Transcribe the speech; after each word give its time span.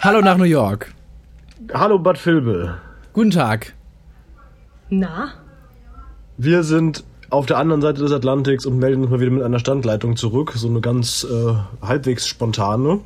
Hallo 0.00 0.20
nach 0.20 0.36
New 0.36 0.44
York. 0.44 0.92
Hallo 1.72 1.98
Bad 1.98 2.24
Vilbel. 2.24 2.74
Guten 3.12 3.30
Tag. 3.30 3.74
Na? 4.88 5.32
Wir 6.36 6.62
sind 6.62 7.04
auf 7.28 7.46
der 7.46 7.58
anderen 7.58 7.82
Seite 7.82 8.00
des 8.00 8.12
Atlantiks 8.12 8.66
und 8.66 8.78
melden 8.78 9.02
uns 9.02 9.10
mal 9.10 9.20
wieder 9.20 9.30
mit 9.30 9.42
einer 9.42 9.58
Standleitung 9.58 10.16
zurück. 10.16 10.52
So 10.56 10.68
eine 10.68 10.80
ganz 10.80 11.24
äh, 11.24 11.54
halbwegs 11.82 12.26
spontane. 12.26 13.00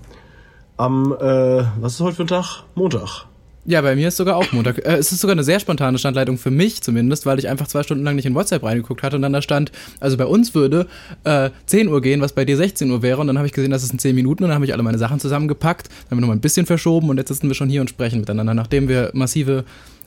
Am, 0.76 1.12
äh, 1.12 1.64
was 1.80 1.94
ist 1.94 2.00
heute 2.00 2.16
für 2.16 2.22
ein 2.24 2.28
Tag? 2.28 2.64
Montag. 2.74 3.26
Ja, 3.66 3.80
bei 3.80 3.96
mir 3.96 4.08
ist 4.08 4.18
sogar 4.18 4.36
auch 4.36 4.52
Montag. 4.52 4.78
Äh, 4.84 4.96
es 4.96 5.10
ist 5.10 5.20
sogar 5.20 5.32
eine 5.32 5.44
sehr 5.44 5.58
spontane 5.58 5.96
Standleitung 5.98 6.36
für 6.36 6.50
mich 6.50 6.82
zumindest, 6.82 7.24
weil 7.24 7.38
ich 7.38 7.48
einfach 7.48 7.66
zwei 7.66 7.82
Stunden 7.82 8.04
lang 8.04 8.14
nicht 8.16 8.26
in 8.26 8.34
WhatsApp 8.34 8.62
reingeguckt 8.62 9.02
hatte 9.02 9.16
und 9.16 9.22
dann 9.22 9.32
da 9.32 9.40
stand, 9.40 9.72
also 10.00 10.16
bei 10.18 10.26
uns 10.26 10.54
würde 10.54 10.86
äh, 11.24 11.50
10 11.66 11.88
Uhr 11.88 12.02
gehen, 12.02 12.20
was 12.20 12.34
bei 12.34 12.44
dir 12.44 12.56
16 12.56 12.90
Uhr 12.90 13.00
wäre 13.02 13.20
und 13.20 13.26
dann 13.26 13.38
habe 13.38 13.46
ich 13.46 13.54
gesehen, 13.54 13.70
das 13.70 13.82
ist 13.82 13.92
in 13.92 13.98
10 13.98 14.14
Minuten 14.14 14.44
und 14.44 14.48
dann 14.50 14.56
habe 14.56 14.66
ich 14.66 14.74
alle 14.74 14.82
meine 14.82 14.98
Sachen 14.98 15.18
zusammengepackt, 15.18 15.88
dann 15.88 16.10
haben 16.10 16.18
wir 16.18 16.20
nochmal 16.22 16.36
ein 16.36 16.40
bisschen 16.42 16.66
verschoben 16.66 17.08
und 17.08 17.16
jetzt 17.16 17.28
sitzen 17.28 17.48
wir 17.48 17.54
schon 17.54 17.70
hier 17.70 17.80
und 17.80 17.88
sprechen 17.88 18.20
miteinander. 18.20 18.52
Nachdem 18.52 18.88
wir 18.88 19.10
massive 19.14 19.64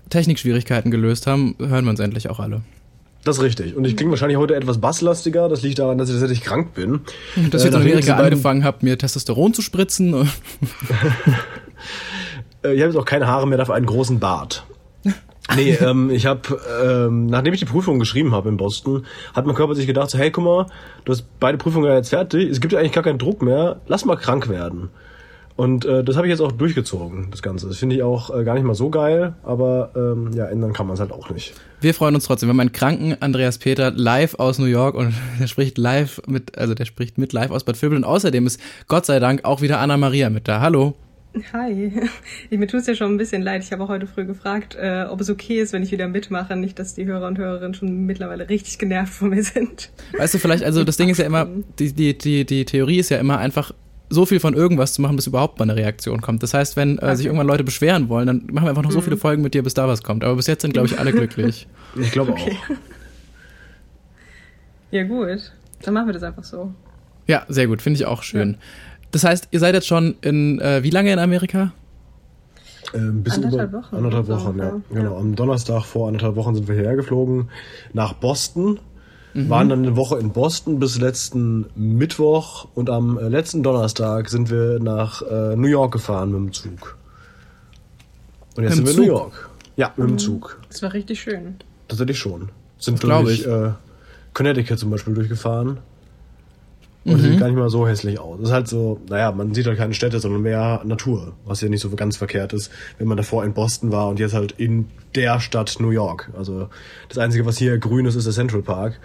Technikschwierigkeiten 0.10 0.91
gelöst 0.91 1.26
haben, 1.26 1.55
hören 1.60 1.85
wir 1.85 1.90
uns 1.90 1.99
endlich 1.99 2.30
auch 2.30 2.40
alle. 2.40 2.62
Das 3.24 3.38
ist 3.40 3.44
richtig. 3.44 3.76
Und 3.76 3.84
ich 3.85 3.98
klinge 3.98 4.12
wahrscheinlich 4.12 4.38
heute 4.38 4.55
etwas 4.55 4.77
basslastiger. 4.77 5.49
Das 5.49 5.62
liegt 5.62 5.80
daran, 5.80 5.98
dass 5.98 6.08
ich 6.08 6.16
tatsächlich 6.16 6.41
krank 6.46 6.74
bin. 6.76 7.02
Dass 7.52 7.66
ich 7.66 7.71
Äh, 7.71 7.76
in 7.76 7.82
Amerika 7.82 8.16
angefangen 8.16 8.63
habe, 8.63 8.85
mir 8.85 8.98
Testosteron 8.98 9.54
zu 9.54 9.62
spritzen. 9.62 10.30
Äh, 12.67 12.73
ich 12.73 12.81
habe 12.81 12.91
jetzt 12.91 12.99
auch 12.99 13.05
keine 13.05 13.27
Haare 13.27 13.48
mehr, 13.48 13.57
dafür 13.57 13.76
einen 13.76 13.85
großen 13.85 14.20
Bart. 14.20 14.66
Nee, 15.55 15.71
ähm, 15.81 16.09
ich 16.09 16.26
habe, 16.26 16.59
ähm, 16.84 17.27
nachdem 17.27 17.53
ich 17.53 17.59
die 17.59 17.66
Prüfung 17.66 17.99
geschrieben 17.99 18.34
habe 18.34 18.49
in 18.49 18.57
Boston, 18.57 19.05
hat 19.34 19.45
mein 19.45 19.55
Körper 19.55 19.76
sich 19.76 19.88
gedacht, 19.88 20.09
so, 20.09 20.17
hey, 20.17 20.31
guck 20.31 20.43
mal, 20.43 20.66
du 21.05 21.12
hast 21.12 21.26
beide 21.40 21.57
Prüfungen 21.57 21.85
ja 21.85 21.95
jetzt 21.95 22.09
fertig, 22.09 22.49
es 22.49 22.59
gibt 22.59 22.73
ja 22.73 22.80
eigentlich 22.80 22.91
gar 22.91 23.03
keinen 23.03 23.20
Druck 23.20 23.41
mehr, 23.41 23.80
lass 23.88 24.05
mal 24.05 24.17
krank 24.17 24.49
werden. 24.49 24.90
Und 25.55 25.85
äh, 25.85 26.03
das 26.03 26.16
habe 26.17 26.27
ich 26.27 26.31
jetzt 26.31 26.41
auch 26.41 26.52
durchgezogen, 26.52 27.29
das 27.32 27.41
Ganze. 27.41 27.68
Das 27.68 27.77
finde 27.77 27.96
ich 27.96 28.04
auch 28.04 28.29
äh, 28.29 28.43
gar 28.43 28.54
nicht 28.54 28.63
mal 28.63 28.76
so 28.76 28.91
geil, 28.91 29.34
aber 29.41 29.90
ähm, 29.96 30.29
ja, 30.35 30.46
ändern 30.46 30.71
kann 30.71 30.85
man 30.85 30.93
es 30.93 30.99
halt 30.99 31.12
auch 31.12 31.31
nicht. 31.31 31.55
Wir 31.81 31.96
freuen 31.96 32.13
uns 32.13 32.26
trotzdem. 32.26 32.48
Wir 32.48 32.52
haben 32.52 32.59
einen 32.59 32.74
kranken 32.74 33.18
Andreas 33.21 33.57
Peter 33.57 33.90
live 33.90 34.35
aus 34.35 34.59
New 34.59 34.65
York 34.65 34.93
und 34.93 35.15
der 35.40 35.48
spricht 35.48 35.79
live 35.79 36.21
mit, 36.27 36.59
also 36.59 36.76
der 36.76 36.85
spricht 36.85 37.18
mit 37.18 37.34
live 37.34 37.49
aus 37.49 37.63
Bad 37.63 37.81
Vilbel 37.81 37.98
und 37.98 38.04
außerdem 38.04 38.46
ist 38.46 38.59
Gott 38.87 39.07
sei 39.07 39.18
Dank 39.18 39.46
auch 39.46 39.62
wieder 39.62 39.79
Anna 39.79 39.98
Maria 39.98 40.29
mit 40.29 40.48
da. 40.48 40.62
Hallo. 40.62 40.93
Hi. 41.54 41.93
Ich, 42.49 42.57
mir 42.57 42.68
tut 42.68 42.82
es 42.82 42.88
ja 42.88 42.96
schon 42.96 43.13
ein 43.13 43.18
bisschen 43.18 43.41
leid. 43.41 43.63
Ich 43.63 43.71
habe 43.71 43.84
auch 43.84 43.90
heute 43.90 44.07
früh 44.07 44.26
gefragt, 44.26 44.76
äh, 44.76 45.05
ob 45.10 45.21
es 45.21 45.30
okay 45.30 45.62
ist, 45.62 45.74
wenn 45.74 45.84
ich 45.84 45.91
wieder 45.91 46.07
mitmache. 46.07 46.55
Nicht, 46.55 46.80
dass 46.80 46.96
die 46.96 47.05
Hörer 47.05 47.27
und 47.27 47.38
Hörerinnen 47.38 47.74
schon 47.74 48.05
mittlerweile 48.05 48.49
richtig 48.49 48.77
genervt 48.77 49.13
von 49.13 49.30
mir 49.30 49.43
sind. 49.43 49.91
Weißt 50.18 50.34
du, 50.34 50.40
vielleicht, 50.40 50.63
also 50.63 50.84
das 50.84 50.98
Ding 50.98 51.10
ist 51.10 51.18
ja 51.18 51.26
immer, 51.26 51.48
die, 51.80 51.93
die, 51.93 52.18
die, 52.18 52.46
die 52.46 52.65
Theorie 52.65 52.99
ist 52.99 53.10
ja 53.10 53.18
immer 53.18 53.38
einfach, 53.40 53.71
so 54.10 54.26
viel 54.26 54.40
von 54.40 54.54
irgendwas 54.54 54.93
zu 54.93 55.02
machen, 55.02 55.18
bis 55.18 55.27
überhaupt 55.27 55.60
mal 55.60 55.63
eine 55.63 55.76
Reaktion 55.76 56.21
kommt. 56.21 56.41
Das 56.41 56.54
heißt, 56.54 56.77
wenn 56.77 56.98
äh, 56.99 57.15
sich 57.18 57.26
irgendwann 57.26 57.48
Leute 57.48 57.65
beschweren 57.65 58.08
wollen, 58.08 58.27
dann 58.27 58.43
machen 58.52 58.65
wir 58.65 58.70
einfach 58.70 58.84
noch 58.84 58.91
so 58.91 59.02
viele 59.02 59.18
Folgen 59.18 59.41
mit 59.41 59.54
dir, 59.54 59.63
bis 59.63 59.74
da 59.74 59.88
was 59.88 60.02
kommt. 60.02 60.24
Aber 60.24 60.35
bis 60.38 60.48
jetzt 60.48 60.62
sind, 60.62 60.74
glaube 60.74 60.88
ich, 60.88 60.98
alle 60.98 61.12
glücklich. 61.13 61.68
Ich 61.99 62.12
glaube 62.12 62.32
Okay. 62.32 62.58
Ja 64.91 65.03
gut, 65.03 65.52
dann 65.81 65.94
machen 65.94 66.08
wir 66.08 66.13
das 66.13 66.24
einfach 66.24 66.46
so. 66.46 66.74
Ja, 67.28 67.46
sehr 67.50 67.68
gut, 67.68 67.81
finde 67.81 68.00
ich 68.00 68.06
auch 68.06 68.24
schön. 68.24 68.58
Das 69.12 69.24
heißt, 69.24 69.50
ihr 69.52 69.59
seid 69.59 69.74
jetzt 69.74 69.88
schon 69.88 70.16
in, 70.22 70.59
äh, 70.59 70.84
wie 70.84 70.90
lange 70.90 71.12
in 71.13 71.19
Amerika? 71.19 71.72
Äh, 72.94 72.97
ein 72.97 73.24
bisschen 73.24 73.46
Anderthalb 73.46 73.69
über 73.69 73.80
Wochen 73.84 73.96
anderthalb 73.96 74.28
Wochen, 74.28 74.59
ja. 74.59 74.66
ja. 74.66 74.81
Genau. 74.91 75.18
Am 75.18 75.36
Donnerstag 75.36 75.86
vor 75.86 76.08
anderthalb 76.08 76.36
Wochen 76.36 76.56
sind 76.56 76.68
wir 76.68 76.75
hierher 76.75 76.96
geflogen 76.96 77.50
nach 77.94 78.14
Boston. 78.14 78.80
Waren 79.34 79.69
dann 79.69 79.84
eine 79.86 79.96
Woche 79.96 80.18
in 80.18 80.31
Boston 80.31 80.80
bis 80.80 81.00
letzten 81.00 81.68
Mittwoch 81.75 82.69
und 82.74 82.90
am 82.90 83.19
äh, 83.19 83.28
letzten 83.28 83.62
Donnerstag 83.62 84.30
sind 84.30 84.50
wir 84.50 84.80
nach 84.80 85.22
äh, 85.22 85.56
New 85.56 85.68
York 85.68 85.92
gefahren 85.94 86.31
mit 86.31 86.40
dem 86.40 86.53
Zug. 86.53 86.97
Und 88.56 88.64
jetzt 88.64 88.78
Mit 88.78 88.88
sind 88.88 88.97
dem 88.97 88.97
wir 88.97 89.03
in 89.03 89.09
New 89.09 89.16
Zug? 89.18 89.22
York. 89.34 89.50
Ja, 89.75 89.94
mit 89.96 90.09
dem 90.09 90.18
Zug. 90.18 90.59
Das 90.69 90.81
war 90.81 90.92
richtig 90.94 91.22
schön. 91.22 91.58
Tatsächlich 91.88 92.18
schon. 92.18 92.50
Sind 92.80 93.00
glaub 93.00 93.26
durch 93.26 93.42
ich. 93.42 93.46
äh, 93.48 93.74
Connecticut 94.34 94.80
zum 94.80 94.90
Beispiel 94.90 95.14
durchgefahren. 95.14 95.78
Und 97.13 97.22
sieht 97.22 97.40
gar 97.40 97.47
nicht 97.47 97.57
mal 97.57 97.69
so 97.69 97.88
hässlich 97.88 98.19
aus. 98.19 98.40
Es 98.40 98.50
ist 98.50 98.53
halt 98.53 98.68
so, 98.68 99.00
naja, 99.09 99.31
man 99.31 99.53
sieht 99.53 99.66
halt 99.66 99.78
keine 99.78 99.94
Städte, 99.94 100.19
sondern 100.19 100.41
mehr 100.41 100.81
Natur, 100.84 101.34
was 101.45 101.62
ja 101.62 101.69
nicht 101.69 101.81
so 101.81 101.90
ganz 101.91 102.18
verkehrt 102.18 102.53
ist, 102.53 102.72
wenn 102.97 103.07
man 103.07 103.18
davor 103.18 103.45
in 103.45 103.53
Boston 103.53 103.91
war 103.91 104.09
und 104.09 104.19
jetzt 104.19 104.34
halt 104.34 104.53
in 104.57 104.88
der 105.16 105.40
Stadt 105.40 105.78
New 105.79 105.91
York. 105.91 106.29
Also 106.38 106.69
das 107.09 107.18
Einzige, 107.18 107.45
was 107.45 107.57
hier 107.57 107.78
grün 107.78 108.06
ist, 108.06 108.16
ist 108.16 108.25
der 108.25 108.34
Central 108.34 108.62
Park. 108.62 109.00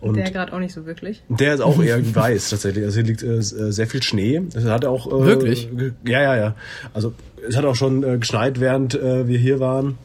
Und 0.00 0.16
Der 0.16 0.30
gerade 0.30 0.52
auch 0.52 0.58
nicht 0.58 0.74
so 0.74 0.84
wirklich. 0.84 1.22
der 1.28 1.54
ist 1.54 1.60
auch 1.60 1.82
eher 1.82 1.98
weiß 2.14 2.50
tatsächlich. 2.50 2.84
Also 2.84 2.96
hier 2.96 3.04
liegt 3.04 3.22
äh, 3.22 3.40
sehr 3.40 3.86
viel 3.86 4.02
Schnee. 4.02 4.42
Es 4.54 4.64
hat 4.64 4.84
auch 4.84 5.06
äh, 5.06 5.24
Wirklich? 5.24 5.68
Ja, 6.06 6.20
ja, 6.20 6.36
ja. 6.36 6.54
Also 6.92 7.14
es 7.48 7.56
hat 7.56 7.64
auch 7.64 7.76
schon 7.76 8.02
äh, 8.02 8.18
geschneit, 8.18 8.60
während 8.60 8.94
äh, 8.94 9.26
wir 9.28 9.38
hier 9.38 9.60
waren. 9.60 9.96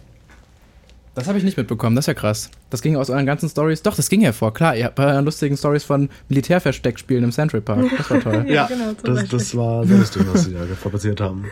Das 1.20 1.28
habe 1.28 1.38
ich 1.38 1.44
nicht 1.44 1.58
mitbekommen, 1.58 1.98
das 1.98 2.04
ist 2.04 2.08
ja 2.08 2.14
krass. 2.14 2.50
Das 2.70 2.82
ging 2.82 2.96
aus 2.96 3.10
euren 3.10 3.26
ganzen 3.26 3.50
Stories. 3.50 3.82
Doch, 3.82 3.94
das 3.94 4.08
ging 4.08 4.22
hervor, 4.22 4.54
klar. 4.54 4.78
Ihr 4.78 4.86
habt 4.86 4.96
bei 4.96 5.06
euren 5.06 5.26
lustigen 5.26 5.58
Stories 5.58 5.84
von 5.84 6.08
Militärversteckspielen 6.30 7.26
im 7.26 7.34
Central 7.34 7.60
Park. 7.60 7.88
Das 7.98 8.10
war 8.10 8.22
toll. 8.22 8.46
Ja, 8.50 8.68
genau, 8.68 8.94
zum 8.94 9.16
das, 9.16 9.28
das 9.28 9.56
war 9.56 9.86
sehr 9.86 9.98
lustig, 9.98 10.24
was 10.32 10.46
sie 10.46 10.54
da 10.54 10.60
fabriziert 10.82 11.20
haben. 11.20 11.44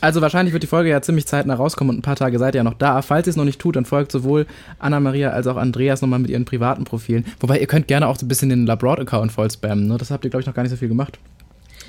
Also 0.00 0.20
wahrscheinlich 0.20 0.52
wird 0.52 0.62
die 0.62 0.68
Folge 0.68 0.90
ja 0.90 1.02
ziemlich 1.02 1.26
zeitnah 1.26 1.54
rauskommen 1.54 1.90
und 1.90 1.98
ein 1.98 2.02
paar 2.02 2.14
Tage 2.14 2.38
seid 2.38 2.54
ihr 2.54 2.58
ja 2.58 2.64
noch 2.64 2.74
da. 2.74 3.02
Falls 3.02 3.26
ihr 3.26 3.30
es 3.30 3.36
noch 3.36 3.44
nicht 3.44 3.60
tut, 3.60 3.74
dann 3.74 3.84
folgt 3.84 4.12
sowohl 4.12 4.46
Anna-Maria 4.78 5.30
als 5.30 5.48
auch 5.48 5.56
Andreas 5.56 6.00
nochmal 6.00 6.20
mit 6.20 6.30
ihren 6.30 6.44
privaten 6.44 6.84
Profilen. 6.84 7.24
Wobei 7.40 7.58
ihr 7.58 7.66
könnt 7.66 7.88
gerne 7.88 8.06
auch 8.06 8.16
so 8.16 8.24
ein 8.24 8.28
bisschen 8.28 8.50
den 8.50 8.66
Labroad-Account 8.66 9.32
voll 9.32 9.50
spammen. 9.50 9.88
Ne? 9.88 9.98
Das 9.98 10.12
habt 10.12 10.24
ihr, 10.24 10.30
glaube 10.30 10.42
ich, 10.42 10.46
noch 10.46 10.54
gar 10.54 10.62
nicht 10.62 10.70
so 10.70 10.76
viel 10.76 10.88
gemacht. 10.88 11.18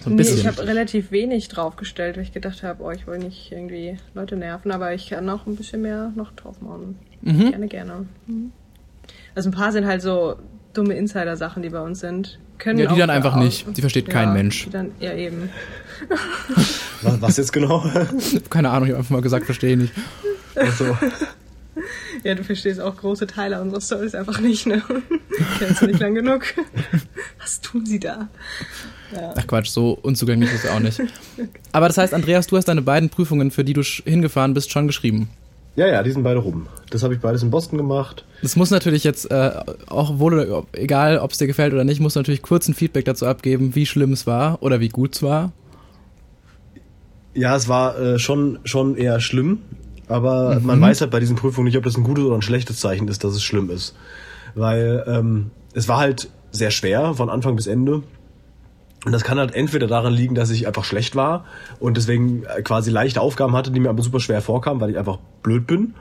So 0.04 0.10
ein 0.10 0.16
Nee, 0.16 0.24
bisschen. 0.24 0.40
ich 0.40 0.48
habe 0.48 0.68
relativ 0.68 1.12
wenig 1.12 1.48
draufgestellt, 1.48 2.18
weil 2.18 2.24
ich 2.24 2.34
gedacht 2.34 2.62
habe, 2.64 2.84
oh, 2.84 2.92
ich 2.92 3.08
will 3.08 3.20
nicht 3.20 3.52
irgendwie 3.52 3.98
Leute 4.14 4.36
nerven, 4.36 4.72
aber 4.72 4.94
ich 4.94 5.10
kann 5.10 5.30
auch 5.30 5.46
ein 5.48 5.56
bisschen 5.56 5.82
mehr 5.82 6.12
noch 6.16 6.32
drauf 6.34 6.60
machen. 6.62 6.98
Mhm. 7.22 7.50
Gerne, 7.52 7.68
gerne. 7.68 8.06
Mhm. 8.28 8.52
Also 9.36 9.50
ein 9.50 9.54
paar 9.54 9.72
sind 9.72 9.86
halt 9.86 10.02
so 10.02 10.36
dumme 10.74 10.96
Insider-Sachen, 10.96 11.64
die 11.64 11.70
bei 11.70 11.80
uns 11.80 12.00
sind. 12.02 12.40
Können 12.58 12.80
Ja, 12.80 12.92
die 12.92 13.00
dann 13.00 13.10
einfach 13.10 13.36
auch- 13.36 13.40
nicht. 13.40 13.66
Die 13.78 13.82
versteht 13.82 14.10
kein 14.10 14.34
Mensch. 14.34 14.66
Die 14.66 14.70
dann, 14.72 14.92
ja, 15.00 15.14
eben. 15.14 15.50
Was, 17.02 17.22
was 17.22 17.38
jetzt 17.38 17.52
genau? 17.54 17.84
Keine 18.50 18.70
Ahnung, 18.70 18.86
ich 18.88 18.92
habe 18.92 19.00
einfach 19.00 19.12
mal 19.12 19.22
gesagt, 19.22 19.46
verstehe 19.46 19.76
nicht. 19.78 19.94
also, 20.56 20.98
Ja, 22.24 22.36
du 22.36 22.44
verstehst 22.44 22.80
auch 22.80 22.96
große 22.96 23.28
Teile 23.28 23.62
unserer 23.62 23.82
Stories 23.82 24.16
einfach 24.16 24.40
nicht, 24.40 24.66
ne? 24.68 24.82
Kennst 25.60 25.82
du 25.82 25.88
nicht 25.88 26.00
lang 26.00 26.14
genug. 26.16 26.44
Was 27.42 27.60
tun 27.62 27.86
sie 27.86 28.00
da? 28.00 28.30
Ja. 29.14 29.34
Ach 29.36 29.48
Quatsch, 29.48 29.70
so 29.70 29.98
unzugänglich 30.02 30.52
ist 30.54 30.66
er 30.66 30.76
auch 30.76 30.80
nicht. 30.80 31.02
Aber 31.72 31.88
das 31.88 31.98
heißt, 31.98 32.14
Andreas, 32.14 32.48
du 32.48 32.58
hast 32.58 32.66
deine 32.66 32.82
beiden 32.82 33.10
Prüfungen, 33.10 33.52
für 33.52 33.64
die 33.64 33.74
du 33.74 33.82
hingefahren 33.82 34.54
bist, 34.54 34.72
schon 34.72 34.88
geschrieben. 34.88 35.30
ja, 35.76 35.88
ja, 35.88 36.04
die 36.04 36.12
sind 36.12 36.24
beide 36.24 36.40
rum. 36.40 36.68
Das 36.90 37.04
habe 37.04 37.14
ich 37.14 37.20
beides 37.20 37.44
in 37.44 37.50
Boston 37.50 37.78
gemacht. 37.78 38.26
Das 38.42 38.56
muss 38.56 38.70
natürlich 38.72 39.04
jetzt, 39.04 39.30
äh, 39.32 39.52
auch 39.88 40.20
wohl 40.20 40.34
oder 40.40 40.64
egal, 40.74 41.18
ob 41.18 41.32
es 41.32 41.38
dir 41.38 41.48
gefällt 41.48 41.74
oder 41.74 41.84
nicht, 41.84 42.00
muss 42.00 42.16
natürlich 42.16 42.42
kurz 42.42 42.68
ein 42.68 42.74
Feedback 42.74 43.06
dazu 43.06 43.26
abgeben, 43.26 43.74
wie 43.76 43.86
schlimm 43.86 44.14
es 44.14 44.28
war 44.28 44.62
oder 44.62 44.80
wie 44.80 44.90
gut 44.90 45.16
es 45.16 45.24
war. 45.24 45.52
Ja, 47.34 47.56
es 47.56 47.68
war 47.68 47.98
äh, 48.00 48.20
schon, 48.20 48.60
schon 48.64 48.96
eher 48.96 49.20
schlimm, 49.20 49.60
aber 50.08 50.60
man 50.60 50.80
weiß 50.80 51.02
halt 51.02 51.10
bei 51.10 51.20
diesen 51.20 51.36
Prüfungen 51.36 51.66
nicht, 51.66 51.78
ob 51.78 51.84
das 51.84 51.98
ein 51.98 52.04
gutes 52.04 52.24
oder 52.26 52.36
ein 52.36 52.44
schlechtes 52.44 52.80
Zeichen 52.80 53.08
ist, 53.08 53.24
dass 53.24 53.34
es 53.34 53.42
schlimm 53.42 53.72
ist. 53.72 53.96
Weil 54.54 55.04
ähm, 55.08 55.50
es 55.74 55.88
war 55.88 55.98
halt 55.98 56.30
sehr 56.52 56.70
schwer 56.70 57.16
von 57.16 57.30
Anfang 57.32 57.56
bis 57.56 57.66
Ende. 57.66 58.04
Und 59.06 59.12
das 59.12 59.24
kann 59.24 59.38
halt 59.38 59.54
entweder 59.54 59.88
daran 59.88 60.14
liegen, 60.14 60.36
dass 60.36 60.50
ich 60.50 60.66
einfach 60.66 60.86
schlecht 60.86 61.16
war 61.16 61.46
und 61.80 61.98
deswegen 61.98 62.44
äh, 62.44 62.62
quasi 62.62 62.90
leichte 62.90 63.22
Aufgaben 63.22 63.56
hatte, 63.56 63.72
die 63.72 63.80
mir 63.80 63.90
aber 63.90 64.02
super 64.02 64.20
schwer 64.20 64.42
vorkamen, 64.42 64.80
weil 64.80 64.92
ich 64.92 64.98
einfach 64.98 65.18
blöd 65.42 65.68
bin. 65.68 65.94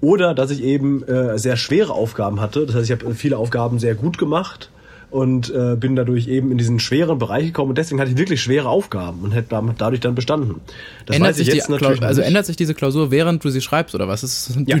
Oder 0.00 0.34
dass 0.34 0.50
ich 0.50 0.62
eben 0.62 1.02
äh, 1.04 1.38
sehr 1.38 1.56
schwere 1.56 1.92
Aufgaben 1.92 2.40
hatte. 2.40 2.66
Das 2.66 2.74
heißt, 2.74 2.90
ich 2.90 2.92
habe 2.92 3.14
viele 3.14 3.36
Aufgaben 3.38 3.78
sehr 3.78 3.94
gut 3.94 4.18
gemacht 4.18 4.70
und 5.12 5.54
äh, 5.54 5.76
bin 5.76 5.94
dadurch 5.94 6.26
eben 6.26 6.50
in 6.50 6.58
diesen 6.58 6.80
schweren 6.80 7.18
Bereich 7.18 7.46
gekommen 7.46 7.68
und 7.70 7.78
deswegen 7.78 8.00
hatte 8.00 8.10
ich 8.10 8.16
wirklich 8.16 8.42
schwere 8.42 8.68
Aufgaben 8.68 9.20
und 9.22 9.32
hätte 9.32 9.48
dadurch 9.78 10.00
dann 10.00 10.14
bestanden. 10.14 10.62
Das 11.04 11.16
ändert 11.16 11.32
weiß 11.32 11.38
ich 11.38 11.44
sich 11.44 11.52
die, 11.52 11.58
jetzt 11.58 11.68
natürlich 11.68 12.02
also 12.02 12.20
nicht. 12.20 12.28
ändert 12.28 12.46
sich 12.46 12.56
diese 12.56 12.74
Klausur, 12.74 13.10
während 13.10 13.44
du 13.44 13.50
sie 13.50 13.60
schreibst 13.60 13.94
oder 13.94 14.08
was? 14.08 14.22
Ist 14.24 14.48
es 14.48 14.56
Ja. 14.66 14.76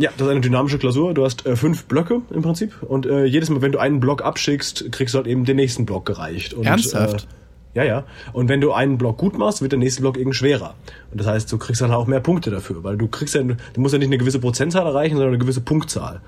Ja, 0.00 0.10
das 0.16 0.26
ist 0.26 0.30
eine 0.30 0.40
dynamische 0.40 0.78
Klausur. 0.78 1.12
Du 1.12 1.26
hast 1.26 1.44
äh, 1.44 1.56
fünf 1.56 1.84
Blöcke 1.84 2.22
im 2.30 2.40
Prinzip 2.40 2.82
und 2.82 3.04
äh, 3.04 3.26
jedes 3.26 3.50
Mal, 3.50 3.60
wenn 3.60 3.72
du 3.72 3.78
einen 3.78 4.00
Block 4.00 4.24
abschickst, 4.24 4.90
kriegst 4.92 5.12
du 5.12 5.18
halt 5.18 5.26
eben 5.26 5.44
den 5.44 5.56
nächsten 5.56 5.84
Block 5.84 6.06
gereicht. 6.06 6.54
Und, 6.54 6.64
Ernsthaft? 6.64 7.28
Äh, 7.74 7.78
ja, 7.78 7.84
ja. 7.84 8.04
Und 8.32 8.48
wenn 8.48 8.62
du 8.62 8.72
einen 8.72 8.96
Block 8.96 9.18
gut 9.18 9.36
machst, 9.36 9.60
wird 9.60 9.72
der 9.72 9.78
nächste 9.78 10.00
Block 10.00 10.16
eben 10.16 10.32
schwerer. 10.32 10.74
Und 11.10 11.20
das 11.20 11.26
heißt, 11.26 11.52
du 11.52 11.58
kriegst 11.58 11.82
dann 11.82 11.92
auch 11.92 12.06
mehr 12.06 12.20
Punkte 12.20 12.50
dafür, 12.50 12.82
weil 12.82 12.96
du 12.96 13.08
kriegst 13.08 13.34
ja, 13.34 13.42
du 13.42 13.56
musst 13.76 13.92
ja 13.92 13.98
nicht 13.98 14.08
eine 14.08 14.16
gewisse 14.16 14.38
Prozentzahl 14.38 14.86
erreichen, 14.86 15.16
sondern 15.16 15.34
eine 15.34 15.38
gewisse 15.38 15.60
Punktzahl. 15.60 16.22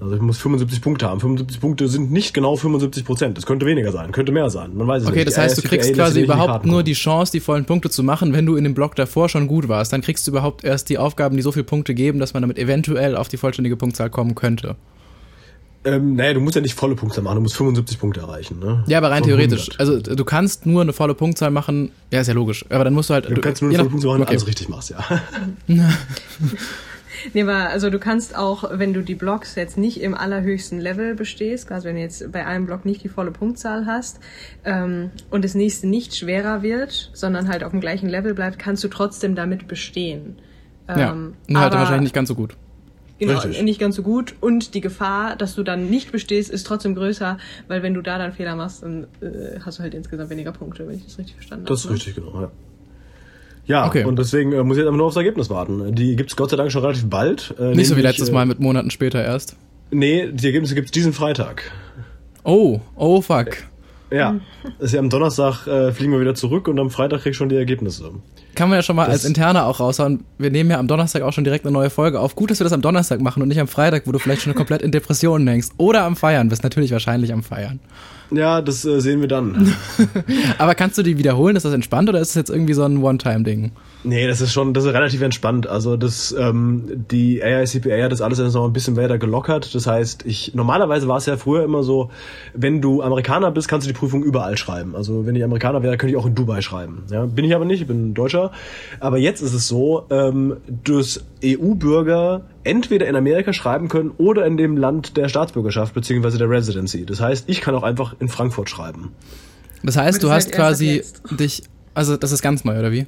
Also 0.00 0.14
ich 0.14 0.22
muss 0.22 0.38
75 0.38 0.80
Punkte 0.80 1.06
haben. 1.06 1.20
75 1.20 1.60
Punkte 1.60 1.86
sind 1.86 2.10
nicht 2.10 2.32
genau 2.32 2.56
75 2.56 3.04
Prozent. 3.04 3.36
Das 3.36 3.44
könnte 3.44 3.66
weniger 3.66 3.92
sein, 3.92 4.12
könnte 4.12 4.32
mehr 4.32 4.48
sein. 4.48 4.74
Man 4.74 4.88
weiß 4.88 5.02
es 5.02 5.08
Okay, 5.08 5.18
nicht. 5.18 5.28
das 5.28 5.34
Die 5.34 5.40
heißt, 5.40 5.58
du 5.58 5.62
kriegst 5.62 5.92
quasi 5.94 6.22
überhaupt 6.22 6.64
nur 6.64 6.82
die 6.82 6.94
Chance, 6.94 7.32
die 7.32 7.40
vollen 7.40 7.66
Punkte 7.66 7.90
zu 7.90 8.02
machen, 8.02 8.32
wenn 8.32 8.46
du 8.46 8.56
in 8.56 8.64
dem 8.64 8.74
Block 8.74 8.94
davor 8.94 9.28
schon 9.28 9.46
gut 9.46 9.68
warst. 9.68 9.92
Dann 9.92 10.00
kriegst 10.00 10.26
du 10.26 10.30
überhaupt 10.30 10.64
erst 10.64 10.88
die 10.88 10.96
Aufgaben, 10.96 11.36
die 11.36 11.42
so 11.42 11.52
viele 11.52 11.64
Punkte 11.64 11.94
geben, 11.94 12.18
dass 12.18 12.32
man 12.32 12.42
damit 12.42 12.58
eventuell 12.58 13.14
auf 13.14 13.28
die 13.28 13.36
vollständige 13.36 13.76
Punktzahl 13.76 14.08
kommen 14.08 14.34
könnte. 14.34 14.76
Ähm, 15.82 16.14
naja, 16.14 16.34
du 16.34 16.40
musst 16.40 16.56
ja 16.56 16.60
nicht 16.60 16.74
volle 16.74 16.94
Punktzahl 16.94 17.24
machen, 17.24 17.36
du 17.36 17.40
musst 17.42 17.56
75 17.56 17.98
Punkte 17.98 18.20
erreichen. 18.20 18.58
Ne? 18.58 18.84
Ja, 18.86 18.98
aber 18.98 19.10
rein 19.10 19.22
Von 19.22 19.28
theoretisch. 19.28 19.78
100. 19.78 19.80
Also 19.80 20.14
du 20.14 20.24
kannst 20.24 20.66
nur 20.66 20.82
eine 20.82 20.92
volle 20.92 21.14
Punktzahl 21.14 21.50
machen. 21.50 21.90
Ja, 22.10 22.20
ist 22.20 22.26
ja 22.26 22.34
logisch. 22.34 22.66
Aber 22.68 22.84
dann 22.84 22.92
musst 22.92 23.08
du 23.08 23.14
halt. 23.14 23.30
Du 23.30 23.40
kannst 23.40 23.62
nur 23.62 23.70
eine 23.70 23.78
volle 23.78 23.90
Punkte 23.90 24.06
machen, 24.06 24.16
wenn 24.18 24.22
okay. 24.22 24.36
du 24.36 24.40
alles 24.40 24.46
richtig 24.46 24.68
machst, 24.68 24.90
ja. 24.90 24.98
Nee, 27.34 27.42
aber 27.42 27.70
also 27.70 27.90
du 27.90 27.98
kannst 27.98 28.36
auch, 28.36 28.64
wenn 28.78 28.92
du 28.92 29.02
die 29.02 29.14
Blocks 29.14 29.54
jetzt 29.54 29.76
nicht 29.78 30.00
im 30.00 30.14
allerhöchsten 30.14 30.80
Level 30.80 31.14
bestehst, 31.14 31.70
also 31.72 31.86
wenn 31.88 31.96
du 31.96 32.02
jetzt 32.02 32.30
bei 32.32 32.46
einem 32.46 32.66
Block 32.66 32.84
nicht 32.84 33.02
die 33.04 33.08
volle 33.08 33.30
Punktzahl 33.30 33.86
hast 33.86 34.20
ähm, 34.64 35.10
und 35.30 35.44
das 35.44 35.54
nächste 35.54 35.86
nicht 35.86 36.16
schwerer 36.16 36.62
wird, 36.62 37.10
sondern 37.14 37.48
halt 37.48 37.64
auf 37.64 37.70
dem 37.72 37.80
gleichen 37.80 38.08
Level 38.08 38.34
bleibt, 38.34 38.58
kannst 38.58 38.82
du 38.84 38.88
trotzdem 38.88 39.34
damit 39.34 39.68
bestehen. 39.68 40.38
Ja, 40.88 41.12
Ähm, 41.12 41.34
nur 41.46 41.60
halt 41.62 41.72
aber- 41.72 41.80
wahrscheinlich 41.82 42.04
nicht 42.04 42.14
ganz 42.14 42.28
so 42.28 42.34
gut. 42.34 42.56
Genau, 43.18 43.34
Richtig. 43.38 43.62
nicht 43.62 43.78
ganz 43.78 43.96
so 43.96 44.02
gut. 44.02 44.34
Und 44.40 44.72
die 44.74 44.80
Gefahr, 44.80 45.36
dass 45.36 45.54
du 45.54 45.62
dann 45.62 45.90
nicht 45.90 46.10
bestehst, 46.10 46.48
ist 46.50 46.66
trotzdem 46.66 46.94
größer, 46.94 47.36
weil 47.68 47.82
wenn 47.82 47.92
du 47.92 48.00
da 48.00 48.16
dann 48.16 48.32
Fehler 48.32 48.56
machst, 48.56 48.82
dann 48.82 49.04
äh, 49.20 49.60
hast 49.62 49.78
du 49.78 49.82
halt 49.82 49.92
insgesamt 49.92 50.30
weniger 50.30 50.52
Punkte, 50.52 50.88
wenn 50.88 50.96
ich 50.96 51.04
das 51.04 51.18
richtig 51.18 51.34
verstanden 51.36 51.66
Das 51.66 51.80
ist 51.80 51.84
habe. 51.84 51.92
ne? 51.92 51.96
richtig, 51.98 52.14
genau, 52.14 52.40
ja. 52.40 52.50
Ja, 53.70 53.86
Okay. 53.86 54.04
und 54.04 54.18
deswegen 54.18 54.52
äh, 54.52 54.62
muss 54.64 54.76
ich 54.76 54.80
jetzt 54.80 54.88
aber 54.88 54.96
nur 54.96 55.06
aufs 55.06 55.16
Ergebnis 55.16 55.48
warten. 55.48 55.94
Die 55.94 56.16
gibt's 56.16 56.34
Gott 56.34 56.50
sei 56.50 56.56
Dank 56.56 56.72
schon 56.72 56.82
relativ 56.82 57.08
bald. 57.08 57.54
Äh, 57.58 57.74
Nicht 57.76 57.86
so 57.88 57.96
wie 57.96 58.00
letztes 58.02 58.28
äh, 58.28 58.32
Mal 58.32 58.44
mit 58.44 58.58
Monaten 58.58 58.90
später 58.90 59.22
erst. 59.24 59.56
Nee, 59.92 60.28
die 60.32 60.46
Ergebnisse 60.46 60.74
gibt's 60.74 60.90
diesen 60.90 61.12
Freitag. 61.12 61.70
Oh, 62.42 62.80
oh 62.96 63.20
fuck. 63.20 63.58
Ja, 64.10 64.36
ist 64.80 64.92
ja 64.92 64.98
am 65.00 65.08
Donnerstag 65.08 65.66
äh, 65.66 65.92
fliegen 65.92 66.12
wir 66.12 66.20
wieder 66.20 66.34
zurück 66.34 66.66
und 66.68 66.78
am 66.80 66.90
Freitag 66.90 67.22
krieg 67.22 67.30
ich 67.30 67.36
schon 67.36 67.48
die 67.48 67.56
Ergebnisse. 67.56 68.10
Kann 68.56 68.68
man 68.68 68.76
ja 68.78 68.82
schon 68.82 68.96
mal 68.96 69.04
Das- 69.06 69.14
als 69.14 69.24
Interner 69.24 69.66
auch 69.66 69.78
raushauen. 69.80 70.24
Wir 70.38 70.50
nehmen 70.50 70.70
ja 70.70 70.78
am 70.78 70.88
Donnerstag 70.88 71.22
auch 71.22 71.32
schon 71.32 71.44
direkt 71.44 71.64
eine 71.64 71.72
neue 71.72 71.90
Folge 71.90 72.18
auf. 72.18 72.34
Gut, 72.34 72.50
dass 72.50 72.58
wir 72.58 72.64
das 72.64 72.72
am 72.72 72.82
Donnerstag 72.82 73.20
machen 73.20 73.42
und 73.42 73.48
nicht 73.48 73.60
am 73.60 73.68
Freitag, 73.68 74.06
wo 74.06 74.12
du 74.12 74.18
vielleicht 74.18 74.42
schon 74.42 74.54
komplett 74.54 74.82
in 74.82 74.90
Depressionen 74.90 75.46
hängst. 75.46 75.74
Oder 75.76 76.02
am 76.04 76.16
Feiern. 76.16 76.48
Bist 76.48 76.64
natürlich 76.64 76.90
wahrscheinlich 76.90 77.32
am 77.32 77.42
Feiern. 77.44 77.78
Ja, 78.32 78.60
das 78.62 78.84
äh, 78.84 79.00
sehen 79.00 79.20
wir 79.20 79.28
dann. 79.28 79.74
Aber 80.58 80.74
kannst 80.74 80.98
du 80.98 81.02
die 81.02 81.16
wiederholen? 81.18 81.56
Ist 81.56 81.64
das 81.64 81.72
entspannt 81.72 82.08
oder 82.08 82.20
ist 82.20 82.30
das 82.30 82.36
jetzt 82.36 82.50
irgendwie 82.50 82.74
so 82.74 82.82
ein 82.84 82.98
One-Time-Ding? 83.02 83.70
Nee, 84.02 84.26
das 84.26 84.40
ist 84.40 84.52
schon, 84.52 84.72
das 84.72 84.84
ist 84.84 84.94
relativ 84.94 85.20
entspannt. 85.20 85.66
Also 85.66 85.96
das, 85.96 86.34
ähm, 86.38 87.04
die 87.10 87.42
AICPA 87.42 88.02
hat 88.02 88.12
das 88.12 88.22
alles 88.22 88.38
jetzt 88.38 88.54
noch 88.54 88.64
ein 88.64 88.72
bisschen 88.72 88.96
weiter 88.96 89.18
gelockert. 89.18 89.74
Das 89.74 89.86
heißt, 89.86 90.24
ich 90.24 90.54
normalerweise 90.54 91.06
war 91.06 91.18
es 91.18 91.26
ja 91.26 91.36
früher 91.36 91.64
immer 91.64 91.82
so, 91.82 92.10
wenn 92.54 92.80
du 92.80 93.02
Amerikaner 93.02 93.50
bist, 93.50 93.68
kannst 93.68 93.86
du 93.86 93.92
die 93.92 93.98
Prüfung 93.98 94.22
überall 94.22 94.56
schreiben. 94.56 94.96
Also 94.96 95.26
wenn 95.26 95.36
ich 95.36 95.44
Amerikaner 95.44 95.82
wäre, 95.82 95.98
könnte 95.98 96.12
ich 96.12 96.16
auch 96.16 96.24
in 96.24 96.34
Dubai 96.34 96.62
schreiben. 96.62 97.04
Ja, 97.10 97.26
bin 97.26 97.44
ich 97.44 97.54
aber 97.54 97.66
nicht, 97.66 97.82
ich 97.82 97.86
bin 97.86 98.14
Deutscher. 98.14 98.52
Aber 99.00 99.18
jetzt 99.18 99.42
ist 99.42 99.52
es 99.52 99.68
so, 99.68 100.06
ähm, 100.08 100.56
dass 100.84 101.22
EU-Bürger 101.44 102.42
entweder 102.64 103.06
in 103.06 103.16
Amerika 103.16 103.52
schreiben 103.52 103.88
können 103.88 104.12
oder 104.16 104.46
in 104.46 104.56
dem 104.56 104.78
Land 104.78 105.18
der 105.18 105.28
Staatsbürgerschaft 105.28 105.92
beziehungsweise 105.92 106.38
der 106.38 106.48
Residency. 106.48 107.04
Das 107.04 107.20
heißt, 107.20 107.48
ich 107.48 107.60
kann 107.60 107.74
auch 107.74 107.82
einfach 107.82 108.14
in 108.18 108.28
Frankfurt 108.28 108.70
schreiben. 108.70 109.12
Das 109.82 109.96
heißt, 109.96 110.22
du 110.22 110.30
hast 110.30 110.52
quasi 110.52 111.02
dich. 111.30 111.62
Also, 111.92 112.16
das 112.16 112.32
ist 112.32 112.42
ganz 112.42 112.64
neu, 112.64 112.78
oder 112.78 112.92
wie? 112.92 113.06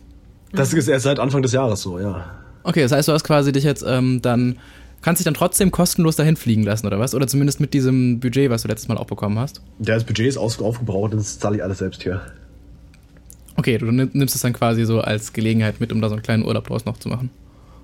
Das 0.52 0.72
ist 0.72 0.88
erst 0.88 1.04
seit 1.04 1.19
Anfang 1.19 1.43
des 1.43 1.52
Jahres 1.52 1.82
so, 1.82 1.99
ja. 1.99 2.31
Okay, 2.62 2.82
das 2.82 2.93
heißt, 2.93 3.08
du 3.08 3.12
hast 3.12 3.25
quasi 3.25 3.52
dich 3.52 3.64
jetzt 3.64 3.84
ähm, 3.87 4.20
dann. 4.22 4.58
Kannst 5.00 5.19
dich 5.19 5.25
dann 5.25 5.34
trotzdem 5.34 5.72
kostenlos 5.72 6.14
dahin 6.14 6.37
fliegen 6.37 6.62
lassen, 6.62 6.87
oder 6.87 7.00
was? 7.00 7.12
Oder 7.16 7.26
zumindest 7.26 7.58
mit 7.58 7.75
diesem 7.75 8.20
Budget, 8.20 8.50
was 8.50 8.62
du 8.62 8.69
letztes 8.69 8.87
Mal 8.87 8.96
auch 8.99 9.06
bekommen 9.06 9.37
hast? 9.37 9.60
Ja, 9.81 9.94
das 9.96 10.04
Budget 10.04 10.28
ist 10.28 10.37
aufgebraucht, 10.38 11.12
das 11.14 11.40
zahle 11.40 11.56
ich 11.56 11.64
alles 11.64 11.78
selbst 11.78 12.04
hier. 12.04 12.20
Okay, 13.56 13.78
du 13.78 13.87
nimm- 13.87 14.10
nimmst 14.12 14.37
es 14.37 14.43
dann 14.43 14.52
quasi 14.52 14.84
so 14.84 15.00
als 15.00 15.32
Gelegenheit 15.32 15.81
mit, 15.81 15.90
um 15.93 16.00
da 16.00 16.08
so 16.08 16.14
einen 16.14 16.22
kleinen 16.22 16.44
Urlaub 16.44 16.69
draus 16.69 16.84
noch 16.84 16.98
zu 16.98 17.08
machen. 17.08 17.31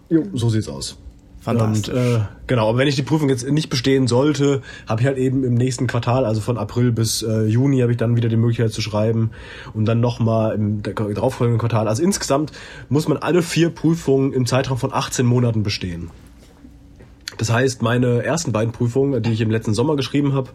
Jo, 0.09 0.23
so 0.32 0.49
sieht's 0.49 0.69
aus. 0.69 0.97
Und, 1.46 1.88
äh, 1.88 2.20
genau, 2.46 2.69
aber 2.69 2.79
wenn 2.79 2.88
ich 2.88 2.96
die 2.96 3.02
Prüfung 3.02 3.29
jetzt 3.29 3.49
nicht 3.49 3.70
bestehen 3.70 4.06
sollte, 4.06 4.62
habe 4.87 5.00
ich 5.00 5.06
halt 5.06 5.19
eben 5.19 5.44
im 5.44 5.55
nächsten 5.55 5.87
Quartal, 5.87 6.25
also 6.25 6.40
von 6.40 6.58
April 6.58 6.93
bis 6.93 7.23
äh, 7.23 7.44
Juni, 7.44 7.81
habe 7.81 7.93
ich 7.93 7.99
dann 7.99 8.17
wieder 8.17 8.29
die 8.29 8.37
Möglichkeit 8.37 8.73
zu 8.73 8.81
schreiben 8.81 9.31
und 9.73 9.85
dann 9.87 10.00
nochmal 10.00 10.55
im 10.55 10.82
darauffolgenden 10.82 11.58
Quartal. 11.58 11.88
Also 11.88 12.02
insgesamt 12.02 12.52
muss 12.88 13.08
man 13.08 13.19
alle 13.19 13.43
vier 13.43 13.70
Prüfungen 13.70 14.32
im 14.32 14.46
Zeitraum 14.46 14.79
von 14.79 14.93
18 14.93 15.25
Monaten 15.25 15.62
bestehen. 15.62 16.11
Das 17.38 17.52
heißt, 17.52 17.82
meine 17.82 18.25
ersten 18.25 18.52
beiden 18.52 18.73
Prüfungen, 18.73 19.23
die 19.23 19.32
ich 19.32 19.40
im 19.40 19.50
letzten 19.50 19.73
Sommer 19.73 19.96
geschrieben 19.96 20.35
habe, 20.35 20.50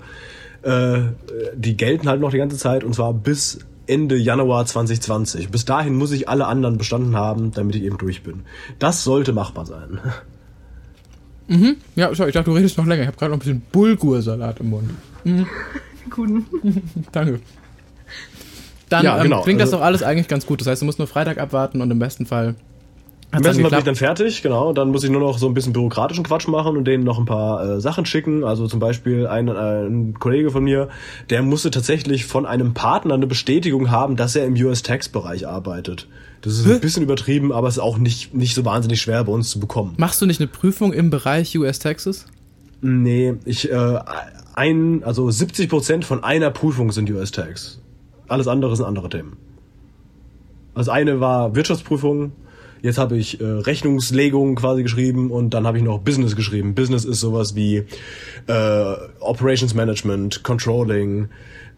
äh, 0.64 1.12
die 1.56 1.78
gelten 1.78 2.10
halt 2.10 2.20
noch 2.22 2.32
die 2.32 2.38
ganze 2.38 2.58
Zeit 2.58 2.84
und 2.84 2.94
zwar 2.94 3.14
bis 3.14 3.60
Ende 3.86 4.16
Januar 4.16 4.66
2020. 4.66 5.50
Bis 5.50 5.66
dahin 5.66 5.96
muss 5.96 6.12
ich 6.12 6.30
alle 6.30 6.48
anderen 6.48 6.78
bestanden 6.78 7.16
haben, 7.16 7.52
damit 7.52 7.76
ich 7.76 7.84
eben 7.84 7.98
durch 7.98 8.24
bin. 8.24 8.44
Das 8.80 9.04
sollte 9.04 9.34
machbar 9.34 9.66
sein. 9.66 10.00
Ja, 11.96 12.14
schau, 12.16 12.26
ich 12.26 12.34
dachte, 12.34 12.50
du 12.50 12.56
redest 12.56 12.78
noch 12.78 12.86
länger. 12.86 13.02
Ich 13.04 13.08
habe 13.08 13.18
gerade 13.18 13.32
noch 13.32 13.38
ein 13.38 13.40
bisschen 13.40 13.62
Bulgursalat 13.72 14.60
im 14.60 14.70
Mund. 14.70 14.90
Guten. 16.10 16.46
Danke. 17.12 17.40
Dann 18.90 19.04
Ja, 19.06 19.18
ähm, 19.18 19.24
genau, 19.24 19.42
klingt 19.42 19.60
das 19.60 19.68
also- 19.70 19.78
doch 19.78 19.84
alles 19.84 20.04
eigentlich 20.04 20.28
ganz 20.28 20.46
gut. 20.46 20.62
Das 20.62 20.68
heißt, 20.68 20.82
du 20.82 20.86
musst 20.86 21.00
nur 21.00 21.08
Freitag 21.08 21.38
abwarten 21.40 21.82
und 21.82 21.90
im 21.92 22.00
besten 22.00 22.26
Fall. 22.26 22.56
Fall 23.42 23.54
bin 23.54 23.66
ich 23.66 23.84
dann 23.84 23.96
fertig, 23.96 24.42
genau. 24.44 24.74
Dann 24.74 24.90
muss 24.90 25.04
ich 25.04 25.10
nur 25.10 25.22
noch 25.22 25.38
so 25.38 25.48
ein 25.48 25.54
bisschen 25.54 25.74
bürokratischen 25.74 26.24
Quatsch 26.24 26.48
machen 26.48 26.78
und 26.78 26.86
denen 26.86 27.04
noch 27.04 27.18
ein 27.18 27.26
paar 27.26 27.78
äh, 27.78 27.82
Sachen 27.82 28.06
schicken. 28.06 28.44
Also 28.44 28.68
zum 28.68 28.80
Beispiel 28.80 29.26
ein, 29.26 29.48
äh, 29.48 29.86
ein 29.88 30.20
Kollege 30.20 30.52
von 30.52 30.64
mir, 30.64 30.90
der 31.30 31.42
musste 31.42 31.72
tatsächlich 31.72 32.26
von 32.26 32.46
einem 32.46 32.74
Partner 32.74 33.16
eine 33.16 33.28
Bestätigung 33.28 33.90
haben, 33.90 34.16
dass 34.16 34.36
er 34.36 34.46
im 34.46 34.54
US-Tax-Bereich 34.54 35.48
arbeitet. 35.48 36.08
Das 36.42 36.60
ist 36.60 36.68
ein 36.68 36.82
bisschen 36.82 37.04
übertrieben, 37.04 37.54
aber 37.54 37.70
es 37.70 37.78
ist 37.78 37.84
auch 37.84 37.98
nicht, 37.98 38.34
nicht 38.34 38.54
so 38.54 38.66
wahnsinnig 38.66 39.02
schwer 39.02 39.24
bei 39.24 39.32
uns 39.32 39.50
zu 39.50 39.62
bekommen. 39.62 39.94
Machst 39.98 40.22
du 40.22 40.26
nicht 40.26 40.42
eine 40.42 40.48
Prüfung 40.48 40.92
im 40.92 41.10
Bereich 41.10 41.58
US 41.58 41.80
Texas? 41.80 42.26
Nee, 42.82 43.36
ich, 43.46 43.72
äh, 43.72 44.00
ein, 44.54 45.04
also 45.06 45.32
70 45.32 45.70
Prozent 45.70 46.06
von 46.06 46.24
einer 46.24 46.52
Prüfung 46.52 46.92
sind 46.92 47.10
US-Tax. 47.10 47.80
Alles 48.28 48.48
andere 48.48 48.76
sind 48.76 48.86
andere 48.86 49.08
Themen. 49.10 49.38
Also 50.74 50.92
eine 50.92 51.20
war 51.20 51.56
Wirtschaftsprüfung, 51.56 52.34
jetzt 52.84 53.00
habe 53.00 53.18
ich 53.18 53.42
äh, 53.42 53.44
Rechnungslegung 53.44 54.54
quasi 54.56 54.84
geschrieben 54.84 55.32
und 55.32 55.56
dann 55.56 55.66
habe 55.66 55.78
ich 55.80 55.84
noch 55.84 56.00
Business 56.00 56.36
geschrieben. 56.36 56.76
Business 56.76 57.06
ist 57.06 57.20
sowas 57.20 57.56
wie 57.56 57.84
äh, 58.48 58.94
Operations 59.20 59.74
Management, 59.74 60.44
Controlling 60.44 61.30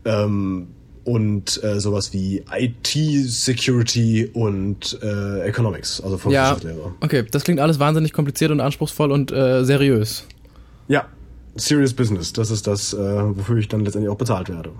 ähm, 0.03 0.67
und 1.05 1.63
äh, 1.63 1.79
sowas 1.79 2.11
wie 2.11 2.43
IT-Security 2.51 4.31
und 4.33 4.99
äh, 5.01 5.41
Economics, 5.41 6.01
also 6.01 6.15
Ja. 6.15 6.19
Volkswirtschaftslehre. 6.19 6.93
Okay, 7.01 7.23
das 7.31 7.43
klingt 7.43 7.59
alles 7.59 7.79
wahnsinnig 7.79 8.11
kompliziert 8.11 8.51
und 8.51 8.59
anspruchsvoll 8.59 9.11
und 9.11 9.31
äh, 9.31 9.63
seriös. 9.63 10.25
Ja, 10.87 11.05
Serious 11.57 11.93
Business, 11.93 12.33
das 12.33 12.51
ist 12.51 12.67
das, 12.67 12.93
äh, 12.93 12.97
wofür 12.97 13.57
ich 13.57 13.67
dann 13.69 13.85
letztendlich 13.85 14.11
auch 14.11 14.17
bezahlt 14.17 14.49
werde. 14.49 14.71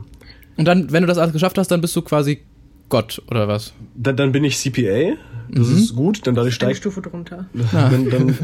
Und 0.58 0.66
dann, 0.66 0.92
wenn 0.92 1.04
du 1.04 1.08
das 1.08 1.18
alles 1.18 1.32
geschafft 1.34 1.58
hast, 1.58 1.70
dann 1.70 1.80
bist 1.82 1.96
du 1.96 2.02
quasi 2.02 2.42
Gott, 2.90 3.22
oder 3.30 3.48
was? 3.48 3.74
Dann, 3.96 4.18
dann 4.18 4.32
bin 4.32 4.44
ich 4.44 4.58
CPA, 4.58 5.14
das 5.50 5.70
ist 5.70 5.96
gut, 5.96 6.26
denn 6.26 6.36
dadurch 6.36 6.54
Eine 6.62 6.74
steigt 6.74 6.78
Stufe 6.78 7.02
drunter. 7.02 7.46
dann, 7.72 8.10
dann, 8.10 8.36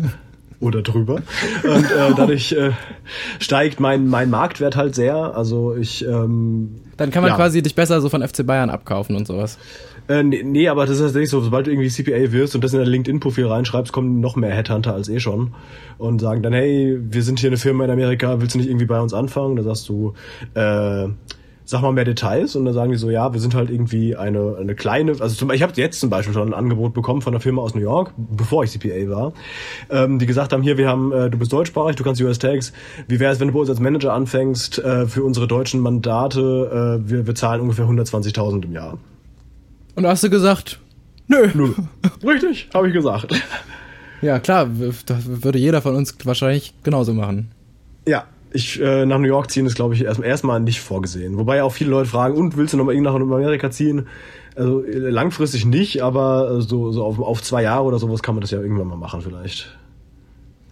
oder 0.59 0.81
drüber. 0.83 1.15
Und 1.63 1.85
äh, 1.85 2.13
dadurch 2.15 2.51
äh, 2.51 2.71
steigt 3.39 3.79
mein, 3.79 4.07
mein 4.07 4.29
Marktwert 4.29 4.75
halt 4.75 4.93
sehr. 4.95 5.15
Also 5.35 5.75
ich 5.75 6.05
ähm, 6.05 6.75
Dann 6.97 7.09
kann 7.11 7.23
man 7.23 7.31
Ja. 7.31 7.35
quasi 7.35 7.61
dich 7.63 7.73
besser 7.75 7.99
so 8.01 8.09
von 8.09 8.21
FC 8.27 8.45
Bayern 8.45 8.69
abkaufen 8.69 9.15
und 9.15 9.25
sowas. 9.25 9.57
äh, 10.07 10.21
nee, 10.21 10.43
nee, 10.43 10.67
aber 10.69 10.85
das 10.85 10.97
ist 10.97 11.01
tatsächlich 11.01 11.31
so, 11.31 11.41
sobald 11.41 11.65
du 11.65 11.71
irgendwie 11.71 11.89
CPA 11.89 12.31
wirst 12.31 12.53
und 12.53 12.63
das 12.63 12.73
in 12.73 12.79
dein 12.79 12.87
LinkedIn-Profil 12.89 13.47
reinschreibst, 13.47 13.91
kommen 13.91 14.19
noch 14.19 14.35
mehr 14.35 14.51
Headhunter 14.53 14.93
als 14.93 15.09
eh 15.09 15.19
schon 15.19 15.55
und 15.97 16.21
sagen 16.21 16.43
dann, 16.43 16.53
hey, 16.53 16.95
wir 17.01 17.23
sind 17.23 17.39
hier 17.39 17.49
eine 17.49 17.57
Firma 17.57 17.85
in 17.85 17.89
Amerika, 17.91 18.39
willst 18.39 18.53
du 18.53 18.59
nicht 18.59 18.67
irgendwie 18.69 18.85
bei 18.85 18.99
uns 19.01 19.13
anfangen? 19.15 19.55
Da 19.55 19.63
sagst 19.63 19.89
du, 19.89 20.13
äh, 20.53 21.07
sag 21.71 21.81
mal 21.81 21.93
mehr 21.93 22.03
Details 22.03 22.57
und 22.57 22.65
dann 22.65 22.73
sagen 22.73 22.91
die 22.91 22.97
so, 22.97 23.09
ja, 23.09 23.33
wir 23.33 23.39
sind 23.39 23.55
halt 23.55 23.69
irgendwie 23.69 24.15
eine, 24.17 24.57
eine 24.59 24.75
kleine, 24.75 25.13
also 25.13 25.29
zum, 25.29 25.51
ich 25.51 25.63
habe 25.63 25.71
jetzt 25.77 26.01
zum 26.01 26.09
Beispiel 26.09 26.33
schon 26.33 26.49
ein 26.49 26.53
Angebot 26.53 26.93
bekommen 26.93 27.21
von 27.21 27.33
einer 27.33 27.39
Firma 27.39 27.61
aus 27.61 27.73
New 27.73 27.81
York, 27.81 28.11
bevor 28.17 28.65
ich 28.65 28.71
CPA 28.71 29.09
war, 29.09 29.33
ähm, 29.89 30.19
die 30.19 30.25
gesagt 30.25 30.51
haben, 30.51 30.63
hier, 30.63 30.77
wir 30.77 30.89
haben, 30.89 31.13
äh, 31.13 31.29
du 31.29 31.37
bist 31.37 31.53
deutschsprachig, 31.53 31.95
du 31.95 32.03
kannst 32.03 32.21
US 32.21 32.39
Tags, 32.39 32.73
wie 33.07 33.21
wäre 33.21 33.31
es, 33.31 33.39
wenn 33.39 33.47
du 33.47 33.53
bei 33.53 33.61
uns 33.61 33.69
als 33.69 33.79
Manager 33.79 34.11
anfängst, 34.11 34.79
äh, 34.79 35.07
für 35.07 35.23
unsere 35.23 35.47
deutschen 35.47 35.79
Mandate, 35.79 36.99
äh, 37.01 37.09
wir, 37.09 37.25
wir 37.25 37.35
zahlen 37.35 37.61
ungefähr 37.61 37.85
120.000 37.85 38.65
im 38.65 38.73
Jahr. 38.73 38.97
Und 39.95 40.03
da 40.03 40.09
hast 40.09 40.25
du 40.25 40.29
gesagt, 40.29 40.77
nö. 41.29 41.49
Null. 41.53 41.73
Richtig, 42.21 42.69
habe 42.73 42.89
ich 42.89 42.93
gesagt. 42.93 43.33
Ja, 44.21 44.39
klar, 44.39 44.67
das 45.05 45.43
würde 45.43 45.57
jeder 45.57 45.81
von 45.81 45.95
uns 45.95 46.15
wahrscheinlich 46.25 46.73
genauso 46.83 47.13
machen. 47.13 47.49
Ja, 48.05 48.25
ich 48.53 48.79
äh, 48.81 49.05
nach 49.05 49.17
New 49.19 49.27
York 49.27 49.49
ziehen 49.51 49.65
ist, 49.65 49.75
glaube 49.75 49.93
ich, 49.95 50.03
erstmal 50.03 50.27
erstmal 50.29 50.59
nicht 50.59 50.81
vorgesehen. 50.81 51.37
Wobei 51.37 51.63
auch 51.63 51.71
viele 51.73 51.89
Leute 51.89 52.09
fragen, 52.09 52.35
und 52.35 52.57
willst 52.57 52.73
du 52.73 52.77
noch 52.77 52.85
mal 52.85 52.93
irgendwie 52.93 53.09
nach 53.09 53.15
Amerika 53.15 53.71
ziehen? 53.71 54.07
Also 54.55 54.83
äh, 54.83 54.97
langfristig 54.97 55.65
nicht, 55.65 56.01
aber 56.01 56.57
äh, 56.57 56.61
so, 56.61 56.91
so 56.91 57.03
auf, 57.05 57.19
auf 57.19 57.41
zwei 57.41 57.63
Jahre 57.63 57.83
oder 57.85 57.99
sowas 57.99 58.21
kann 58.21 58.35
man 58.35 58.41
das 58.41 58.51
ja 58.51 58.59
irgendwann 58.59 58.87
mal 58.87 58.97
machen 58.97 59.21
vielleicht. 59.21 59.77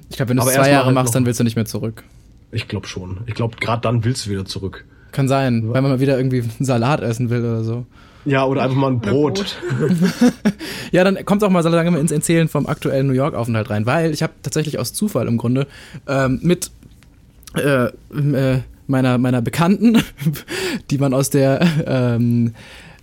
Ich 0.10 0.18
glaube, 0.18 0.30
wenn 0.30 0.38
du 0.38 0.42
es 0.44 0.48
Aber 0.48 0.54
zwei 0.54 0.60
erstmal 0.60 0.72
Jahre 0.74 0.86
halt 0.88 0.96
machst, 0.96 1.08
noch- 1.08 1.14
dann 1.14 1.26
willst 1.26 1.40
du 1.40 1.44
nicht 1.44 1.56
mehr 1.56 1.66
zurück. 1.66 2.04
Ich 2.52 2.68
glaube 2.68 2.88
schon. 2.88 3.20
Ich 3.28 3.36
glaube, 3.36 3.56
gerade 3.60 3.82
dann 3.82 4.04
willst 4.04 4.26
du 4.26 4.32
wieder 4.32 4.44
zurück. 4.46 4.84
Kann 5.12 5.28
sein, 5.28 5.70
weil 5.72 5.82
man 5.82 5.92
mal 5.92 6.00
wieder 6.00 6.18
irgendwie 6.18 6.42
einen 6.42 6.66
Salat 6.66 7.02
essen 7.02 7.30
will 7.30 7.40
oder 7.42 7.64
so. 7.64 7.86
Ja, 8.26 8.44
oder 8.46 8.64
einfach 8.64 8.76
mal 8.76 8.92
ein 8.92 8.98
Oder 8.98 9.12
Brot. 9.12 9.56
Ja, 10.92 11.04
dann 11.04 11.24
kommt 11.26 11.44
auch 11.44 11.50
mal 11.50 11.64
so 11.64 11.70
lange 11.70 11.98
ins 12.00 12.12
Erzählen 12.12 12.48
vom 12.48 12.66
aktuellen 12.68 13.08
New 13.08 13.14
York-Aufenthalt 13.14 13.70
rein, 13.70 13.86
weil 13.86 14.12
ich 14.12 14.24
habe 14.24 14.34
tatsächlich 14.42 14.80
aus 14.80 14.92
Zufall 14.94 15.28
im 15.28 15.38
Grunde 15.38 15.68
ähm, 16.08 16.40
mit 16.42 16.72
äh, 17.56 17.86
äh, 17.86 18.60
meiner, 18.88 19.18
meiner 19.18 19.42
Bekannten, 19.42 20.04
die 20.92 20.98
man 20.98 21.14
aus 21.14 21.30
der 21.30 21.62
ähm, 21.86 22.54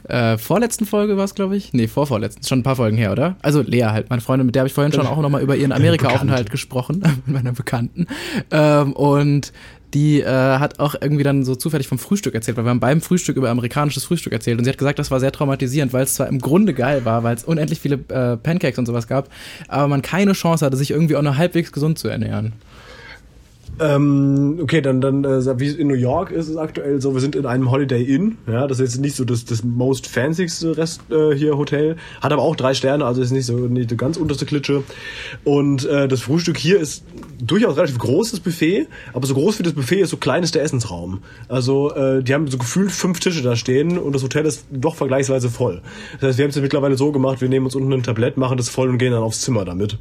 äh, 0.08 0.38
vorletzten 0.38 0.86
Folge 0.86 1.16
war 1.16 1.24
es, 1.24 1.34
glaube 1.34 1.56
ich. 1.56 1.72
Nee, 1.72 1.88
vorvorletzten, 1.88 2.44
schon 2.44 2.60
ein 2.60 2.62
paar 2.62 2.76
Folgen 2.76 2.96
her, 2.96 3.12
oder? 3.12 3.36
Also 3.42 3.62
Lea 3.62 3.84
halt, 3.86 4.10
meine 4.10 4.22
Freundin, 4.22 4.46
mit 4.46 4.54
der 4.54 4.60
habe 4.60 4.68
ich 4.68 4.74
vorhin 4.74 4.92
schon 4.92 5.06
auch 5.06 5.20
nochmal 5.20 5.42
über 5.42 5.56
ihren 5.56 5.72
Amerika-Aufenthalt 5.72 6.50
gesprochen, 6.50 7.02
mit 7.26 7.34
meiner 7.34 7.52
Bekannten. 7.52 8.06
Ähm, 8.50 8.92
und 8.92 9.52
die 9.94 10.20
äh, 10.20 10.26
hat 10.26 10.78
auch 10.78 10.94
irgendwie 11.00 11.22
dann 11.22 11.44
so 11.44 11.54
zufällig 11.54 11.88
vom 11.88 11.98
Frühstück 11.98 12.34
erzählt, 12.34 12.56
weil 12.56 12.64
wir 12.64 12.70
haben 12.70 12.80
beim 12.80 13.00
Frühstück 13.00 13.36
über 13.36 13.50
amerikanisches 13.50 14.04
Frühstück 14.04 14.32
erzählt 14.32 14.58
und 14.58 14.64
sie 14.64 14.70
hat 14.70 14.78
gesagt, 14.78 14.98
das 14.98 15.10
war 15.10 15.20
sehr 15.20 15.32
traumatisierend, 15.32 15.92
weil 15.92 16.02
es 16.02 16.14
zwar 16.14 16.28
im 16.28 16.38
Grunde 16.38 16.74
geil 16.74 17.04
war, 17.04 17.22
weil 17.22 17.34
es 17.34 17.44
unendlich 17.44 17.80
viele 17.80 17.96
äh, 18.08 18.36
Pancakes 18.36 18.78
und 18.78 18.86
sowas 18.86 19.06
gab, 19.06 19.28
aber 19.68 19.88
man 19.88 20.02
keine 20.02 20.32
Chance 20.32 20.66
hatte, 20.66 20.76
sich 20.76 20.90
irgendwie 20.90 21.16
auch 21.16 21.22
noch 21.22 21.36
halbwegs 21.36 21.72
gesund 21.72 21.98
zu 21.98 22.08
ernähren. 22.08 22.52
Ähm, 23.78 24.58
okay, 24.62 24.80
dann, 24.80 25.02
dann 25.02 25.24
äh, 25.24 25.60
wie 25.60 25.68
in 25.68 25.88
New 25.88 25.94
York 25.94 26.30
ist 26.30 26.48
es 26.48 26.56
aktuell 26.56 27.00
so, 27.00 27.12
wir 27.12 27.20
sind 27.20 27.36
in 27.36 27.44
einem 27.44 27.70
Holiday 27.70 28.02
Inn, 28.02 28.38
ja, 28.46 28.66
das 28.66 28.80
ist 28.80 28.94
jetzt 28.94 29.00
nicht 29.02 29.16
so 29.16 29.24
das, 29.24 29.44
das 29.44 29.64
most 29.64 30.06
fancyste 30.06 30.76
Rest 30.78 31.02
äh, 31.10 31.34
hier 31.34 31.58
Hotel, 31.58 31.96
hat 32.22 32.32
aber 32.32 32.40
auch 32.40 32.56
drei 32.56 32.72
Sterne, 32.72 33.04
also 33.04 33.20
ist 33.20 33.32
nicht 33.32 33.44
so 33.44 33.56
nicht 33.56 33.90
die 33.90 33.96
ganz 33.96 34.16
unterste 34.16 34.46
Klitsche. 34.46 34.82
Und 35.44 35.84
äh, 35.84 36.08
das 36.08 36.22
Frühstück 36.22 36.56
hier 36.56 36.80
ist 36.80 37.04
durchaus 37.38 37.76
relativ 37.76 37.98
großes 37.98 38.40
Buffet, 38.40 38.86
aber 39.12 39.26
so 39.26 39.34
groß 39.34 39.58
wie 39.58 39.62
das 39.62 39.74
Buffet 39.74 40.00
ist, 40.00 40.10
so 40.10 40.16
klein 40.16 40.42
ist 40.42 40.54
der 40.54 40.62
Essensraum. 40.62 41.20
Also 41.48 41.94
äh, 41.94 42.22
die 42.22 42.32
haben 42.32 42.48
so 42.48 42.56
gefühlt 42.56 42.92
fünf 42.92 43.20
Tische 43.20 43.42
da 43.42 43.56
stehen 43.56 43.98
und 43.98 44.14
das 44.14 44.22
Hotel 44.22 44.46
ist 44.46 44.64
doch 44.70 44.94
vergleichsweise 44.94 45.50
voll. 45.50 45.82
Das 46.20 46.28
heißt, 46.28 46.38
wir 46.38 46.44
haben 46.44 46.50
es 46.50 46.56
mittlerweile 46.56 46.96
so 46.96 47.12
gemacht, 47.12 47.42
wir 47.42 47.48
nehmen 47.50 47.66
uns 47.66 47.74
unten 47.74 47.92
ein 47.92 48.02
Tablett, 48.02 48.38
machen 48.38 48.56
das 48.56 48.70
voll 48.70 48.88
und 48.88 48.96
gehen 48.96 49.12
dann 49.12 49.22
aufs 49.22 49.42
Zimmer 49.42 49.66
damit. 49.66 49.98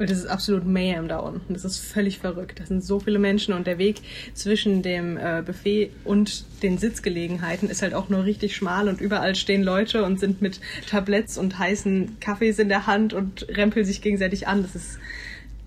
Weil 0.00 0.06
das 0.06 0.16
ist 0.16 0.28
absolut 0.28 0.64
Mayhem 0.64 1.08
da 1.08 1.18
unten. 1.18 1.52
Das 1.52 1.62
ist 1.62 1.76
völlig 1.76 2.20
verrückt. 2.20 2.58
Da 2.58 2.64
sind 2.64 2.82
so 2.82 3.00
viele 3.00 3.18
Menschen 3.18 3.52
und 3.52 3.66
der 3.66 3.76
Weg 3.76 3.96
zwischen 4.32 4.80
dem 4.80 5.18
äh, 5.18 5.42
Buffet 5.44 5.90
und 6.04 6.46
den 6.62 6.78
Sitzgelegenheiten 6.78 7.68
ist 7.68 7.82
halt 7.82 7.92
auch 7.92 8.08
nur 8.08 8.24
richtig 8.24 8.56
schmal 8.56 8.88
und 8.88 9.02
überall 9.02 9.34
stehen 9.34 9.62
Leute 9.62 10.02
und 10.02 10.18
sind 10.18 10.40
mit 10.40 10.58
Tabletts 10.88 11.36
und 11.36 11.58
heißen 11.58 12.16
Kaffees 12.18 12.58
in 12.58 12.70
der 12.70 12.86
Hand 12.86 13.12
und 13.12 13.46
rempeln 13.50 13.84
sich 13.84 14.00
gegenseitig 14.00 14.48
an. 14.48 14.62
Das 14.62 14.74
ist 14.74 14.98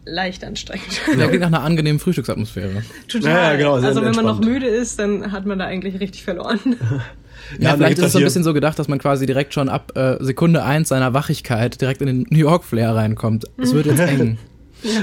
leicht 0.04 0.44
anstrengend. 0.44 1.00
Ja, 1.16 1.28
klingt 1.28 1.42
nach 1.42 1.50
einer 1.50 1.62
angenehmen 1.62 2.00
Frühstücksatmosphäre. 2.00 2.84
Total. 3.08 3.30
Ja, 3.32 3.52
ja, 3.52 3.56
genau, 3.56 3.74
also 3.75 4.02
wenn 4.02 4.16
man 4.16 4.25
noch 4.25 4.42
müde 4.42 4.66
ist, 4.66 4.98
dann 4.98 5.32
hat 5.32 5.46
man 5.46 5.60
da 5.60 5.66
eigentlich 5.66 6.00
richtig 6.00 6.24
verloren. 6.24 6.60
Ja, 7.51 7.69
Ja, 7.69 7.73
und 7.73 7.79
dann 7.81 7.88
vielleicht 7.88 7.97
ist 8.00 8.05
es 8.05 8.12
so 8.13 8.19
ein 8.19 8.23
bisschen 8.23 8.43
so 8.43 8.53
gedacht, 8.53 8.77
dass 8.79 8.88
man 8.88 9.00
quasi 9.00 9.25
direkt 9.25 9.53
schon 9.53 9.69
ab 9.69 9.91
äh, 9.95 10.23
Sekunde 10.23 10.63
eins 10.63 10.89
seiner 10.89 11.13
Wachigkeit 11.13 11.79
direkt 11.79 12.01
in 12.01 12.07
den 12.07 12.25
New 12.29 12.39
York 12.39 12.63
Flair 12.63 12.95
reinkommt. 12.95 13.45
Es 13.57 13.73
wird 13.73 13.85
jetzt 13.85 14.00
eng. 14.00 14.38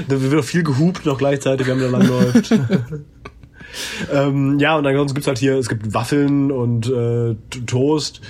Da 0.07 0.21
wird 0.21 0.35
auch 0.35 0.45
viel 0.45 0.61
gehupt 0.61 1.07
noch 1.07 1.17
gleichzeitig, 1.17 1.65
wenn 1.65 1.79
man 1.79 1.91
da 1.91 1.97
lang 1.97 2.07
läuft. 2.07 2.51
ähm, 4.13 4.59
ja, 4.59 4.75
und 4.77 4.85
ansonsten 4.85 5.15
gibt's 5.15 5.27
halt 5.27 5.39
hier, 5.39 5.57
es 5.57 5.69
gibt 5.69 5.91
Waffeln 5.95 6.51
und 6.51 6.87
äh, 6.87 7.35
Toast 7.65 8.21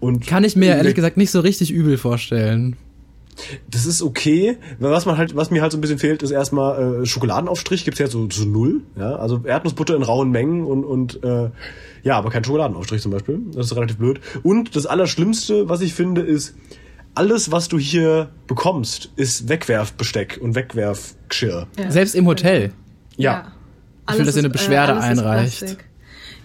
und 0.00 0.26
Kann 0.26 0.44
ich 0.44 0.56
mir 0.56 0.76
ehrlich 0.76 0.94
gesagt 0.94 1.16
nicht 1.16 1.30
so 1.30 1.40
richtig 1.40 1.70
übel 1.70 1.98
vorstellen. 1.98 2.76
Das 3.70 3.86
ist 3.86 4.02
okay. 4.02 4.56
Was 4.78 5.06
man 5.06 5.16
halt, 5.16 5.36
was 5.36 5.50
mir 5.50 5.62
halt 5.62 5.72
so 5.72 5.78
ein 5.78 5.80
bisschen 5.80 5.98
fehlt, 5.98 6.22
ist 6.22 6.30
erstmal 6.30 7.02
äh, 7.02 7.06
Schokoladenaufstrich 7.06 7.84
gibt's 7.84 8.00
ja 8.00 8.06
so, 8.06 8.28
so 8.30 8.44
null, 8.44 8.82
ja, 8.96 9.16
also 9.16 9.42
Erdnussbutter 9.44 9.96
in 9.96 10.02
rauen 10.02 10.30
Mengen 10.30 10.64
und 10.64 10.84
und 10.84 11.22
äh, 11.24 11.50
ja, 12.02 12.16
aber 12.16 12.30
kein 12.30 12.44
Schokoladenaufstrich 12.44 13.02
zum 13.02 13.12
Beispiel. 13.12 13.40
Das 13.54 13.66
ist 13.66 13.76
relativ 13.76 13.98
blöd. 13.98 14.20
Und 14.42 14.74
das 14.76 14.86
Allerschlimmste, 14.86 15.68
was 15.68 15.80
ich 15.80 15.94
finde, 15.94 16.22
ist 16.22 16.54
alles, 17.14 17.50
was 17.50 17.68
du 17.68 17.78
hier 17.78 18.30
bekommst, 18.46 19.10
ist 19.16 19.48
Wegwerfbesteck 19.48 20.38
und 20.40 20.54
Wegwerfgeschirr. 20.54 21.66
Ja. 21.78 21.90
Selbst 21.90 22.14
im 22.14 22.26
Hotel. 22.26 22.72
Ja. 23.16 23.52
Ich 24.08 24.18
will, 24.18 24.24
dass 24.24 24.36
ihr 24.36 24.40
eine 24.40 24.48
äh, 24.48 24.52
Beschwerde 24.52 24.92
ist 24.94 25.04
einreicht. 25.04 25.76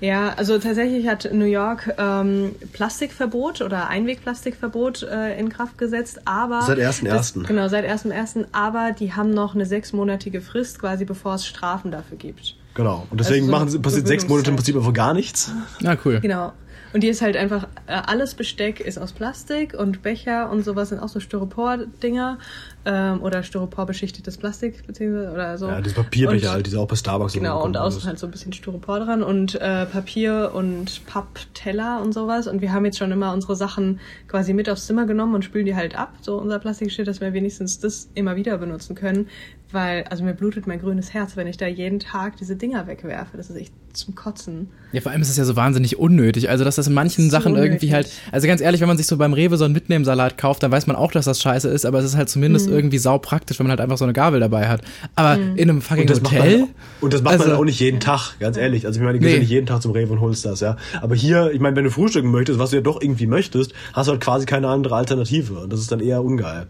Ja, 0.05 0.33
also 0.37 0.59
tatsächlich 0.59 1.07
hat 1.07 1.29
New 1.33 1.45
York 1.45 1.93
ähm, 1.97 2.51
Plastikverbot 2.73 3.61
oder 3.61 3.87
Einwegplastikverbot 3.87 5.01
äh, 5.03 5.39
in 5.39 5.49
Kraft 5.49 5.79
gesetzt, 5.79 6.19
aber 6.25 6.61
Seit 6.61 6.77
1.1.. 6.77 7.09
das- 7.09 7.33
Genau, 7.33 7.67
seit 7.69 7.85
1.1., 7.85 8.45
aber 8.51 8.91
die 8.91 9.13
haben 9.13 9.31
noch 9.33 9.55
eine 9.55 9.65
sechsmonatige 9.65 10.41
Frist 10.41 10.79
quasi, 10.79 11.05
bevor 11.05 11.35
es 11.35 11.47
Strafen 11.47 11.89
dafür 11.89 12.17
gibt. 12.17 12.55
Genau. 12.75 13.07
Und 13.09 13.19
deswegen 13.19 13.45
Also 13.45 13.51
so 13.51 13.51
machen 13.51 13.69
sie, 13.69 13.79
passiert 13.79 14.05
sechs 14.07 14.27
Monate 14.27 14.51
im 14.51 14.57
Prinzip 14.57 14.75
einfach 14.75 14.93
gar 14.93 15.13
nichts. 15.15 15.51
Na 15.79 15.97
cool. 16.05 16.19
Genau. 16.19 16.53
Und 16.93 17.01
die 17.01 17.07
ist 17.09 17.21
halt 17.21 17.35
einfach, 17.35 17.67
äh, 17.87 17.93
alles 17.93 18.35
Besteck 18.35 18.79
ist 18.79 18.97
aus 18.97 19.11
Plastik 19.11 19.73
und 19.73 20.01
Becher 20.03 20.49
und 20.49 20.63
sowas 20.63 20.89
sind 20.89 20.99
auch 20.99 21.09
so 21.09 21.19
Styropor-Dinger 21.19 22.37
ähm, 22.85 23.21
oder 23.21 23.43
Styropor-beschichtetes 23.43 24.37
Plastik 24.37 24.85
beziehungsweise 24.85 25.31
oder 25.31 25.57
so. 25.57 25.67
Ja, 25.67 25.81
diese 25.81 25.95
Papierbecher 25.95 26.51
halt, 26.51 26.65
die 26.65 26.71
sie 26.71 26.77
auch 26.77 26.87
bei 26.87 26.95
Starbucks 26.95 27.33
Genau, 27.33 27.63
und 27.63 27.75
außen 27.75 28.03
halt 28.05 28.19
so 28.19 28.27
ein 28.27 28.31
bisschen 28.31 28.53
Styropor 28.53 28.99
dran 28.99 29.23
und 29.23 29.55
äh, 29.55 29.85
Papier 29.85 30.51
und 30.53 31.05
Pappteller 31.05 32.01
und 32.01 32.13
sowas. 32.13 32.47
Und 32.47 32.61
wir 32.61 32.71
haben 32.71 32.85
jetzt 32.85 32.97
schon 32.97 33.11
immer 33.11 33.33
unsere 33.33 33.55
Sachen 33.55 33.99
quasi 34.27 34.53
mit 34.53 34.69
aufs 34.69 34.85
Zimmer 34.85 35.05
genommen 35.05 35.35
und 35.35 35.43
spülen 35.43 35.65
die 35.65 35.75
halt 35.75 35.97
ab, 35.97 36.13
so 36.21 36.37
unser 36.37 36.59
Plastikgeschirr, 36.59 37.05
dass 37.05 37.21
wir 37.21 37.33
wenigstens 37.33 37.79
das 37.79 38.09
immer 38.13 38.35
wieder 38.35 38.57
benutzen 38.57 38.95
können. 38.95 39.27
Weil, 39.71 40.03
also 40.09 40.23
mir 40.23 40.33
blutet 40.33 40.67
mein 40.67 40.79
grünes 40.79 41.13
Herz, 41.13 41.35
wenn 41.35 41.47
ich 41.47 41.57
da 41.57 41.65
jeden 41.67 41.99
Tag 41.99 42.37
diese 42.37 42.55
Dinger 42.55 42.85
wegwerfe. 42.87 43.35
Das 43.35 43.49
ist 43.49 43.55
echt 43.57 43.73
zum 43.93 44.13
Kotzen. 44.13 44.69
Ja, 44.91 45.01
vor 45.01 45.11
allem 45.11 45.21
ist 45.21 45.29
es 45.29 45.37
ja 45.37 45.43
so 45.43 45.55
wahnsinnig 45.55 45.97
unnötig. 45.97 46.49
Also, 46.49 46.63
dass 46.63 46.75
das 46.75 46.87
in 46.87 46.93
manchen 46.93 47.25
So 47.25 47.31
Sachen 47.31 47.55
irgendwie 47.55 47.87
unnötig. 47.87 47.91
halt. 47.93 48.09
Also, 48.31 48.47
ganz 48.47 48.61
ehrlich, 48.61 48.79
wenn 48.81 48.87
man 48.87 48.97
sich 48.97 49.07
so 49.07 49.17
beim 49.17 49.33
Rewe 49.33 49.57
so 49.57 49.65
einen 49.65 49.73
Mitnehmsalat 49.73 50.37
kauft, 50.37 50.61
dann 50.63 50.71
weiß 50.71 50.85
man 50.87 50.95
auch, 50.95 51.11
dass 51.11 51.25
das 51.25 51.41
scheiße 51.41 51.67
ist, 51.67 51.85
aber 51.85 51.99
es 51.99 52.05
ist 52.05 52.15
halt 52.15 52.27
Mhm. 52.27 52.31
zumindest 52.31 52.69
irgendwie 52.69 52.99
saupraktisch, 52.99 53.57
wenn 53.59 53.65
man 53.65 53.71
halt 53.71 53.81
einfach 53.81 53.97
so 53.97 54.05
eine 54.05 54.13
Gabel 54.13 54.39
dabei 54.39 54.67
hat. 54.67 54.81
Aber 55.15 55.35
in 55.41 55.57
einem 55.69 55.81
fucking 55.81 56.03
Und 56.03 56.09
das, 56.11 56.21
macht 56.21 56.33
man, 56.33 56.41
Hotel. 56.43 56.59
halt- 56.61 56.69
und 57.01 57.13
das 57.13 57.21
macht 57.23 57.39
man 57.39 57.47
Also- 57.49 57.59
auch 57.61 57.65
nicht 57.65 57.79
jeden 57.79 57.99
Tag, 57.99 58.39
ganz 58.39 58.57
ehrlich. 58.57 58.85
Also 58.85 58.99
ich 58.99 59.03
meine, 59.03 59.17
du 59.17 59.19
gehst 59.19 59.29
Nee. 59.29 59.35
ja 59.37 59.39
nicht 59.41 59.49
jeden 59.51 59.65
Tag 59.65 59.81
zum 59.81 59.91
Rewe 59.91 60.13
und 60.13 60.21
holst 60.21 60.45
das, 60.45 60.59
ja. 60.59 60.77
Aber 61.01 61.15
hier, 61.15 61.51
ich 61.51 61.59
meine, 61.59 61.75
wenn 61.75 61.85
du 61.85 61.91
frühstücken 61.91 62.29
möchtest, 62.31 62.59
was 62.59 62.69
du 62.69 62.75
ja 62.77 62.81
doch 62.83 63.01
irgendwie 63.01 63.27
möchtest, 63.27 63.73
hast 63.93 64.07
du 64.07 64.11
halt 64.11 64.21
quasi 64.21 64.45
keine 64.45 64.67
andere 64.67 64.95
Alternative. 64.95 65.59
Und 65.61 65.73
das 65.73 65.79
ist 65.79 65.91
dann 65.91 65.99
eher 66.01 66.23
ungeil. 66.23 66.67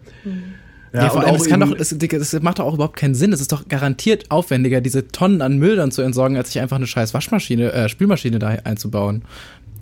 Ja, 0.92 1.08
vor 1.10 1.18
und 1.20 1.26
allem, 1.26 1.34
auch 1.36 1.40
es 1.40 1.48
kann 1.48 1.60
doch, 1.60 1.74
es, 1.78 1.92
es 1.92 2.42
macht 2.42 2.58
doch 2.58 2.64
auch 2.64 2.74
überhaupt 2.74 2.96
keinen 2.96 3.14
Sinn. 3.14 3.32
Es 3.32 3.40
ist 3.40 3.52
doch 3.52 3.68
garantiert 3.68 4.30
aufwendiger, 4.30 4.80
diese 4.80 5.08
Tonnen 5.08 5.42
an 5.42 5.58
Müll 5.58 5.76
dann 5.76 5.90
zu 5.90 6.02
entsorgen, 6.02 6.36
als 6.36 6.52
sich 6.52 6.60
einfach 6.62 6.76
eine 6.76 6.86
scheiß 6.86 7.12
Waschmaschine, 7.14 7.72
äh, 7.72 7.88
Spülmaschine 7.88 8.38
da 8.38 8.48
einzubauen. 8.64 9.22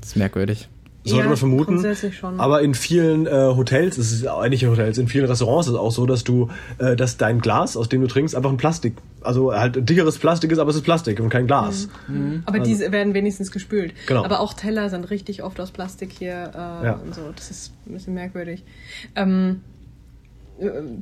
Das 0.00 0.10
ist 0.10 0.16
merkwürdig. 0.16 0.68
sollte 1.04 1.22
Ja, 1.24 1.28
man 1.28 1.36
vermuten. 1.36 1.64
grundsätzlich 1.74 2.16
schon. 2.16 2.40
Aber 2.40 2.62
in 2.62 2.74
vielen 2.74 3.26
äh, 3.26 3.30
Hotels, 3.30 3.98
es 3.98 4.10
ist 4.12 4.26
auch 4.26 4.46
nicht 4.48 4.62
in 4.62 4.70
Hotels, 4.70 4.96
in 4.98 5.06
vielen 5.08 5.26
Restaurants 5.26 5.66
ist 5.66 5.74
es 5.74 5.78
auch 5.78 5.90
so, 5.92 6.06
dass 6.06 6.24
du, 6.24 6.48
äh, 6.78 6.96
dass 6.96 7.16
dein 7.18 7.40
Glas, 7.40 7.76
aus 7.76 7.88
dem 7.90 8.00
du 8.00 8.06
trinkst, 8.06 8.34
einfach 8.34 8.50
ein 8.50 8.56
Plastik, 8.56 8.94
also 9.22 9.52
halt 9.54 9.88
dickeres 9.88 10.18
Plastik 10.18 10.50
ist, 10.50 10.58
aber 10.58 10.70
es 10.70 10.76
ist 10.76 10.82
Plastik 10.82 11.20
und 11.20 11.28
kein 11.28 11.46
Glas. 11.46 11.88
Aber 12.46 12.58
diese 12.58 12.90
werden 12.92 13.12
wenigstens 13.14 13.50
gespült. 13.50 13.92
Genau. 14.06 14.24
Aber 14.24 14.40
auch 14.40 14.54
Teller 14.54 14.88
sind 14.90 15.10
richtig 15.10 15.42
oft 15.42 15.60
aus 15.60 15.70
Plastik 15.70 16.10
hier 16.18 16.50
äh, 16.54 16.86
Ja. 16.86 17.00
und 17.04 17.14
so. 17.14 17.20
Das 17.36 17.50
ist 17.50 17.72
ein 17.86 17.92
bisschen 17.92 18.14
merkwürdig. 18.14 18.64
Ähm, 19.14 19.60
äh, 19.60 19.73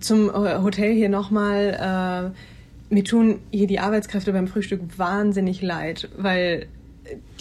zum 0.00 0.28
äh, 0.28 0.58
Hotel 0.62 0.92
hier 0.92 1.08
nochmal. 1.08 2.32
Äh, 2.32 2.94
mir 2.94 3.04
tun 3.04 3.38
hier 3.50 3.66
die 3.66 3.78
Arbeitskräfte 3.78 4.32
beim 4.32 4.48
Frühstück 4.48 4.80
wahnsinnig 4.98 5.62
leid, 5.62 6.10
weil 6.18 6.66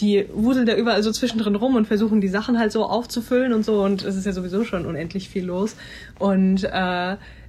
die 0.00 0.26
wuseln 0.32 0.66
da 0.66 0.74
überall 0.74 1.02
so 1.02 1.12
zwischendrin 1.12 1.54
rum 1.54 1.76
und 1.76 1.86
versuchen 1.86 2.20
die 2.20 2.28
Sachen 2.28 2.58
halt 2.58 2.72
so 2.72 2.84
aufzufüllen 2.84 3.52
und 3.52 3.64
so 3.64 3.82
und 3.84 4.02
es 4.02 4.16
ist 4.16 4.26
ja 4.26 4.32
sowieso 4.32 4.64
schon 4.64 4.86
unendlich 4.86 5.28
viel 5.28 5.44
los 5.44 5.76
und 6.18 6.64
äh, 6.64 6.68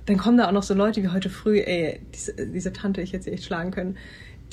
dann 0.05 0.17
kommen 0.17 0.37
da 0.37 0.47
auch 0.47 0.51
noch 0.51 0.63
so 0.63 0.73
Leute 0.73 1.01
wie 1.01 1.07
heute 1.07 1.29
früh, 1.29 1.59
ey, 1.59 2.01
diese, 2.13 2.33
diese 2.47 2.73
Tante, 2.73 3.01
ich 3.01 3.13
hätte 3.13 3.23
sie 3.23 3.31
echt 3.31 3.45
schlagen 3.45 3.71
können, 3.71 3.97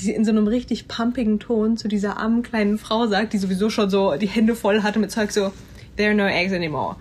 die 0.00 0.12
in 0.12 0.24
so 0.24 0.30
einem 0.30 0.46
richtig 0.46 0.88
pumpigen 0.88 1.40
Ton 1.40 1.76
zu 1.76 1.88
dieser 1.88 2.16
armen 2.16 2.42
kleinen 2.42 2.78
Frau 2.78 3.06
sagt, 3.06 3.32
die 3.32 3.38
sowieso 3.38 3.68
schon 3.68 3.90
so 3.90 4.16
die 4.16 4.28
Hände 4.28 4.54
voll 4.54 4.82
hatte 4.82 4.98
mit 4.98 5.10
Zeug 5.10 5.32
so, 5.32 5.52
there 5.96 6.10
are 6.10 6.16
no 6.16 6.26
eggs 6.26 6.52
anymore. 6.52 6.96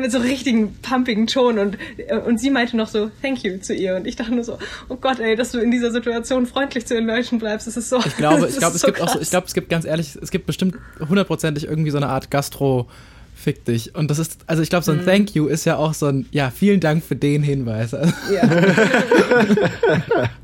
Mit 0.00 0.10
so 0.10 0.18
richtigen 0.18 0.74
pumpigen 0.82 1.26
Ton 1.26 1.58
und, 1.58 1.78
und 2.26 2.40
sie 2.40 2.50
meinte 2.50 2.76
noch 2.76 2.88
so, 2.88 3.10
thank 3.22 3.44
you 3.44 3.58
zu 3.58 3.74
ihr. 3.74 3.96
Und 3.96 4.06
ich 4.06 4.16
dachte 4.16 4.34
nur 4.34 4.44
so, 4.44 4.58
oh 4.88 4.96
Gott, 4.96 5.20
ey, 5.20 5.36
dass 5.36 5.52
du 5.52 5.58
in 5.58 5.70
dieser 5.70 5.92
Situation 5.92 6.46
freundlich 6.46 6.86
zu 6.86 6.94
den 6.94 7.06
Leuten 7.06 7.38
bleibst, 7.38 7.66
das 7.66 7.76
ist 7.76 7.88
so. 7.88 7.98
Ich 7.98 8.16
glaube, 8.16 8.46
ich 8.50 8.58
glaube, 8.58 8.76
es 8.76 8.82
gibt 8.82 9.00
auch 9.00 9.08
so, 9.08 9.14
krass. 9.14 9.22
ich 9.22 9.30
glaube, 9.30 9.46
es 9.46 9.54
gibt 9.54 9.68
ganz 9.68 9.84
ehrlich, 9.84 10.16
es 10.20 10.30
gibt 10.30 10.46
bestimmt 10.46 10.76
hundertprozentig 11.08 11.64
irgendwie 11.64 11.90
so 11.90 11.98
eine 11.98 12.08
Art 12.08 12.30
Gastro 12.30 12.88
fick 13.40 13.64
dich. 13.64 13.94
Und 13.94 14.10
das 14.10 14.18
ist, 14.18 14.38
also 14.46 14.62
ich 14.62 14.68
glaube, 14.68 14.84
so 14.84 14.92
ein 14.92 15.04
Thank 15.04 15.34
you 15.34 15.46
ist 15.46 15.64
ja 15.64 15.76
auch 15.76 15.94
so 15.94 16.06
ein, 16.06 16.26
ja, 16.30 16.50
vielen 16.50 16.80
Dank 16.80 17.02
für 17.02 17.16
den 17.16 17.42
Hinweis. 17.42 17.94
Also, 17.94 18.12
Ja. 18.32 18.42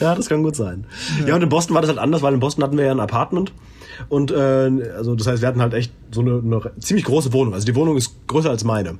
Ja, 0.00 0.14
das 0.14 0.28
kann 0.28 0.42
gut 0.42 0.56
sein. 0.56 0.86
Ja. 1.26 1.34
und 1.34 1.42
in 1.42 1.48
Boston 1.48 1.74
war 1.74 1.82
das 1.82 1.88
halt 1.88 1.98
anders, 1.98 2.22
weil 2.22 2.32
in 2.32 2.40
Boston 2.40 2.64
hatten 2.64 2.78
wir 2.78 2.84
ja 2.84 2.92
ein 2.92 3.00
Apartment. 3.00 3.52
Und 4.08 4.30
äh, 4.30 4.92
also 4.96 5.14
das 5.14 5.26
heißt, 5.26 5.42
wir 5.42 5.48
hatten 5.48 5.60
halt 5.60 5.74
echt 5.74 5.92
so 6.10 6.20
eine, 6.20 6.38
eine 6.38 6.60
ziemlich 6.80 7.04
große 7.04 7.32
Wohnung. 7.32 7.54
Also 7.54 7.66
die 7.66 7.74
Wohnung 7.74 7.96
ist 7.96 8.26
größer 8.26 8.50
als 8.50 8.64
meine. 8.64 8.98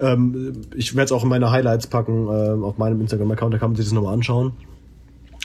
Ähm, 0.00 0.62
ich 0.74 0.94
werde 0.94 1.06
es 1.06 1.12
auch 1.12 1.22
in 1.22 1.28
meine 1.28 1.50
Highlights 1.50 1.86
packen 1.86 2.28
äh, 2.28 2.64
auf 2.64 2.78
meinem 2.78 3.00
Instagram-Account, 3.00 3.54
da 3.54 3.58
kann 3.58 3.70
man 3.70 3.76
sich 3.76 3.86
das 3.86 3.92
nochmal 3.92 4.14
anschauen. 4.14 4.52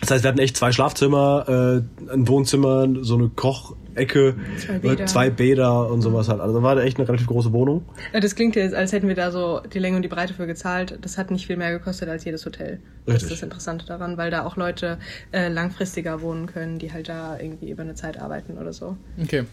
Das 0.01 0.12
heißt, 0.12 0.24
wir 0.24 0.30
hatten 0.30 0.39
echt 0.39 0.56
zwei 0.56 0.72
Schlafzimmer, 0.72 1.82
äh, 2.08 2.12
ein 2.13 2.27
Wohnzimmer, 2.27 2.88
so 3.01 3.16
eine 3.16 3.30
Kochecke, 3.30 4.36
Zwei 4.58 4.77
Bäder. 4.80 5.06
zwei 5.08 5.30
Bäder 5.32 5.89
und 5.89 6.01
sowas 6.01 6.30
halt. 6.30 6.39
Also 6.39 6.62
war 6.62 6.75
da 6.75 6.84
echt 6.84 6.98
eine 7.00 7.08
relativ 7.08 7.25
große 7.25 7.51
Wohnung. 7.51 7.84
Das 8.13 8.36
klingt 8.36 8.56
jetzt, 8.56 8.75
als 8.75 8.92
hätten 8.92 9.08
wir 9.08 9.16
da 9.16 9.32
so 9.32 9.60
die 9.74 9.80
Länge 9.80 9.96
und 9.96 10.04
die 10.04 10.08
Breite 10.08 10.36
für 10.36 10.46
gezahlt. 10.46 11.00
Das 11.01 11.18
hat 11.18 11.32
nicht 11.32 11.48
viel 11.48 11.58
mehr 11.58 11.72
gekostet 11.72 12.10
als 12.10 12.24
jedes 12.25 12.46
Hotel. 12.46 12.80
Das 13.06 13.16
Richtig. 13.16 13.32
ist 13.32 13.38
das 13.38 13.44
Interessante 13.44 13.86
daran, 13.88 14.18
weil 14.18 14.30
da 14.30 14.46
auch 14.46 14.56
Leute 14.56 15.00
äh, 15.32 15.48
langfristiger 15.50 16.22
wohnen 16.22 16.46
können, 16.46 16.77
die 16.77 16.94
halt 16.94 17.10
da 17.10 17.39
irgendwie 17.39 17.72
über 17.72 17.82
eine 17.82 17.96
Zeit 17.96 18.22
arbeiten 18.22 18.60
oder 18.60 18.74
so. 18.74 18.98
Okay. 19.22 19.46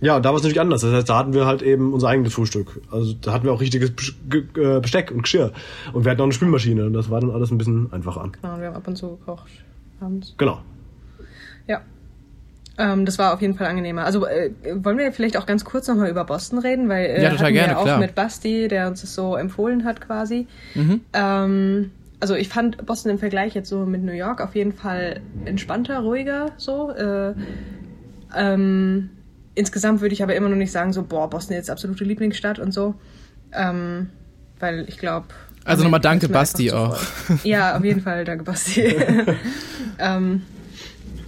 Ja, 0.00 0.16
und 0.16 0.24
da 0.24 0.30
war 0.30 0.36
es 0.36 0.42
natürlich 0.42 0.60
anders. 0.60 0.82
Das 0.82 0.92
heißt, 0.92 1.08
da 1.08 1.18
hatten 1.18 1.32
wir 1.32 1.46
halt 1.46 1.62
eben 1.62 1.92
unser 1.92 2.08
eigenes 2.08 2.34
Frühstück. 2.34 2.80
Also 2.90 3.14
da 3.14 3.32
hatten 3.32 3.44
wir 3.44 3.52
auch 3.52 3.60
richtiges 3.60 3.92
äh, 4.30 4.80
Besteck 4.80 5.10
und 5.10 5.22
Geschirr. 5.22 5.52
Und 5.92 6.04
wir 6.04 6.10
hatten 6.10 6.20
auch 6.20 6.26
eine 6.26 6.32
Spülmaschine. 6.32 6.86
Und 6.86 6.92
das 6.92 7.10
war 7.10 7.20
dann 7.20 7.30
alles 7.30 7.50
ein 7.50 7.58
bisschen 7.58 7.92
einfacher. 7.92 8.30
Genau, 8.40 8.54
und 8.54 8.60
wir 8.60 8.68
haben 8.68 8.76
ab 8.76 8.86
und 8.86 8.96
zu 8.96 9.16
gekocht 9.16 9.50
abends. 10.00 10.34
Genau. 10.36 10.60
Ja. 11.66 11.80
Ähm, 12.78 13.06
das 13.06 13.18
war 13.18 13.32
auf 13.32 13.40
jeden 13.40 13.54
Fall 13.54 13.68
angenehmer. 13.68 14.04
Also 14.04 14.26
äh, 14.26 14.50
wollen 14.74 14.98
wir 14.98 15.10
vielleicht 15.12 15.36
auch 15.38 15.46
ganz 15.46 15.64
kurz 15.64 15.88
nochmal 15.88 16.10
über 16.10 16.24
Boston 16.24 16.58
reden, 16.58 16.88
weil 16.88 17.06
äh, 17.06 17.22
Ja, 17.22 17.30
total 17.30 17.46
hatten 17.46 17.54
gerne, 17.54 17.72
wir 17.72 17.78
auch 17.78 17.84
klar. 17.84 17.98
mit 17.98 18.14
Basti, 18.14 18.68
der 18.68 18.88
uns 18.88 19.00
das 19.00 19.14
so 19.14 19.34
empfohlen 19.36 19.84
hat 19.84 20.00
quasi. 20.02 20.46
Mhm. 20.74 21.00
Ähm, 21.14 21.90
also 22.20 22.34
ich 22.34 22.48
fand 22.48 22.84
Boston 22.84 23.12
im 23.12 23.18
Vergleich 23.18 23.54
jetzt 23.54 23.68
so 23.68 23.86
mit 23.86 24.02
New 24.02 24.12
York 24.12 24.40
auf 24.42 24.54
jeden 24.54 24.72
Fall 24.72 25.20
entspannter, 25.46 26.00
ruhiger 26.00 26.50
so. 26.58 26.90
Äh, 26.90 27.34
ähm, 28.36 29.10
insgesamt 29.56 30.00
würde 30.00 30.12
ich 30.12 30.22
aber 30.22 30.36
immer 30.36 30.48
noch 30.48 30.56
nicht 30.56 30.70
sagen, 30.70 30.92
so, 30.92 31.02
boah, 31.02 31.28
Boston 31.28 31.54
ist 31.54 31.62
jetzt 31.62 31.70
absolute 31.70 32.04
Lieblingsstadt 32.04 32.60
und 32.60 32.72
so. 32.72 32.94
Ähm, 33.52 34.10
weil 34.60 34.84
ich 34.88 34.98
glaube. 34.98 35.26
Also 35.64 35.82
nochmal 35.82 36.00
danke, 36.00 36.28
Basti, 36.28 36.70
auch. 36.70 36.96
Ja, 37.42 37.76
auf 37.76 37.84
jeden 37.84 38.00
Fall, 38.00 38.24
danke, 38.24 38.44
Basti. 38.44 38.82
ähm, 39.98 40.42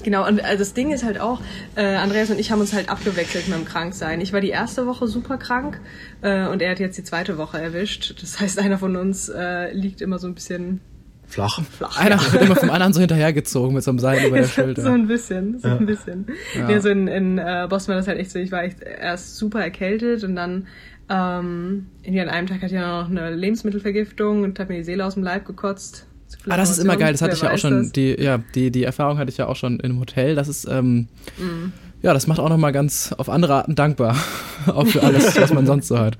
genau, 0.04 0.28
und 0.28 0.38
äh, 0.38 0.56
das 0.56 0.74
Ding 0.74 0.92
ist 0.92 1.02
halt 1.02 1.18
auch, 1.20 1.40
äh, 1.74 1.96
Andreas 1.96 2.30
und 2.30 2.38
ich 2.38 2.52
haben 2.52 2.60
uns 2.60 2.72
halt 2.72 2.88
abgewechselt 2.88 3.48
mit 3.48 3.58
dem 3.58 3.64
Kranksein. 3.64 4.20
Ich 4.20 4.32
war 4.32 4.40
die 4.40 4.50
erste 4.50 4.86
Woche 4.86 5.08
super 5.08 5.38
krank 5.38 5.80
äh, 6.22 6.46
und 6.46 6.62
er 6.62 6.70
hat 6.70 6.78
jetzt 6.78 6.96
die 6.96 7.02
zweite 7.02 7.36
Woche 7.36 7.60
erwischt. 7.60 8.22
Das 8.22 8.38
heißt, 8.38 8.60
einer 8.60 8.78
von 8.78 8.94
uns 8.94 9.28
äh, 9.28 9.72
liegt 9.72 10.00
immer 10.00 10.20
so 10.20 10.28
ein 10.28 10.34
bisschen 10.34 10.80
Flach. 11.28 11.60
flach. 11.76 11.98
Einer 11.98 12.18
wird 12.32 12.42
immer 12.42 12.56
vom 12.56 12.70
anderen 12.70 12.92
so 12.94 13.00
hinterhergezogen 13.00 13.74
mit 13.74 13.84
so 13.84 13.90
einem 13.90 13.98
Seil 13.98 14.26
über 14.26 14.38
der 14.38 14.44
Schulter. 14.48 14.82
so 14.82 14.88
ein 14.88 15.06
bisschen, 15.06 15.58
so 15.58 15.68
Ja. 15.68 15.76
ein 15.76 15.86
bisschen. 15.86 16.26
Ja. 16.56 16.70
Ja. 16.70 16.80
so 16.80 16.88
in, 16.88 17.06
in 17.06 17.38
äh, 17.38 17.66
Boston 17.68 17.92
war 17.92 17.96
das 17.96 18.08
halt 18.08 18.18
echt 18.18 18.30
so, 18.30 18.38
ich 18.38 18.50
war 18.50 18.64
echt 18.64 18.78
erst 18.82 19.36
super 19.36 19.60
erkältet 19.60 20.24
und 20.24 20.34
dann 20.36 20.66
ähm, 21.10 21.86
irgendwie 22.02 22.20
an 22.22 22.28
einem 22.28 22.46
Tag 22.46 22.56
hatte 22.58 22.66
ich 22.66 22.72
ja 22.72 23.02
noch 23.02 23.10
eine 23.10 23.34
Lebensmittelvergiftung 23.34 24.42
und 24.42 24.58
habe 24.58 24.72
mir 24.72 24.78
die 24.80 24.84
Seele 24.84 25.04
aus 25.04 25.14
dem 25.14 25.22
Leib 25.22 25.44
gekotzt. 25.46 26.06
Ah, 26.48 26.56
das 26.58 26.70
ist 26.70 26.78
immer 26.78 26.96
geil. 26.96 27.12
Das 27.12 27.22
hatte 27.22 27.34
ich 27.34 27.40
ja 27.42 27.52
auch 27.52 27.58
schon, 27.58 27.84
das? 27.84 27.92
die, 27.92 28.14
ja, 28.20 28.38
die, 28.54 28.70
die 28.70 28.84
Erfahrung 28.84 29.16
hatte 29.18 29.30
ich 29.30 29.38
ja 29.38 29.46
auch 29.46 29.56
schon 29.56 29.80
im 29.80 29.98
Hotel. 30.00 30.34
Das 30.34 30.48
ist, 30.48 30.66
ähm, 30.68 31.08
Mhm. 31.38 31.72
ja, 32.02 32.12
das 32.12 32.26
macht 32.26 32.38
auch 32.40 32.48
nochmal 32.50 32.72
ganz 32.72 33.14
auf 33.16 33.28
andere 33.30 33.54
Arten 33.54 33.74
dankbar. 33.74 34.16
auch 34.66 34.86
für 34.86 35.02
alles, 35.02 35.40
was 35.40 35.52
man 35.54 35.64
sonst 35.66 35.88
so 35.88 35.98
hat. 35.98 36.18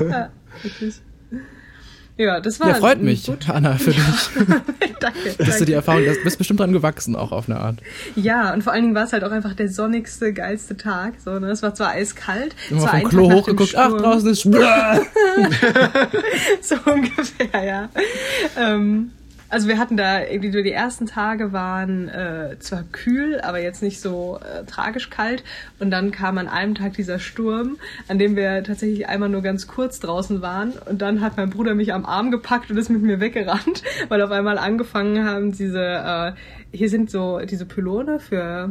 Ja, 0.00 0.28
wirklich. 0.62 1.00
Ja, 2.16 2.40
das 2.40 2.60
war 2.60 2.68
Ja, 2.68 2.74
freut 2.74 3.00
mich, 3.00 3.26
gut. 3.26 3.48
Anna, 3.48 3.76
für 3.76 3.90
dich. 3.90 4.00
danke. 5.00 5.18
Dass 5.24 5.36
du 5.36 5.44
danke. 5.44 5.64
die 5.64 5.72
Erfahrung, 5.72 6.04
du 6.04 6.14
bist 6.22 6.38
bestimmt 6.38 6.60
dran 6.60 6.72
gewachsen, 6.72 7.16
auch 7.16 7.32
auf 7.32 7.48
eine 7.48 7.58
Art. 7.58 7.78
Ja, 8.16 8.52
und 8.52 8.62
vor 8.62 8.72
allen 8.72 8.82
Dingen 8.82 8.94
war 8.94 9.04
es 9.04 9.12
halt 9.12 9.24
auch 9.24 9.30
einfach 9.30 9.54
der 9.54 9.68
sonnigste, 9.68 10.32
geilste 10.32 10.76
Tag. 10.76 11.14
So, 11.24 11.38
ne? 11.38 11.50
Es 11.50 11.62
war 11.62 11.74
zwar 11.74 11.90
eiskalt, 11.90 12.54
es 12.66 12.70
Immer 12.70 12.82
war 12.82 12.88
vom 12.90 12.98
ein 12.98 13.08
Klo 13.08 13.28
Tag 13.28 13.36
hochgeguckt, 13.38 13.76
ach, 13.76 13.92
draußen 13.92 14.30
ist 14.30 14.42
so 16.62 16.76
ungefähr, 16.84 17.64
ja. 17.64 17.88
Ähm, 18.58 19.12
also 19.52 19.68
wir 19.68 19.78
hatten 19.78 19.98
da 19.98 20.24
irgendwie 20.24 20.48
nur 20.48 20.62
die 20.62 20.72
ersten 20.72 21.04
Tage 21.04 21.52
waren 21.52 22.08
äh, 22.08 22.56
zwar 22.58 22.84
kühl, 22.84 23.38
aber 23.42 23.60
jetzt 23.60 23.82
nicht 23.82 24.00
so 24.00 24.40
äh, 24.40 24.64
tragisch 24.64 25.10
kalt. 25.10 25.44
Und 25.78 25.90
dann 25.90 26.10
kam 26.10 26.38
an 26.38 26.48
einem 26.48 26.74
Tag 26.74 26.94
dieser 26.94 27.18
Sturm, 27.18 27.76
an 28.08 28.18
dem 28.18 28.34
wir 28.34 28.64
tatsächlich 28.64 29.08
einmal 29.08 29.28
nur 29.28 29.42
ganz 29.42 29.66
kurz 29.66 30.00
draußen 30.00 30.40
waren. 30.40 30.72
Und 30.88 31.02
dann 31.02 31.20
hat 31.20 31.36
mein 31.36 31.50
Bruder 31.50 31.74
mich 31.74 31.92
am 31.92 32.06
Arm 32.06 32.30
gepackt 32.30 32.70
und 32.70 32.78
ist 32.78 32.88
mit 32.88 33.02
mir 33.02 33.20
weggerannt, 33.20 33.82
weil 34.08 34.22
auf 34.22 34.30
einmal 34.30 34.56
angefangen 34.56 35.22
haben 35.22 35.52
diese, 35.52 35.82
äh, 35.82 36.32
hier 36.74 36.88
sind 36.88 37.10
so 37.10 37.40
diese 37.40 37.66
Pylone 37.66 38.20
für 38.20 38.70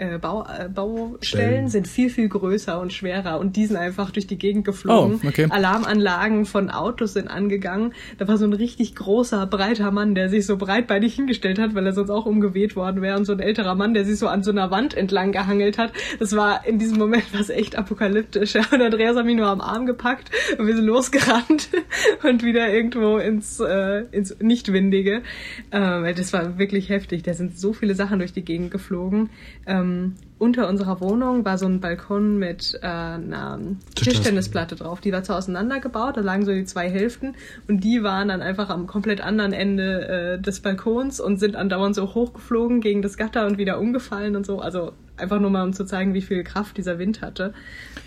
äh, 0.00 0.18
Bau, 0.18 0.44
äh, 0.44 0.68
Baustellen 0.68 1.18
Stellen. 1.22 1.68
sind 1.68 1.86
viel, 1.86 2.08
viel 2.08 2.28
größer 2.28 2.80
und 2.80 2.92
schwerer 2.92 3.38
und 3.38 3.56
die 3.56 3.66
sind 3.66 3.76
einfach 3.76 4.10
durch 4.10 4.26
die 4.26 4.38
Gegend 4.38 4.64
geflogen. 4.64 5.20
Oh, 5.22 5.28
okay. 5.28 5.46
Alarmanlagen 5.50 6.46
von 6.46 6.70
Autos 6.70 7.12
sind 7.12 7.28
angegangen. 7.28 7.92
Da 8.18 8.26
war 8.26 8.38
so 8.38 8.46
ein 8.46 8.54
richtig 8.54 8.94
großer, 8.94 9.46
breiter 9.46 9.90
Mann, 9.90 10.14
der 10.14 10.30
sich 10.30 10.46
so 10.46 10.56
breitbeinig 10.56 11.14
hingestellt 11.14 11.58
hat, 11.58 11.74
weil 11.74 11.84
er 11.84 11.92
sonst 11.92 12.10
auch 12.10 12.24
umgeweht 12.24 12.76
worden 12.76 13.02
wäre. 13.02 13.18
Und 13.18 13.26
so 13.26 13.32
ein 13.32 13.40
älterer 13.40 13.74
Mann, 13.74 13.92
der 13.92 14.06
sich 14.06 14.18
so 14.18 14.26
an 14.26 14.42
so 14.42 14.50
einer 14.50 14.70
Wand 14.70 14.94
entlang 14.94 15.32
gehangelt 15.32 15.76
hat. 15.76 15.92
Das 16.18 16.34
war 16.34 16.66
in 16.66 16.78
diesem 16.78 16.98
Moment 16.98 17.24
was 17.32 17.50
echt 17.50 17.76
apokalyptisch. 17.76 18.54
Ja, 18.60 18.62
Und 18.72 18.82
Andreas 18.82 19.16
hat 19.16 19.26
mich 19.26 19.36
nur 19.36 19.46
am 19.46 19.60
Arm 19.60 19.86
gepackt 19.86 20.30
und 20.58 20.66
wir 20.66 20.74
sind 20.74 20.84
losgerannt 20.84 21.68
und 22.24 22.42
wieder 22.42 22.68
irgendwo 22.72 23.18
ins, 23.18 23.60
äh, 23.60 24.04
ins 24.10 24.36
Nichtwindige. 24.40 25.22
Ähm, 25.70 26.14
das 26.16 26.32
war 26.32 26.58
wirklich 26.58 26.88
heftig. 26.88 27.22
Da 27.22 27.34
sind 27.34 27.58
so 27.58 27.72
viele 27.72 27.94
Sachen 27.94 28.18
durch 28.18 28.32
die 28.32 28.44
Gegend 28.44 28.70
geflogen. 28.70 29.30
Ähm, 29.66 29.89
unter 30.38 30.68
unserer 30.68 31.00
Wohnung 31.00 31.44
war 31.44 31.58
so 31.58 31.66
ein 31.66 31.80
Balkon 31.80 32.38
mit 32.38 32.78
äh, 32.82 32.86
einer 32.86 33.58
Tischtennisplatte 33.94 34.74
drauf. 34.74 35.00
Die 35.00 35.12
war 35.12 35.22
zwar 35.22 35.36
auseinandergebaut, 35.36 36.16
da 36.16 36.22
lagen 36.22 36.46
so 36.46 36.52
die 36.52 36.64
zwei 36.64 36.88
Hälften 36.88 37.34
und 37.68 37.84
die 37.84 38.02
waren 38.02 38.28
dann 38.28 38.40
einfach 38.40 38.70
am 38.70 38.86
komplett 38.86 39.20
anderen 39.20 39.52
Ende 39.52 40.08
äh, 40.08 40.40
des 40.40 40.60
Balkons 40.60 41.20
und 41.20 41.38
sind 41.38 41.56
andauernd 41.56 41.94
so 41.94 42.14
hochgeflogen 42.14 42.80
gegen 42.80 43.02
das 43.02 43.18
Gatter 43.18 43.46
und 43.46 43.58
wieder 43.58 43.78
umgefallen 43.78 44.34
und 44.34 44.46
so. 44.46 44.60
Also 44.60 44.92
einfach 45.20 45.40
nur 45.40 45.50
mal, 45.50 45.62
um 45.62 45.72
zu 45.72 45.84
zeigen, 45.84 46.14
wie 46.14 46.22
viel 46.22 46.42
Kraft 46.44 46.76
dieser 46.76 46.98
Wind 46.98 47.20
hatte. 47.22 47.52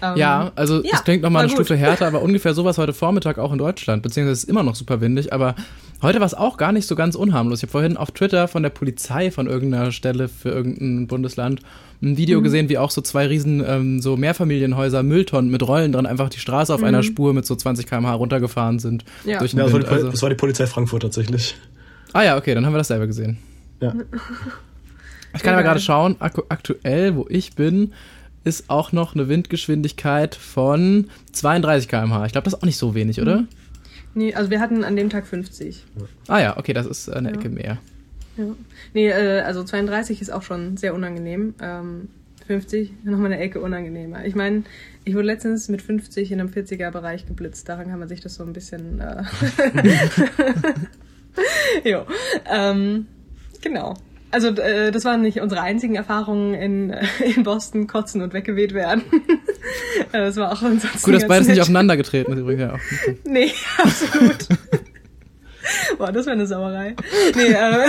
Ähm, 0.02 0.18
Ja, 0.18 0.52
also 0.56 0.82
ja, 0.84 0.92
das 0.92 1.04
klingt 1.04 1.22
nochmal 1.24 1.44
war 1.44 1.50
eine 1.50 1.56
gut. 1.58 1.66
Stufe 1.66 1.76
härter, 1.80 2.08
aber 2.08 2.22
ungefähr 2.24 2.54
sowas 2.54 2.78
heute 2.78 2.94
Vormittag 2.94 3.38
auch 3.38 3.52
in 3.52 3.58
Deutschland, 3.60 4.04
beziehungsweise 4.04 4.34
es 4.34 4.44
ist 4.44 4.50
immer 4.50 4.64
noch 4.64 4.76
super 4.76 5.00
windig, 5.02 5.32
aber 5.34 5.56
heute 6.02 6.20
war 6.20 6.26
es 6.28 6.34
auch 6.34 6.58
gar 6.58 6.72
nicht 6.72 6.88
so 6.88 6.96
ganz 6.96 7.16
unharmlos. 7.16 7.60
Ich 7.60 7.64
habe 7.64 7.72
vorhin 7.72 7.96
auf 7.98 8.12
Twitter 8.12 8.48
von 8.48 8.64
der 8.64 8.70
Polizei 8.72 9.32
von 9.32 9.48
irgendeiner 9.48 9.92
Stelle 9.92 10.28
für 10.28 10.50
irgendein 10.50 11.08
Bundesland 11.08 11.62
ein 12.02 12.18
Video 12.18 12.40
Mhm. 12.40 12.44
gesehen, 12.44 12.68
wie 12.70 12.78
auch 12.78 12.92
so 12.92 13.00
zwei 13.00 13.28
riesen 13.28 13.64
ähm, 13.66 14.02
so 14.02 14.18
Mehrfamilienhäuser, 14.18 15.04
Mülltonnen 15.04 15.50
mit 15.50 15.66
Rollen 15.66 15.94
dran 15.94 16.06
einfach 16.06 16.28
die 16.28 16.40
Straße 16.40 16.74
auf 16.74 16.84
einer 16.84 17.02
Spur 17.02 17.34
mit 17.34 17.46
so 17.46 17.56
20 17.56 17.88
km/h 17.88 18.14
runtergefahren 18.16 18.80
sind. 18.80 19.06
Mhm. 19.24 19.30
Ja. 19.30 19.40
Durch 19.40 19.52
den 19.52 19.60
Ja, 19.60 19.64
das 19.66 19.74
war, 19.74 19.80
Wind. 19.80 19.90
die, 19.90 19.94
Also, 19.96 20.10
das 20.12 20.22
war 20.22 20.30
die 20.30 20.36
Polizei 20.36 20.68
Frankfurt 20.68 21.02
tatsächlich. 21.04 21.56
ah 22.12 22.24
ja, 22.24 22.36
okay, 22.38 22.54
dann 22.56 22.66
haben 22.66 22.74
wir 22.74 22.80
das 22.80 22.90
selber 22.90 23.08
gesehen. 23.08 23.38
Ja. 23.80 23.94
Ich 25.36 25.44
kann 25.44 25.54
aber 25.54 25.64
gerade 25.64 25.80
schauen, 25.80 26.16
aktu 26.20 26.44
aktuell, 26.50 27.16
wo 27.16 27.26
ich 27.30 27.56
bin, 27.56 27.94
ist 28.44 28.70
auch 28.70 28.92
noch 28.92 29.16
eine 29.16 29.28
Windgeschwindigkeit 29.30 30.36
von 30.36 31.10
32 31.32 31.88
km/h. 31.88 32.26
Ich 32.26 32.32
glaube, 32.34 32.46
das 32.46 32.54
ist 32.54 32.60
auch 32.62 32.66
nicht 32.66 32.78
so 32.78 32.94
wenig, 32.94 33.22
oder? 33.22 33.46
Nee, 34.16 34.34
also 34.34 34.50
wir 34.50 34.60
hatten 34.60 34.84
an 34.84 34.96
dem 34.96 35.10
Tag 35.10 35.26
50. 35.26 35.86
Ah 36.28 36.40
ja, 36.40 36.58
okay, 36.58 36.74
das 36.74 36.86
ist 36.86 37.10
eine 37.10 37.34
Ecke 37.34 37.50
mehr. 37.50 37.80
Ja. 38.38 38.46
Nee, 38.94 39.10
äh, 39.10 39.42
also 39.42 39.64
32 39.64 40.22
ist 40.22 40.32
auch 40.32 40.44
schon 40.44 40.78
sehr 40.78 40.94
unangenehm. 40.94 41.56
Ähm, 41.62 42.10
50 42.48 42.92
nochmal 43.04 43.32
eine 43.32 43.40
Ecke 43.40 43.62
unangenehmer. 43.62 44.26
Ich 44.26 44.36
meine, 44.36 44.64
ich 45.06 45.14
wurde 45.16 45.28
letztens 45.28 45.70
mit 45.70 45.82
50 45.82 46.32
in 46.32 46.40
einem 46.40 46.50
40er-Bereich 46.50 47.26
geblitzt. 47.26 47.70
Daran 47.70 47.88
kann 47.88 48.00
man 48.00 48.08
sich 48.08 48.22
das 48.22 48.36
so 48.36 48.44
ein 48.44 48.54
bisschen. 48.54 49.00
Äh 49.00 49.24
jo. 51.90 52.06
Ähm, 52.52 53.08
genau. 53.62 53.96
Also 54.34 54.48
äh, 54.48 54.92
das 54.92 55.06
waren 55.06 55.22
nicht 55.22 55.40
unsere 55.42 55.62
einzigen 55.62 55.94
Erfahrungen 55.94 56.56
in, 56.56 56.90
äh, 56.90 57.06
in 57.36 57.44
Boston, 57.44 57.88
kotzen 57.88 58.22
und 58.22 58.34
weggeweht 58.34 58.74
werden. 58.74 59.04
Äh, 60.12 60.26
das 60.26 60.36
war 60.36 60.52
auch 60.52 60.62
ansonsten 60.62 61.02
Gut, 61.04 61.16
dass 61.16 61.28
beides 61.28 61.48
nicht 61.48 61.62
aufeinander 61.62 61.96
getreten 61.96 62.34
ist 62.34 62.40
übrigens. 62.40 62.62
Ja, 62.62 62.74
auch. 62.74 62.80
Nee, 63.26 63.52
absolut. 63.78 64.48
Boah, 65.98 66.12
das 66.12 66.26
wäre 66.26 66.36
eine 66.36 66.46
Sauerei. 66.46 66.96
Nee, 67.36 67.54
äh, 67.54 67.88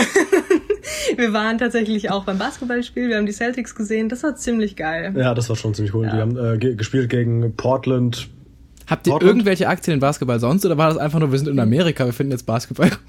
wir 1.17 1.33
waren 1.33 1.59
tatsächlich 1.59 2.11
auch 2.11 2.25
beim 2.25 2.39
Basketballspiel, 2.39 3.09
wir 3.09 3.17
haben 3.17 3.27
die 3.27 3.33
Celtics 3.33 3.75
gesehen, 3.75 4.09
das 4.09 4.23
war 4.23 4.37
ziemlich 4.37 4.77
geil. 4.77 5.13
Ja, 5.17 5.35
das 5.35 5.49
war 5.49 5.57
schon 5.57 5.75
ziemlich 5.75 5.95
cool. 5.95 6.07
Ja. 6.07 6.15
Die 6.15 6.21
haben 6.21 6.37
äh, 6.37 6.59
ge 6.59 6.77
gespielt 6.77 7.11
gegen 7.11 7.55
Portland. 7.57 8.29
Habt 8.87 9.07
ihr 9.07 9.13
Portland? 9.13 9.31
irgendwelche 9.37 9.69
Aktien 9.69 9.95
in 9.95 10.01
Basketball 10.01 10.39
sonst 10.41 10.65
oder 10.67 10.77
war 10.79 10.89
das 10.89 10.99
einfach 10.99 11.19
nur, 11.19 11.33
wir 11.33 11.39
sind 11.39 11.49
in 11.49 11.59
Amerika, 11.59 12.05
wir 12.07 12.13
finden 12.13 12.33
jetzt 12.33 12.47
Basketball? 12.47 12.91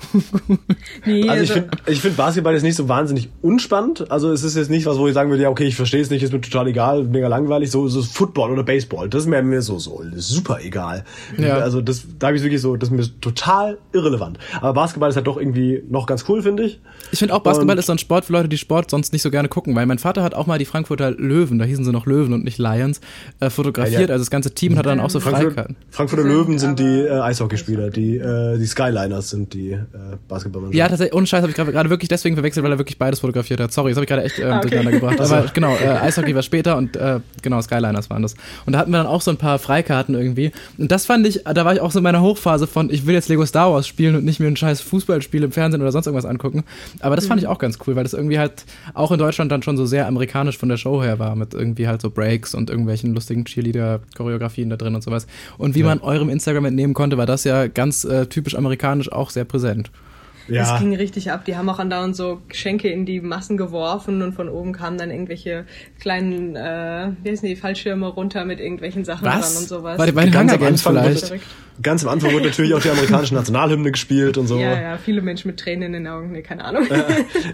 Nee, 1.05 1.27
Also 1.29 1.43
ich 1.43 1.51
finde 1.51 1.69
ich 1.87 2.01
find 2.01 2.17
Basketball 2.17 2.53
jetzt 2.53 2.63
nicht 2.63 2.75
so 2.75 2.87
wahnsinnig 2.89 3.29
unspannend. 3.41 4.09
Also 4.11 4.31
es 4.31 4.43
ist 4.43 4.55
jetzt 4.55 4.69
nicht 4.69 4.85
was, 4.85 4.97
wo 4.97 5.07
ich 5.07 5.13
sagen 5.13 5.29
würde, 5.29 5.43
ja 5.43 5.49
okay, 5.49 5.65
ich 5.65 5.75
verstehe 5.75 6.01
es 6.01 6.09
nicht, 6.09 6.23
ist 6.23 6.31
mir 6.33 6.41
total 6.41 6.67
egal, 6.67 7.03
mega 7.03 7.27
langweilig. 7.27 7.71
So, 7.71 7.87
so 7.87 8.01
Football 8.01 8.51
oder 8.51 8.63
Baseball, 8.63 9.09
das 9.09 9.23
ist 9.23 9.27
mir, 9.27 9.41
mir 9.43 9.61
so, 9.61 9.77
so 9.79 10.01
super 10.15 10.59
egal. 10.61 11.03
Ja. 11.37 11.57
Also 11.57 11.81
das, 11.81 12.05
da 12.19 12.27
habe 12.27 12.37
ich 12.37 12.43
wirklich 12.43 12.61
so, 12.61 12.75
das 12.75 12.89
ist 12.89 12.95
mir 12.95 13.19
total 13.21 13.77
irrelevant. 13.93 14.37
Aber 14.61 14.73
Basketball 14.73 15.09
ist 15.09 15.15
halt 15.15 15.27
doch 15.27 15.37
irgendwie 15.37 15.83
noch 15.89 16.05
ganz 16.05 16.25
cool, 16.29 16.41
finde 16.41 16.63
ich. 16.63 16.79
Ich 17.11 17.19
finde 17.19 17.33
auch, 17.33 17.39
Basketball 17.39 17.75
Und- 17.75 17.79
ist 17.79 17.85
so 17.87 17.91
ein 17.91 17.97
Sport 17.99 18.25
für 18.25 18.33
Leute, 18.33 18.49
die 18.49 18.57
Sport 18.57 18.89
sonst 18.89 19.13
nicht 19.13 19.21
so 19.21 19.31
gerne 19.31 19.47
gucken, 19.49 19.75
weil 19.75 19.85
mein 19.85 19.99
Vater 19.99 20.23
hat 20.23 20.33
auch 20.33 20.47
mal 20.47 20.57
die 20.59 20.65
Frankfurter 20.65 21.11
Löwen, 21.11 21.59
da 21.59 21.65
hießen 21.65 21.83
sie 21.85 21.91
noch 21.91 22.05
Löwen 22.05 22.33
und 22.33 22.43
nicht 22.43 22.57
Lions, 22.57 23.01
äh, 23.39 23.49
fotografiert. 23.49 23.93
Ja, 24.01 24.07
ja. 24.07 24.13
Also 24.13 24.23
das 24.23 24.29
ganze 24.31 24.53
Team 24.53 24.77
hat 24.77 24.85
dann 24.85 24.99
auch 24.99 25.09
so 25.09 25.19
Frankfurt, 25.19 25.64
Ja. 25.67 25.75
Frankfurter 25.89 26.23
Löwen 26.25 26.59
sind 26.59 26.79
die 26.79 27.01
äh, 27.01 27.09
aber- 27.09 27.25
Eishockeyspieler, 27.25 27.89
die, 27.89 28.17
äh, 28.17 28.57
die 28.57 28.65
Skyliners 28.65 29.29
sind 29.29 29.53
die 29.53 29.71
äh, 29.71 29.79
Basketballmannschaften. 30.27 30.77
Ja, 30.77 30.87
tatsächlich, 30.87 31.15
ohne 31.15 31.27
Scheiß 31.27 31.41
habe 31.41 31.49
ich 31.51 31.55
gerade 31.55 31.71
gerade 31.71 31.89
wirklich 31.89 32.09
deswegen 32.09 32.35
verwechselt, 32.35 32.63
weil 32.63 32.71
er 32.71 32.77
wirklich 32.77 32.97
beides 32.97 33.19
fotografiert 33.19 33.59
hat. 33.59 33.71
Sorry, 33.73 33.91
das 33.91 33.97
habe 33.97 34.03
ich 34.05 34.09
gerade 34.09 34.23
echt 34.23 34.39
ähm, 34.39 34.49
okay. 34.51 34.61
durcheinander 34.61 34.91
gebracht. 34.91 35.19
Also- 35.19 35.35
Aber 35.35 35.47
genau, 35.53 35.75
äh, 35.75 35.87
Eishockey 35.87 36.35
war 36.35 36.41
später 36.43 36.77
und 36.77 36.95
äh, 36.95 37.19
genau, 37.41 37.61
Skyliners 37.61 38.09
waren 38.09 38.21
das. 38.21 38.35
Und 38.65 38.73
da 38.73 38.79
hatten 38.79 38.91
wir 38.91 38.97
dann 38.97 39.07
auch 39.07 39.21
so 39.21 39.31
ein 39.31 39.37
paar 39.37 39.59
Freikarten 39.59 40.15
irgendwie. 40.15 40.51
Und 40.77 40.91
das 40.91 41.05
fand 41.05 41.25
ich, 41.27 41.43
da 41.43 41.65
war 41.65 41.73
ich 41.73 41.79
auch 41.81 41.91
so 41.91 41.99
in 41.99 42.03
meiner 42.03 42.21
Hochphase 42.21 42.67
von, 42.67 42.89
ich 42.89 43.05
will 43.05 43.13
jetzt 43.15 43.29
Lego 43.29 43.45
Star 43.45 43.71
Wars 43.71 43.87
spielen 43.87 44.15
und 44.15 44.25
nicht 44.25 44.39
mir 44.39 44.47
ein 44.47 44.55
scheiß 44.55 44.81
Fußballspiel 44.81 45.43
im 45.43 45.51
Fernsehen 45.51 45.81
oder 45.81 45.91
sonst 45.91 46.07
irgendwas 46.07 46.29
angucken. 46.29 46.63
Aber 46.99 47.15
das 47.15 47.25
fand 47.25 47.41
ich 47.41 47.47
auch 47.47 47.59
ganz 47.59 47.79
cool, 47.87 47.95
weil 47.95 48.03
das 48.03 48.13
irgendwie 48.13 48.39
halt 48.39 48.65
auch 48.93 49.11
in 49.11 49.17
Deutschland 49.19 49.51
dann 49.51 49.63
schon 49.63 49.77
so 49.77 49.85
sehr 49.85 50.07
amerikanisch 50.07 50.57
von 50.57 50.69
der 50.69 50.77
Show 50.77 51.01
her 51.03 51.19
war, 51.19 51.35
mit 51.35 51.53
irgendwie 51.53 51.87
halt 51.87 52.01
so 52.01 52.09
Breaks 52.09 52.53
und 52.53 52.69
irgendwelchen 52.69 53.13
lustigen 53.13 53.45
Cheerleader-Choreografien 53.45 54.69
da 54.69 54.77
drin 54.77 54.95
und 54.95 55.03
sowas. 55.03 55.27
Und 55.57 55.75
wie 55.75 55.83
man 55.83 55.99
eurem 55.99 56.29
Instagram 56.29 56.65
entnehmen 56.65 56.93
konnte, 56.93 57.17
war 57.17 57.25
das 57.25 57.43
ja 57.43 57.67
ganz 57.67 58.03
äh, 58.03 58.27
typisch 58.27 58.55
amerikanisch 58.55 59.11
auch 59.11 59.29
sehr 59.29 59.45
präsent. 59.45 59.91
Das 60.47 60.69
ja. 60.69 60.79
ging 60.79 60.95
richtig 60.95 61.31
ab. 61.31 61.45
Die 61.45 61.57
haben 61.57 61.67
auch 61.69 61.79
andauernd 61.79 62.15
so 62.15 62.41
Geschenke 62.47 62.89
in 62.89 63.05
die 63.05 63.19
Massen 63.19 63.57
geworfen 63.57 64.21
und 64.21 64.33
von 64.33 64.47
oben 64.47 64.73
kamen 64.73 64.97
dann 64.97 65.09
irgendwelche 65.09 65.65
kleinen, 65.99 66.55
äh, 66.55 67.11
wie 67.23 67.31
heißen 67.31 67.47
die, 67.47 67.55
Fallschirme 67.55 68.07
runter 68.07 68.45
mit 68.45 68.59
irgendwelchen 68.59 69.05
Sachen 69.05 69.25
dran 69.25 69.37
und 69.37 69.67
sowas. 69.67 69.97
War 69.97 70.05
die 70.05 70.11
bei 70.11 70.25
den 70.25 70.31
Ganz 70.31 70.53
am 70.53 70.61
Anfang 70.61 70.97
vielleicht? 70.97 71.25
Verrückt. 71.25 71.45
Ganz 71.81 72.03
am 72.03 72.09
Anfang 72.09 72.33
wurde 72.33 72.45
natürlich 72.45 72.73
auch 72.73 72.81
die 72.81 72.89
amerikanische 72.89 73.33
Nationalhymne 73.33 73.91
gespielt 73.91 74.37
und 74.37 74.47
so. 74.47 74.57
Ja, 74.57 74.79
ja, 74.79 74.97
viele 74.97 75.21
Menschen 75.21 75.49
mit 75.49 75.59
Tränen 75.59 75.83
in 75.83 76.03
den 76.03 76.07
Augen, 76.07 76.31
nee, 76.31 76.41
keine 76.41 76.63
Ahnung. 76.65 76.87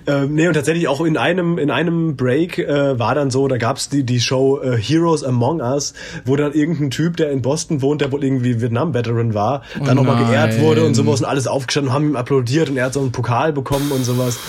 Ähm, 0.08 0.34
nee, 0.34 0.48
und 0.48 0.54
tatsächlich 0.54 0.88
auch 0.88 1.02
in 1.02 1.18
einem, 1.18 1.58
in 1.58 1.70
einem 1.70 2.16
Break 2.16 2.58
äh, 2.58 2.98
war 2.98 3.14
dann 3.14 3.30
so, 3.30 3.48
da 3.48 3.58
gab's 3.58 3.90
die, 3.90 4.04
die 4.04 4.20
Show 4.20 4.60
äh, 4.62 4.78
Heroes 4.78 5.24
Among 5.24 5.62
Us, 5.62 5.94
wo 6.26 6.36
dann 6.36 6.54
irgendein 6.54 6.90
Typ, 6.90 7.18
der 7.18 7.32
in 7.32 7.42
Boston 7.42 7.82
wohnt, 7.82 8.02
der 8.02 8.12
wohl 8.12 8.24
irgendwie 8.24 8.62
Vietnam-Veteran 8.62 9.34
war, 9.34 9.64
Oh 9.80 9.86
dann 9.86 9.98
nochmal 9.98 10.26
geehrt 10.26 10.60
wurde 10.60 10.86
und 10.86 10.96
sowas 10.96 11.22
und 11.22 11.28
alles 11.28 11.48
aufgestanden 11.48 11.90
und 11.90 11.96
haben 11.96 12.10
ihm 12.10 12.16
applaudiert 12.16 12.70
und 12.70 12.78
er 12.78 12.86
hat 12.86 12.94
so 12.94 13.02
einen 13.02 13.12
Pokal 13.12 13.54
bekommen 13.54 13.92
und 13.92 14.04
sowas. 14.04 14.40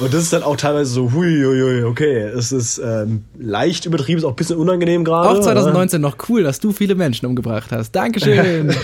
Und 0.00 0.14
das 0.14 0.22
ist 0.22 0.32
dann 0.32 0.42
auch 0.42 0.56
teilweise 0.56 0.92
so, 0.92 1.12
hui, 1.12 1.42
hui, 1.42 1.60
hui 1.60 1.82
okay, 1.84 2.18
es 2.20 2.52
ist 2.52 2.78
ähm, 2.78 3.24
leicht 3.36 3.84
übertrieben, 3.86 4.18
ist 4.18 4.24
auch 4.24 4.30
ein 4.30 4.36
bisschen 4.36 4.56
unangenehm 4.56 5.04
gerade. 5.04 5.28
Auch 5.28 5.40
2019 5.40 6.00
noch 6.00 6.16
cool, 6.28 6.42
dass 6.44 6.60
du 6.60 6.72
viele 6.72 6.94
Menschen 6.94 7.26
umgebracht 7.26 7.72
hast. 7.72 7.92
Dankeschön. 7.92 8.70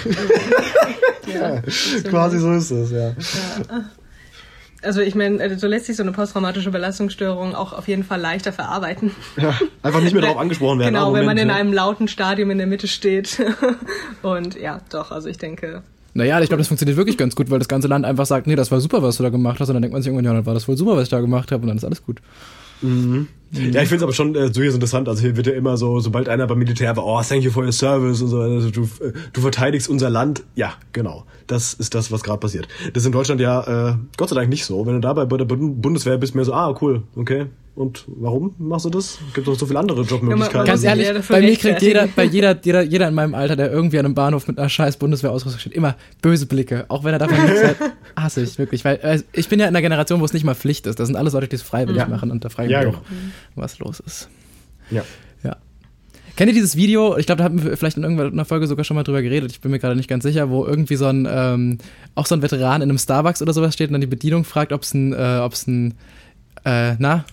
ja? 1.33 1.63
Quasi 2.09 2.39
so 2.39 2.53
ist 2.53 2.71
es, 2.71 2.91
ja. 2.91 3.13
Also 4.83 5.01
ich 5.01 5.15
meine, 5.15 5.43
äh, 5.43 5.57
so 5.57 5.67
lässt 5.67 5.87
sich 5.87 5.97
so 5.97 6.03
eine 6.03 6.13
posttraumatische 6.13 6.71
Belastungsstörung 6.71 7.55
auch 7.55 7.73
auf 7.73 7.89
jeden 7.89 8.05
Fall 8.05 8.21
leichter 8.21 8.53
verarbeiten. 8.53 9.13
ja. 9.37 9.55
Einfach 9.83 10.01
nicht 10.03 10.13
mehr 10.13 10.23
darauf 10.23 10.39
angesprochen 10.39 10.79
werden. 10.79 10.95
Genau, 10.95 11.11
Ah, 11.11 11.15
wenn 11.15 11.25
man 11.25 11.39
in 11.39 11.49
ja. 11.49 11.55
einem 11.55 11.73
lauten 11.73 12.09
Stadium 12.09 12.51
in 12.51 12.59
der 12.59 12.67
Mitte 12.67 12.89
steht. 12.89 13.43
Und 14.23 14.61
ja, 14.61 14.81
doch, 14.91 15.11
also 15.11 15.29
ich 15.29 15.39
denke, 15.39 15.83
naja, 16.15 16.41
ich 16.41 16.49
glaube, 16.49 16.61
das 16.61 16.69
funktioniert 16.69 16.97
wirklich 16.97 17.19
ganz 17.19 17.35
gut, 17.35 17.51
weil 17.51 17.59
das 17.59 17.69
ganze 17.69 17.89
Land 17.89 18.05
einfach 18.05 18.25
sagt, 18.27 18.47
nee, 18.47 18.55
das 18.57 18.71
war 18.71 18.81
super, 18.81 19.03
was 19.03 19.17
du 19.17 19.23
da 19.25 19.29
gemacht 19.31 19.61
hast. 19.61 19.69
Und 19.69 19.75
dann 19.75 19.83
denkt 19.83 19.93
man 19.93 20.03
sich 20.03 20.09
irgendwann, 20.09 20.25
ja, 20.25 20.33
dann 20.33 20.47
war 20.47 20.55
das 20.55 20.69
wohl 20.69 20.77
super, 20.77 20.97
was 20.97 21.05
ich 21.05 21.09
da 21.09 21.21
gemacht 21.21 21.51
habe. 21.53 21.63
Und 21.63 21.69
dann 21.69 21.77
ist 21.77 21.85
alles 21.85 22.03
gut. 22.05 22.21
Ja, 23.53 23.83
ich 23.83 23.89
finde 23.89 23.97
es 23.97 24.03
aber 24.03 24.13
schon 24.13 24.35
äh, 24.35 24.51
durchaus 24.51 24.75
interessant. 24.75 25.09
Also 25.09 25.21
hier 25.23 25.37
wird 25.37 25.47
ja 25.47 25.53
immer 25.53 25.77
so, 25.77 26.01
sobald 26.01 26.29
einer 26.29 26.47
beim 26.47 26.59
Militär 26.59 26.97
war, 26.97 27.07
oh, 27.07 27.23
thank 27.23 27.45
you 27.45 27.51
for 27.53 27.63
your 27.65 27.73
service 27.73 28.21
und 28.21 28.29
so, 28.29 28.41
also 28.41 28.71
du, 28.71 28.83
äh, 28.83 29.13
du 29.33 29.41
verteidigst 29.41 29.89
unser 29.89 30.11
Land. 30.11 30.43
Ja, 30.57 30.75
genau. 30.93 31.25
Das 31.47 31.75
ist 31.75 31.95
das, 31.95 32.11
was 32.11 32.23
gerade 32.25 32.41
passiert. 32.41 32.67
Das 32.93 33.03
ist 33.03 33.07
in 33.07 33.13
Deutschland 33.13 33.41
ja 33.41 33.91
äh, 33.91 33.95
Gott 34.17 34.31
sei 34.31 34.35
Dank 34.35 34.49
nicht 34.49 34.65
so. 34.65 34.85
Wenn 34.87 34.95
du 34.95 35.01
dabei 35.01 35.25
bei 35.27 35.37
der 35.37 35.45
Bund- 35.45 35.81
Bundeswehr 35.81 36.19
bist, 36.19 36.35
mehr 36.35 36.45
so, 36.45 36.53
ah, 36.53 36.77
cool, 36.81 37.03
okay. 37.17 37.47
Und 37.77 38.05
warum 38.07 38.55
machst 38.59 38.85
du 38.87 38.91
das? 38.91 39.19
Gibt 39.35 39.49
doch 39.49 39.59
so 39.59 39.67
viele 39.67 39.81
andere 39.81 40.03
Jobmöglichkeiten. 40.03 40.59
man 40.59 40.65
Ganz 40.67 40.85
ehrlich, 40.85 41.09
bei 41.29 41.41
mir 41.41 41.57
kriegt 41.57 41.83
jeder, 41.83 42.07
bei 42.15 42.23
jeder, 42.23 42.57
jeder, 42.63 42.83
jeder 42.83 43.09
in 43.09 43.15
meinem 43.15 43.35
Alter, 43.35 43.57
der 43.57 43.73
irgendwie 43.73 43.99
an 43.99 44.05
einem 44.05 44.15
Bahnhof 44.15 44.47
mit 44.47 44.61
einer 44.61 44.69
scheiß 44.69 44.97
Bundeswehrausrüstung 44.99 45.59
steht, 45.59 45.73
immer 45.73 45.97
böse 46.23 46.47
Blicke. 46.47 46.85
Auch 46.87 47.03
wenn 47.03 47.13
er 47.15 47.19
davon 47.19 47.37
nichts 47.45 47.65
hat, 47.67 47.77
hasse 48.17 48.43
ich 48.43 48.59
wirklich. 48.61 48.85
Weil 48.85 49.01
äh, 49.03 49.21
ich 49.33 49.49
bin 49.49 49.59
ja 49.59 49.67
in 49.67 49.71
einer 49.75 49.83
Generation, 49.83 50.21
wo 50.21 50.25
es 50.25 50.33
nicht 50.33 50.45
mal 50.45 50.55
Pflicht 50.55 50.87
ist. 50.87 51.01
Das 51.01 51.09
sind 51.09 51.17
alles 51.17 51.33
Leute, 51.33 51.49
die 51.49 51.57
es 51.57 51.63
freiwillig 51.63 51.99
Ja. 52.03 52.07
machen. 52.07 52.31
Und 52.31 52.45
da 52.45 52.49
frage 52.49 52.69
ich 52.69 52.73
Ja, 52.75 52.79
mich 52.85 52.87
genau. 52.91 52.99
auch, 52.99 53.03
was 53.55 53.79
los 53.79 54.01
ist. 54.01 54.29
ja. 54.91 55.03
Ja. 55.43 55.57
Kennt 56.37 56.49
ihr 56.49 56.55
dieses 56.55 56.75
Video? 56.75 57.17
Ich 57.17 57.27
glaube, 57.27 57.39
da 57.39 57.45
haben 57.45 57.63
wir 57.63 57.77
vielleicht 57.77 57.97
in 57.97 58.03
irgendeiner 58.03 58.45
Folge 58.45 58.67
sogar 58.67 58.85
schon 58.85 58.97
mal 58.97 59.05
drüber 59.05 59.23
geredet. 59.23 59.53
Ich 59.53 59.61
bin 59.61 59.71
mir 59.71 59.79
gerade 59.79 59.95
nicht 59.95 60.09
ganz 60.09 60.25
sicher, 60.25 60.51
wo 60.51 60.65
irgendwie 60.65 60.97
so 60.97 61.07
ein, 61.07 61.29
ähm, 61.31 61.79
auch 62.15 62.27
so 62.27 62.35
ein 62.35 62.43
Veteran 62.43 62.83
in 62.83 62.91
einem 62.91 62.99
Starbucks 62.99 63.41
oder 63.41 63.53
sowas 63.53 63.75
steht 63.75 63.89
und 63.89 63.93
dann 63.93 64.01
die 64.01 64.07
Bedienung 64.09 64.45
fragt, 64.45 64.73
ob 64.73 64.83
es 64.83 64.95
ein, 64.95 65.13
äh, 65.13 65.39
ob 65.41 65.53
es 65.53 65.67
ein, 65.67 65.95
äh, 66.65 66.97
na, 66.99 67.25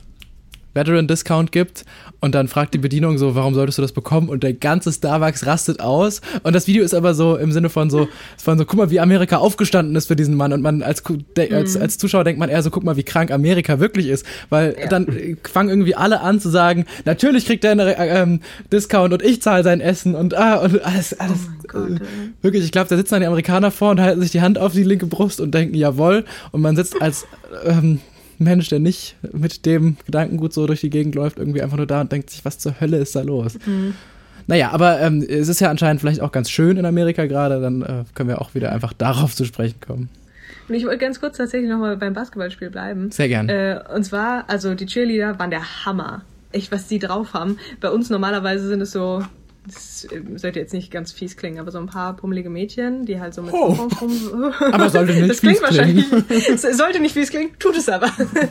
Veteran 0.74 1.08
Discount 1.08 1.52
gibt 1.52 1.86
und 2.22 2.34
dann 2.36 2.48
fragt 2.48 2.74
die 2.74 2.78
Bedienung 2.78 3.18
so, 3.18 3.36
warum 3.36 3.54
solltest 3.56 3.78
du 3.80 3.82
das 3.82 3.92
bekommen? 3.92 4.30
Und 4.30 4.44
der 4.44 4.54
ganze 4.54 4.92
Starbucks 4.94 5.46
rastet 5.46 5.82
aus. 5.82 6.22
Und 6.44 6.54
das 6.56 6.68
Video 6.68 6.84
ist 6.84 6.94
aber 6.94 7.14
so 7.14 7.36
im 7.36 7.52
Sinne 7.52 7.70
von 7.70 7.90
so, 7.90 8.08
von 8.38 8.58
so, 8.58 8.64
guck 8.66 8.78
mal, 8.78 8.90
wie 8.92 9.00
Amerika 9.00 9.38
aufgestanden 9.38 9.96
ist 9.96 10.06
für 10.06 10.16
diesen 10.16 10.36
Mann. 10.36 10.54
Und 10.54 10.62
man 10.62 10.84
als, 10.84 11.04
Ku- 11.04 11.18
de- 11.36 11.54
als, 11.54 11.76
als 11.76 11.98
Zuschauer 11.98 12.24
denkt 12.24 12.40
man 12.40 12.50
eher 12.50 12.62
so, 12.64 12.70
guck 12.70 12.84
mal, 12.84 12.96
wie 12.96 13.04
krank 13.04 13.32
Amerika 13.32 13.80
wirklich 13.80 14.08
ist. 14.08 14.26
Weil 14.50 14.76
Ja. 14.80 14.88
dann 14.88 15.08
äh, 15.08 15.36
fangen 15.52 15.70
irgendwie 15.70 15.96
alle 15.96 16.22
an 16.22 16.40
zu 16.40 16.50
sagen, 16.50 16.86
natürlich 17.06 17.46
kriegt 17.46 17.64
er 17.66 17.72
einen 17.72 17.88
äh, 17.88 18.22
ähm, 18.22 18.40
Discount 18.72 19.14
und 19.14 19.24
ich 19.24 19.42
zahle 19.42 19.64
sein 19.64 19.82
Essen 19.82 20.14
und 20.16 20.36
ah, 20.38 20.58
und 20.58 20.80
alles, 20.86 21.20
alles. 21.20 21.40
Gott, 21.68 21.90
äh, 21.90 22.00
wirklich, 22.44 22.64
ich 22.64 22.72
glaube, 22.72 22.88
da 22.90 22.98
sitzen 22.98 23.16
dann 23.16 23.22
die 23.22 23.28
Amerikaner 23.28 23.72
vor 23.72 23.90
und 23.92 24.00
halten 24.00 24.22
sich 24.22 24.30
die 24.32 24.42
Hand 24.42 24.60
auf 24.60 24.74
die 24.74 24.84
linke 24.84 25.08
Brust 25.08 25.42
und 25.42 25.56
denken, 25.56 25.74
jawohl. 25.76 26.24
Und 26.52 26.62
man 26.62 26.76
sitzt 26.76 27.02
als 27.02 27.26
ähm, 27.66 28.00
Mensch, 28.42 28.70
der 28.70 28.80
nicht 28.80 29.16
mit 29.32 29.66
dem 29.66 29.98
Gedankengut 30.06 30.54
so 30.54 30.68
durch 30.68 30.82
die 30.82 30.90
Gegend 30.90 31.16
läuft, 31.16 31.40
irgendwie 31.40 31.62
einfach 31.62 31.78
nur 31.78 31.88
da 31.88 32.02
und 32.02 32.12
denkt 32.12 32.30
sich, 32.30 32.44
was 32.44 32.58
zur 32.58 32.80
Hölle 32.82 32.98
ist 32.98 33.16
da 33.16 33.22
los? 33.22 33.58
Naja, 34.48 34.72
aber 34.72 35.00
ähm, 35.02 35.26
es 35.28 35.48
ist 35.48 35.62
ja 35.62 35.70
anscheinend 35.70 36.02
vielleicht 36.02 36.22
auch 36.22 36.32
ganz 36.32 36.50
schön 36.50 36.78
in 36.78 36.86
Amerika 36.86 37.26
gerade, 37.26 37.62
dann 37.62 37.82
äh, 37.82 38.04
können 38.16 38.30
wir 38.30 38.42
auch 38.42 38.56
wieder 38.56 38.72
einfach 38.72 38.94
darauf 38.94 39.36
zu 39.36 39.46
sprechen 39.46 39.80
kommen. 39.80 40.10
Und 40.68 40.76
ich 40.76 40.86
wollte 40.86 41.00
ganz 41.00 41.20
kurz 41.20 41.38
tatsächlich 41.38 41.70
nochmal 41.70 41.98
beim 41.98 42.14
Basketballspiel 42.14 42.70
bleiben. 42.70 43.12
Sehr 43.12 43.28
gern. 43.28 43.50
Äh, 43.50 43.80
und 43.94 44.04
zwar, 44.04 44.50
also 44.50 44.74
die 44.74 44.86
Cheerleader 44.86 45.38
waren 45.40 45.50
der 45.52 45.86
Hammer. 45.86 46.24
Echt, 46.54 46.72
was 46.72 46.88
die 46.88 47.00
drauf 47.00 47.34
haben. 47.34 47.58
Bei 47.80 47.90
uns 47.90 48.10
normalerweise 48.10 48.68
sind 48.68 48.82
es 48.82 48.92
so, 48.92 49.24
das 49.74 50.06
äh, 50.06 50.22
sollte 50.38 50.60
jetzt 50.60 50.74
nicht 50.74 50.92
ganz 50.92 51.12
fies 51.12 51.38
klingen, 51.38 51.60
aber 51.60 51.72
so 51.72 51.80
ein 51.80 51.88
paar 51.88 52.16
pummelige 52.16 52.50
Mädchen, 52.50 53.06
die 53.06 53.20
halt 53.20 53.34
so 53.34 53.42
mit 53.42 53.54
Oh. 53.54 53.68
Rum. 54.00 54.54
Aber 54.72 54.90
sollte 54.90 55.14
nicht 55.14 55.30
das 55.30 55.42
klingt 55.42 55.60
fies 55.60 55.68
klingen. 55.70 56.06
wahrscheinlich. 56.12 56.60
Sollte 56.78 57.00
nicht 57.00 57.14
fies 57.14 57.30
klingen, 57.30 57.52
tut 57.60 57.78
es 57.78 57.90
aber. 57.90 58.10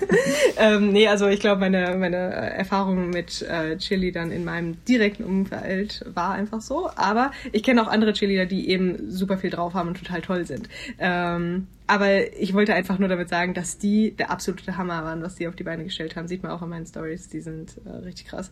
ähm, 0.58 0.92
nee, 0.92 1.08
also 1.08 1.28
ich 1.28 1.40
glaube, 1.40 1.60
meine, 1.60 1.96
meine 1.96 2.16
Erfahrung 2.16 3.10
mit 3.10 3.42
äh, 3.42 3.76
Cheerleadern 3.76 4.30
in 4.30 4.44
meinem 4.44 4.84
direkten 4.84 5.24
Umfeld 5.24 6.04
war 6.14 6.32
einfach 6.32 6.60
so. 6.60 6.90
Aber 6.96 7.32
ich 7.52 7.62
kenne 7.62 7.82
auch 7.82 7.88
andere 7.88 8.12
Cheerleader, 8.12 8.46
die 8.46 8.68
eben 8.68 9.10
super 9.10 9.38
viel 9.38 9.50
drauf 9.50 9.74
haben 9.74 9.88
und 9.88 9.98
total 9.98 10.20
toll 10.22 10.46
sind. 10.46 10.68
Ähm, 10.98 11.66
aber 11.90 12.32
ich 12.40 12.54
wollte 12.54 12.72
einfach 12.74 12.98
nur 12.98 13.08
damit 13.08 13.28
sagen, 13.28 13.52
dass 13.54 13.78
die 13.78 14.12
der 14.16 14.30
absolute 14.30 14.76
Hammer 14.76 15.04
waren, 15.04 15.22
was 15.22 15.34
die 15.34 15.48
auf 15.48 15.56
die 15.56 15.64
Beine 15.64 15.84
gestellt 15.84 16.16
haben. 16.16 16.28
Sieht 16.28 16.42
man 16.42 16.52
auch 16.52 16.62
in 16.62 16.68
meinen 16.68 16.86
Stories, 16.86 17.28
die 17.28 17.40
sind 17.40 17.74
äh, 17.84 17.90
richtig 18.04 18.26
krass. 18.28 18.50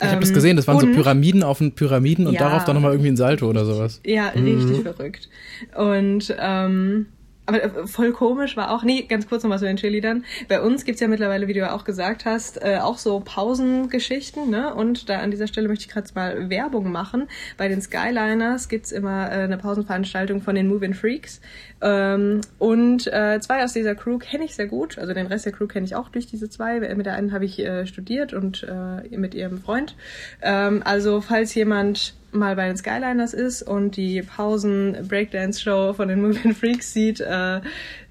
Ich 0.00 0.06
habe 0.08 0.20
das 0.20 0.30
Ähm, 0.30 0.34
gesehen, 0.34 0.56
das 0.56 0.66
waren 0.66 0.78
so 0.80 0.86
und- 0.86 0.92
Pyramiden 0.94 1.42
auf 1.42 1.58
den 1.58 1.74
Pyramiden 1.74 2.26
und 2.26 2.34
Ja. 2.34 2.40
darauf 2.40 2.64
dann 2.64 2.74
nochmal 2.74 2.92
irgendwie 2.92 3.10
ein 3.10 3.16
Salto 3.16 3.48
oder 3.48 3.64
sowas. 3.64 4.00
Ja, 4.04 4.28
richtig 4.28 4.82
verrückt. 4.82 5.28
Und 5.76 6.34
ähm, 6.38 7.06
aber 7.46 7.62
äh, 7.62 7.86
voll 7.86 8.12
komisch 8.12 8.56
war 8.56 8.70
auch, 8.70 8.84
nee, 8.84 9.02
ganz 9.02 9.28
kurz 9.28 9.42
noch 9.42 9.50
was 9.50 9.60
zu 9.60 9.66
den 9.66 9.76
Cheerleadern. 9.76 10.24
Bei 10.48 10.60
uns 10.60 10.84
gibt's 10.84 11.00
ja 11.00 11.08
mittlerweile, 11.08 11.48
wie 11.48 11.54
du 11.54 11.60
ja 11.60 11.74
auch 11.74 11.84
gesagt 11.84 12.24
hast, 12.24 12.62
äh, 12.62 12.78
auch 12.80 12.98
so 12.98 13.20
Pausengeschichten, 13.20 14.48
ne? 14.48 14.74
Und 14.74 15.08
da 15.08 15.18
an 15.18 15.30
dieser 15.30 15.48
Stelle 15.48 15.68
möchte 15.68 15.86
ich 15.86 15.92
gerade 15.92 16.08
mal 16.14 16.50
Werbung 16.50 16.92
machen. 16.92 17.28
Bei 17.56 17.68
den 17.68 17.82
Skyliners 17.82 18.68
gibt's 18.68 18.92
immer 18.92 19.30
äh, 19.30 19.42
eine 19.42 19.58
Pausenveranstaltung 19.58 20.40
von 20.40 20.54
den 20.54 20.68
Moving 20.68 20.94
Freaks. 20.94 21.40
Ähm, 21.80 22.42
und 22.58 23.08
äh, 23.08 23.40
zwei 23.40 23.64
aus 23.64 23.72
dieser 23.72 23.96
Crew 23.96 24.18
kenne 24.18 24.44
ich 24.44 24.54
sehr 24.54 24.66
gut. 24.66 24.98
Also 24.98 25.12
den 25.12 25.26
Rest 25.26 25.44
der 25.44 25.52
Crew 25.52 25.66
kenne 25.66 25.84
ich 25.84 25.96
auch 25.96 26.08
durch 26.10 26.26
diese 26.26 26.48
zwei. 26.48 26.80
Mit 26.94 27.06
der 27.06 27.14
einen 27.14 27.32
habe 27.32 27.44
ich 27.44 27.58
äh, 27.58 27.86
studiert 27.86 28.32
und 28.32 28.62
äh, 28.62 29.16
mit 29.16 29.34
ihrem 29.34 29.58
Freund. 29.58 29.96
Ähm, 30.42 30.82
also 30.84 31.20
falls 31.20 31.54
jemand 31.54 32.14
mal 32.32 32.56
bei 32.56 32.66
den 32.66 32.76
Skyliners 32.76 33.34
ist 33.34 33.62
und 33.62 33.96
die 33.96 34.22
Pausen 34.22 34.96
Breakdance 35.08 35.60
Show 35.60 35.92
von 35.92 36.08
den 36.08 36.22
Moving 36.22 36.54
Freaks 36.54 36.92
sieht, 36.92 37.20
äh, 37.20 37.60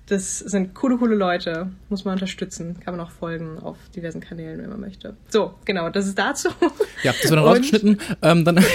das 0.07 0.39
sind 0.39 0.73
coole, 0.75 0.97
coole 0.97 1.15
Leute. 1.15 1.71
Muss 1.89 2.03
man 2.03 2.15
unterstützen. 2.15 2.77
Kann 2.83 2.97
man 2.97 3.05
auch 3.05 3.11
folgen 3.11 3.59
auf 3.59 3.77
diversen 3.95 4.19
Kanälen, 4.19 4.61
wenn 4.61 4.69
man 4.69 4.81
möchte. 4.81 5.15
So, 5.29 5.53
genau, 5.63 5.89
das 5.89 6.05
ist 6.07 6.19
dazu. 6.19 6.49
Ja, 7.03 7.13
das 7.13 7.23
wird 7.23 7.31
dann 7.31 7.39
Und- 7.39 7.45
rausgeschnitten. 7.47 7.97
Ähm, 8.21 8.43
dann 8.43 8.59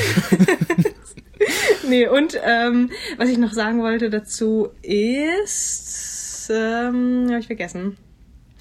nee, 1.88 2.06
und 2.08 2.38
ähm, 2.42 2.90
was 3.18 3.28
ich 3.28 3.38
noch 3.38 3.52
sagen 3.52 3.82
wollte 3.82 4.10
dazu 4.10 4.70
ist, 4.82 6.50
ähm, 6.50 7.26
habe 7.28 7.40
ich 7.40 7.46
vergessen. 7.46 7.96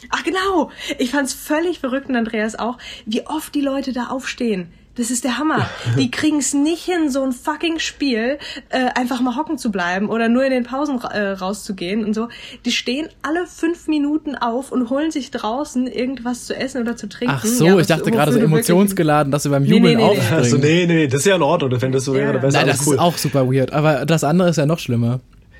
Ach 0.10 0.24
genau, 0.24 0.69
ich 1.00 1.12
fand's 1.12 1.34
völlig 1.34 1.80
verrückt 1.80 2.10
und 2.10 2.15
Andreas 2.15 2.58
auch, 2.60 2.78
wie 3.06 3.26
oft 3.26 3.56
die 3.56 3.62
Leute 3.62 3.93
da 3.93 4.08
aufstehen. 4.08 4.71
Das 4.95 5.12
ist 5.12 5.23
der 5.23 5.38
Hammer. 5.38 5.69
Die 5.97 6.10
kriegen 6.10 6.39
es 6.39 6.53
nicht 6.53 6.84
hin, 6.84 7.10
so 7.10 7.23
ein 7.23 7.31
fucking 7.31 7.79
Spiel 7.79 8.38
äh, 8.69 8.88
einfach 8.95 9.21
mal 9.21 9.36
hocken 9.36 9.58
zu 9.58 9.71
bleiben 9.71 10.10
oder 10.10 10.29
nur 10.29 10.43
in 10.45 10.51
den 10.51 10.63
Pausen 10.63 10.99
äh, 11.01 11.31
rauszugehen 11.31 12.05
und 12.05 12.13
so. 12.13 12.29
Die 12.65 12.71
stehen 12.71 13.08
alle 13.21 13.45
fünf 13.45 13.88
Minuten 13.88 14.36
auf 14.36 14.71
und 14.71 14.89
holen 14.89 15.12
sich 15.12 15.31
draußen 15.31 15.88
irgendwas 15.88 16.45
zu 16.45 16.55
essen 16.55 16.81
oder 16.81 16.95
zu 16.95 17.08
trinken. 17.08 17.36
Ach 17.38 17.45
so, 17.45 17.65
ja, 17.65 17.77
ich 17.77 17.88
dachte 17.88 18.12
gerade 18.12 18.31
so 18.31 18.39
emotionsgeladen, 18.39 19.31
dass 19.31 19.43
sie 19.43 19.49
beim 19.49 19.65
Jubeln 19.65 19.84
nee, 19.84 19.95
nee, 19.95 19.95
nee, 19.95 20.03
aufspringen. 20.03 20.43
Also 20.43 20.58
nee, 20.58 20.86
nee, 20.86 21.08
das 21.08 21.21
ist 21.21 21.25
ja 21.25 21.36
in 21.36 21.41
Ordnung. 21.41 21.81
Wenn 21.81 21.91
das 21.91 22.05
so 22.05 22.13
wäre, 22.13 22.34
ja. 22.34 22.39
besser. 22.39 22.60
Nein, 22.60 22.67
das 22.67 22.88
cool. 22.88 22.95
ist 22.95 22.99
auch 22.99 23.17
super 23.17 23.51
weird. 23.51 23.73
Aber 23.73 24.05
das 24.05 24.23
andere 24.23 24.49
ist 24.49 24.58
ja 24.58 24.65
noch 24.65 24.79
schlimmer. 24.79 25.19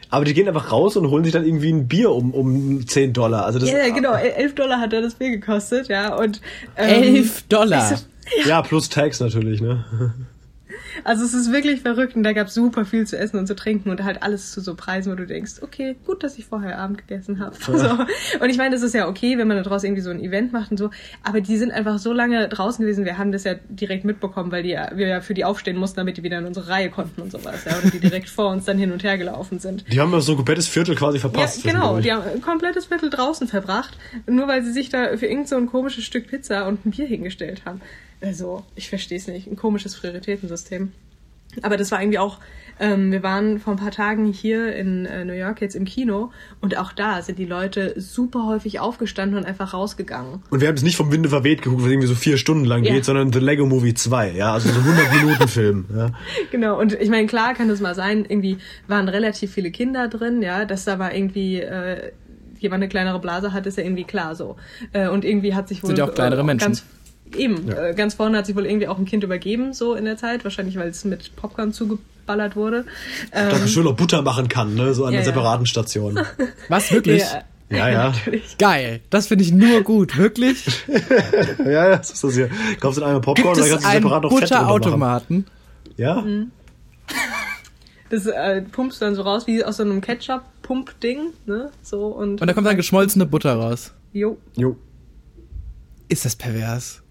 Aber 0.10 0.24
die 0.24 0.34
gehen 0.34 0.48
einfach 0.48 0.71
raus 0.71 0.95
und 0.95 1.10
holen 1.10 1.24
sich 1.24 1.34
dann 1.34 1.45
irgendwie 1.45 1.74
ein 1.74 1.88
Bier 1.88 2.12
um, 2.12 2.32
um 2.34 2.88
10 2.88 3.12
Dollar. 3.12 3.45
Also 3.45 3.60
das 3.60 3.69
ja, 3.69 3.89
genau. 3.89 4.13
11 4.13 4.56
Dollar 4.56 4.80
hat 4.80 4.93
er 4.93 5.02
das 5.02 5.15
Bier 5.15 5.32
gekostet, 5.32 5.89
ja. 5.89 6.15
Und, 6.15 6.41
ähm, 6.78 7.15
11 7.15 7.43
Dollar? 7.50 8.00
Ja. 8.40 8.48
ja, 8.48 8.62
plus 8.62 8.90
Tax 8.90 9.20
natürlich, 9.20 9.62
ne? 9.62 9.86
Also 11.04 11.24
es 11.24 11.34
ist 11.34 11.52
wirklich 11.52 11.82
verrückt 11.82 12.16
und 12.16 12.24
da 12.24 12.34
gab 12.34 12.48
es 12.48 12.54
super 12.54 12.86
viel 12.86 13.06
zu 13.06 13.18
essen 13.18 13.38
und 13.38 13.48
zu 13.48 13.56
trinken 13.56 13.90
und 13.90 14.04
halt 14.04 14.24
alles 14.24 14.52
zu 14.52 14.62
so 14.62 14.76
Preisen, 14.76 15.12
wo 15.12 15.16
du 15.16 15.26
denkst, 15.26 15.56
okay, 15.62 15.96
gut, 16.06 16.24
dass 16.24 16.38
ich 16.38 16.46
vorher 16.46 16.80
Abend 16.80 17.00
gegessen 17.00 17.40
habe. 17.40 17.56
Ja. 17.68 17.78
So. 17.78 18.40
Und 18.40 18.50
ich 18.50 18.58
meine, 18.58 18.74
das 18.74 18.82
ist 18.82 18.94
ja 18.94 19.08
okay, 19.08 19.38
wenn 19.38 19.48
man 19.48 19.62
daraus 19.62 19.84
irgendwie 19.84 20.02
so 20.02 20.10
ein 20.10 20.20
Event 20.20 20.54
macht 20.54 20.72
und 20.72 20.78
so, 20.78 20.90
aber 21.24 21.42
die 21.42 21.58
sind 21.58 21.72
einfach 21.72 22.00
so 22.00 22.14
lange 22.14 22.48
draußen 22.50 22.84
gewesen, 22.84 23.06
wir 23.06 23.18
haben 23.18 23.32
das 23.32 23.44
ja 23.44 23.56
direkt 23.70 24.06
mitbekommen, 24.06 24.52
weil 24.52 24.64
die, 24.64 24.78
wir 24.96 25.08
ja 25.08 25.22
für 25.22 25.34
die 25.34 25.46
aufstehen 25.46 25.78
mussten, 25.78 25.98
damit 25.98 26.18
die 26.18 26.24
wieder 26.24 26.40
in 26.40 26.46
unsere 26.46 26.70
Reihe 26.70 26.90
konnten 26.90 27.22
und 27.22 27.32
sowas, 27.32 27.66
ja, 27.66 27.78
oder 27.78 27.90
die 27.92 28.00
direkt 28.00 28.30
vor 28.30 28.50
uns 28.50 28.66
dann 28.66 28.78
hin 28.78 28.92
und 28.92 29.04
her 29.04 29.18
gelaufen 29.18 29.60
sind. 29.60 29.86
Die 29.92 30.00
haben 30.00 30.12
ja 30.12 30.22
so 30.22 30.34
ein 30.34 30.38
komplettes 30.38 30.68
Viertel 30.68 30.96
quasi 30.96 31.20
verpasst. 31.20 31.64
Ja, 31.64 31.74
genau, 31.74 32.00
die 32.00 32.12
haben 32.12 32.24
ein 32.24 32.42
komplettes 32.42 32.86
Viertel 32.86 33.10
draußen 33.10 33.48
verbracht, 33.48 33.98
nur 34.28 34.48
weil 34.48 34.64
sie 34.64 34.72
sich 34.72 34.90
da 34.90 35.18
für 35.18 35.26
irgend 35.26 35.48
so 35.48 35.56
ein 35.58 35.68
komisches 35.68 36.04
Stück 36.04 36.28
Pizza 36.28 36.68
und 36.68 36.86
ein 36.86 36.92
Bier 36.92 37.06
hingestellt 37.06 37.64
haben. 37.66 37.82
Also, 38.21 38.63
ich 38.75 38.89
verstehe 38.89 39.17
es 39.17 39.28
nicht. 39.28 39.47
Ein 39.47 39.56
komisches 39.56 39.95
Prioritätensystem. 39.95 40.91
Aber 41.62 41.78
das 41.78 41.91
war 41.91 42.01
irgendwie 42.01 42.19
auch, 42.19 42.39
ähm, 42.80 43.12
wir 43.12 43.23
waren 43.23 43.60
vor 43.60 43.73
ein 43.73 43.80
paar 43.80 43.91
Tagen 43.91 44.25
hier 44.25 44.75
in 44.75 45.06
äh, 45.06 45.23
New 45.23 45.34
York 45.34 45.62
jetzt 45.62 45.75
im 45.75 45.86
Kino 45.86 46.32
und 46.60 46.78
auch 46.78 46.91
da 46.91 47.21
sind 47.21 47.39
die 47.39 47.45
Leute 47.45 47.93
super 47.97 48.45
häufig 48.45 48.80
aufgestanden 48.80 49.38
und 49.38 49.45
einfach 49.45 49.73
rausgegangen. 49.73 50.43
Und 50.49 50.60
wir 50.60 50.67
haben 50.67 50.75
es 50.75 50.84
nicht 50.84 50.97
vom 50.97 51.12
Winde 51.12 51.30
verweht 51.30 51.62
geguckt, 51.62 51.84
was 51.84 51.89
irgendwie 51.89 52.08
so 52.08 52.15
vier 52.15 52.38
Stunden 52.38 52.65
lang 52.65 52.84
ja. 52.84 52.93
geht, 52.93 53.06
sondern 53.06 53.32
The 53.32 53.39
Lego 53.39 53.65
Movie 53.65 53.93
2, 53.93 54.32
ja, 54.32 54.54
also 54.54 54.69
so 54.69 54.80
100 54.80 55.13
Minuten 55.13 55.47
Film, 55.47 55.86
ja. 55.95 56.12
Genau, 56.51 56.80
und 56.80 56.99
ich 56.99 57.10
meine, 57.10 57.28
klar 57.28 57.54
kann 57.54 57.69
das 57.69 57.80
mal 57.80 57.95
sein, 57.95 58.25
irgendwie 58.28 58.58
waren 58.88 59.08
relativ 59.08 59.54
viele 59.54 59.71
Kinder 59.71 60.10
drin, 60.10 60.41
ja, 60.41 60.65
dass 60.65 60.84
da 60.84 60.99
war 60.99 61.13
irgendwie, 61.13 61.62
äh, 61.62 62.12
jemand 62.60 62.84
eine 62.84 62.89
kleinere 62.89 63.19
Blase 63.19 63.54
hat, 63.54 63.65
ist 63.65 63.78
ja 63.78 63.84
irgendwie 63.84 64.04
klar 64.04 64.36
so. 64.36 64.58
Äh, 64.91 65.08
und 65.08 65.23
irgendwie 65.23 65.54
hat 65.54 65.69
sich 65.69 65.84
wohl... 65.84 65.88
Sind 65.88 65.99
ja 65.99 66.06
auch 66.06 66.13
kleinere 66.13 66.41
äh, 66.41 66.43
Menschen. 66.43 66.65
Ganz, 66.65 66.86
Eben, 67.34 67.68
ja. 67.68 67.88
äh, 67.88 67.94
ganz 67.94 68.14
vorne 68.14 68.38
hat 68.38 68.46
sich 68.46 68.56
wohl 68.56 68.66
irgendwie 68.66 68.88
auch 68.88 68.98
ein 68.98 69.06
Kind 69.06 69.24
übergeben, 69.24 69.74
so 69.74 69.96
in 69.96 70.06
der 70.06 70.18
Zeit, 70.18 70.44
wahrscheinlich 70.44 70.78
weil 70.78 70.90
es 70.90 71.04
mit 71.06 71.36
Popcorn 71.36 71.74
zugeballert 71.74 72.56
wurde. 72.56 72.86
Ähm, 73.32 73.50
Dass 73.50 73.60
man 73.60 73.68
schön 73.68 73.84
noch 73.84 73.96
Butter 73.96 74.22
machen 74.22 74.48
kann, 74.48 74.76
ne? 74.76 74.94
so 74.94 75.06
an 75.06 75.14
ja, 75.14 75.20
einer 75.20 75.26
separaten 75.26 75.66
Station. 75.66 76.20
Was, 76.70 76.92
wirklich? 76.92 77.24
Ja, 77.70 77.90
ja. 77.90 78.10
ja. 78.10 78.14
Geil. 78.60 79.02
Das 79.10 79.28
finde 79.28 79.44
ich 79.44 79.52
nur 79.52 79.82
gut, 79.82 80.18
wirklich. 80.18 80.66
ja, 81.60 81.72
ja, 81.72 81.98
das 81.98 82.12
ist 82.12 82.24
das 82.24 82.36
hier. 82.36 82.50
Kaufst 82.80 83.00
du 83.00 83.04
einmal 83.04 83.22
Popcorn, 83.22 83.58
dann 83.58 83.70
kannst 83.70 83.86
du 83.86 83.92
separat 83.92 84.24
noch 84.24 84.30
Butterautomaten. 84.30 85.48
Ja? 85.98 86.22
Mhm. 86.22 86.52
Das 88.10 88.28
äh, 88.28 88.62
pumpst 88.62 89.02
du 89.02 89.06
dann 89.06 89.16
so 89.16 89.24
raus 89.24 89.48
wie 89.48 89.64
aus 89.64 89.78
so 89.78 89.84
einem 89.84 90.00
Ketchup-Pump-Ding, 90.00 91.34
ne? 91.48 91.72
So 91.82 92.08
und. 92.08 92.40
Und 92.40 92.48
da 92.48 92.54
kommt 92.54 92.68
dann 92.68 92.78
geschmolzene 92.78 93.26
Butter 93.26 93.56
raus. 93.56 93.94
Jo. 94.14 94.38
Jo. 94.56 94.78
Ist 96.08 96.24
das 96.24 96.36
pervers? 96.36 97.02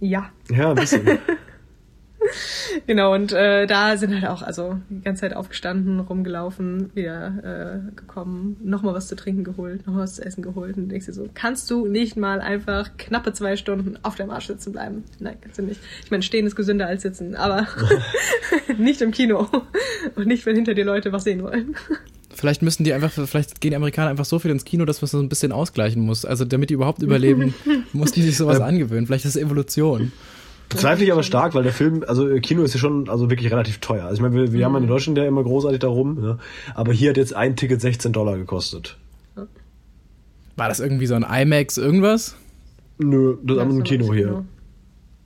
Ja. 0.00 0.30
Ja, 0.50 0.70
ein 0.70 0.76
bisschen. 0.76 1.18
genau, 2.86 3.14
und 3.14 3.32
äh, 3.32 3.66
da 3.66 3.96
sind 3.96 4.14
halt 4.14 4.26
auch, 4.26 4.42
also 4.42 4.78
die 4.88 5.00
ganze 5.02 5.22
Zeit 5.22 5.34
aufgestanden, 5.34 6.00
rumgelaufen, 6.00 6.94
wieder 6.94 7.82
äh, 7.84 7.96
gekommen, 7.96 8.56
nochmal 8.62 8.94
was 8.94 9.08
zu 9.08 9.16
trinken 9.16 9.44
geholt, 9.44 9.86
nochmal 9.86 10.04
was 10.04 10.16
zu 10.16 10.24
essen 10.24 10.42
geholt 10.42 10.76
und 10.76 10.88
denkst 10.88 11.06
dir 11.06 11.12
so, 11.12 11.28
kannst 11.34 11.70
du 11.70 11.86
nicht 11.86 12.16
mal 12.16 12.40
einfach 12.40 12.96
knappe 12.96 13.32
zwei 13.32 13.56
Stunden 13.56 13.98
auf 14.02 14.14
der 14.14 14.26
Marsch 14.26 14.46
sitzen 14.46 14.72
bleiben? 14.72 15.04
Nein, 15.18 15.36
kannst 15.40 15.58
du 15.58 15.62
nicht. 15.62 15.80
Ich 16.04 16.10
meine, 16.10 16.22
stehen 16.22 16.46
ist 16.46 16.56
gesünder 16.56 16.86
als 16.86 17.02
sitzen, 17.02 17.34
aber 17.34 17.66
nicht 18.78 19.00
im 19.02 19.10
Kino 19.10 19.48
und 20.14 20.26
nicht, 20.26 20.46
wenn 20.46 20.56
hinter 20.56 20.74
dir 20.74 20.84
Leute 20.84 21.12
was 21.12 21.24
sehen 21.24 21.42
wollen. 21.42 21.74
Vielleicht 22.34 22.62
müssen 22.62 22.84
die 22.84 22.92
einfach, 22.92 23.10
vielleicht 23.10 23.60
gehen 23.60 23.70
die 23.70 23.76
Amerikaner 23.76 24.10
einfach 24.10 24.24
so 24.24 24.38
viel 24.38 24.50
ins 24.50 24.64
Kino, 24.64 24.84
dass 24.84 25.00
man 25.00 25.08
so 25.08 25.18
ein 25.18 25.28
bisschen 25.28 25.50
ausgleichen 25.50 26.02
muss. 26.02 26.24
Also 26.24 26.44
damit 26.44 26.70
die 26.70 26.74
überhaupt 26.74 27.02
überleben, 27.02 27.54
mussten 27.92 28.20
die 28.20 28.26
sich 28.26 28.36
sowas 28.36 28.60
angewöhnen. 28.60 29.06
Vielleicht 29.06 29.24
ist 29.24 29.36
es 29.36 29.42
Evolution. 29.42 30.12
Bezweifle 30.68 31.04
ich 31.04 31.12
aber 31.12 31.22
stark, 31.22 31.54
weil 31.54 31.62
der 31.62 31.72
Film, 31.72 32.04
also 32.06 32.28
Kino 32.40 32.62
ist 32.62 32.74
ja 32.74 32.80
schon 32.80 33.08
also 33.08 33.30
wirklich 33.30 33.50
relativ 33.50 33.78
teuer. 33.78 34.04
Also 34.04 34.16
ich 34.16 34.20
meine, 34.20 34.34
wir, 34.34 34.52
wir 34.52 34.64
haben 34.66 34.76
in 34.76 34.86
Deutschland 34.86 35.16
ja 35.16 35.24
immer 35.24 35.42
großartig 35.42 35.80
darum, 35.80 36.22
ja, 36.22 36.38
aber 36.74 36.92
hier 36.92 37.10
hat 37.10 37.16
jetzt 37.16 37.34
ein 37.34 37.56
Ticket 37.56 37.80
16 37.80 38.12
Dollar 38.12 38.36
gekostet. 38.36 38.98
War 40.56 40.68
das 40.68 40.80
irgendwie 40.80 41.06
so 41.06 41.14
ein 41.14 41.22
IMAX 41.22 41.78
irgendwas? 41.78 42.36
Nö, 42.98 43.36
das 43.42 43.58
ist 43.58 43.62
ein 43.62 43.84
Kino 43.84 44.12
hier. 44.12 44.44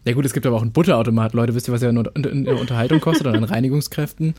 Ja 0.04 0.14
gut, 0.14 0.24
es 0.24 0.32
gibt 0.32 0.46
aber 0.46 0.56
auch 0.56 0.62
einen 0.62 0.72
Butterautomat. 0.72 1.32
Leute, 1.32 1.54
wisst 1.54 1.68
ihr, 1.68 1.74
was 1.74 1.82
er 1.82 1.90
in 1.90 2.44
der 2.44 2.58
Unterhaltung 2.58 3.00
kostet 3.00 3.26
oder 3.26 3.36
an 3.36 3.44
Reinigungskräften? 3.44 4.34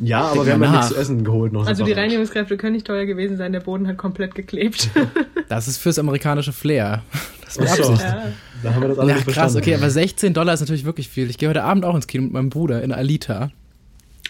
Ja, 0.00 0.20
aber 0.20 0.46
wir 0.46 0.52
haben 0.52 0.62
ja 0.62 0.70
nichts 0.70 0.88
zu 0.88 0.96
essen 0.96 1.24
geholt 1.24 1.52
noch. 1.52 1.66
Also 1.66 1.84
die 1.84 1.92
Reinigungskräfte 1.92 2.56
können 2.56 2.74
nicht 2.74 2.86
teuer 2.86 3.04
gewesen 3.04 3.36
sein, 3.36 3.52
der 3.52 3.60
Boden 3.60 3.88
hat 3.88 3.96
komplett 3.96 4.34
geklebt. 4.34 4.90
Das 5.48 5.66
ist 5.66 5.78
fürs 5.78 5.98
amerikanische 5.98 6.52
Flair. 6.52 7.02
Das 7.42 7.56
ist 7.56 7.76
so. 7.76 7.94
ja. 7.94 8.26
Da 8.62 8.74
haben 8.74 8.82
wir 8.82 8.88
das 8.88 8.98
alles 8.98 9.24
ja, 9.24 9.32
krass, 9.32 9.56
okay, 9.56 9.74
aber 9.74 9.88
16 9.88 10.34
Dollar 10.34 10.52
ist 10.52 10.60
natürlich 10.60 10.84
wirklich 10.84 11.08
viel. 11.08 11.30
Ich 11.30 11.38
gehe 11.38 11.48
heute 11.48 11.64
Abend 11.64 11.86
auch 11.86 11.94
ins 11.94 12.06
Kino 12.06 12.24
mit 12.24 12.34
meinem 12.34 12.50
Bruder 12.50 12.82
in 12.82 12.92
Alita. 12.92 13.50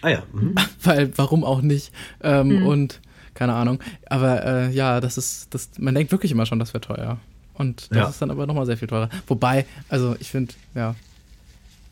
Ah 0.01 0.11
ja. 0.11 0.23
Mhm. 0.33 0.55
Weil, 0.85 1.11
warum 1.17 1.43
auch 1.43 1.61
nicht? 1.61 1.93
Ähm, 2.23 2.61
mhm. 2.61 2.67
Und 2.67 3.01
keine 3.35 3.55
Ahnung. 3.55 3.81
Aber 4.07 4.45
äh, 4.45 4.71
ja, 4.71 5.01
das 5.01 5.19
ist, 5.19 5.53
das, 5.53 5.71
man 5.79 5.97
denkt 5.97 6.13
wirklich 6.13 6.31
immer 6.31 6.47
schon, 6.47 6.61
das 6.61 6.73
wäre 6.73 6.83
teuer. 6.83 7.19
Und 7.59 7.91
das 7.91 7.99
ja. 7.99 8.09
ist 8.09 8.23
dann 8.23 8.31
aber 8.31 8.47
nochmal 8.47 8.67
sehr 8.67 8.77
viel 8.77 8.89
teurer. 8.89 9.11
Wobei, 9.27 9.67
also 9.89 10.15
ich 10.21 10.31
finde, 10.31 10.55
ja, 10.75 10.95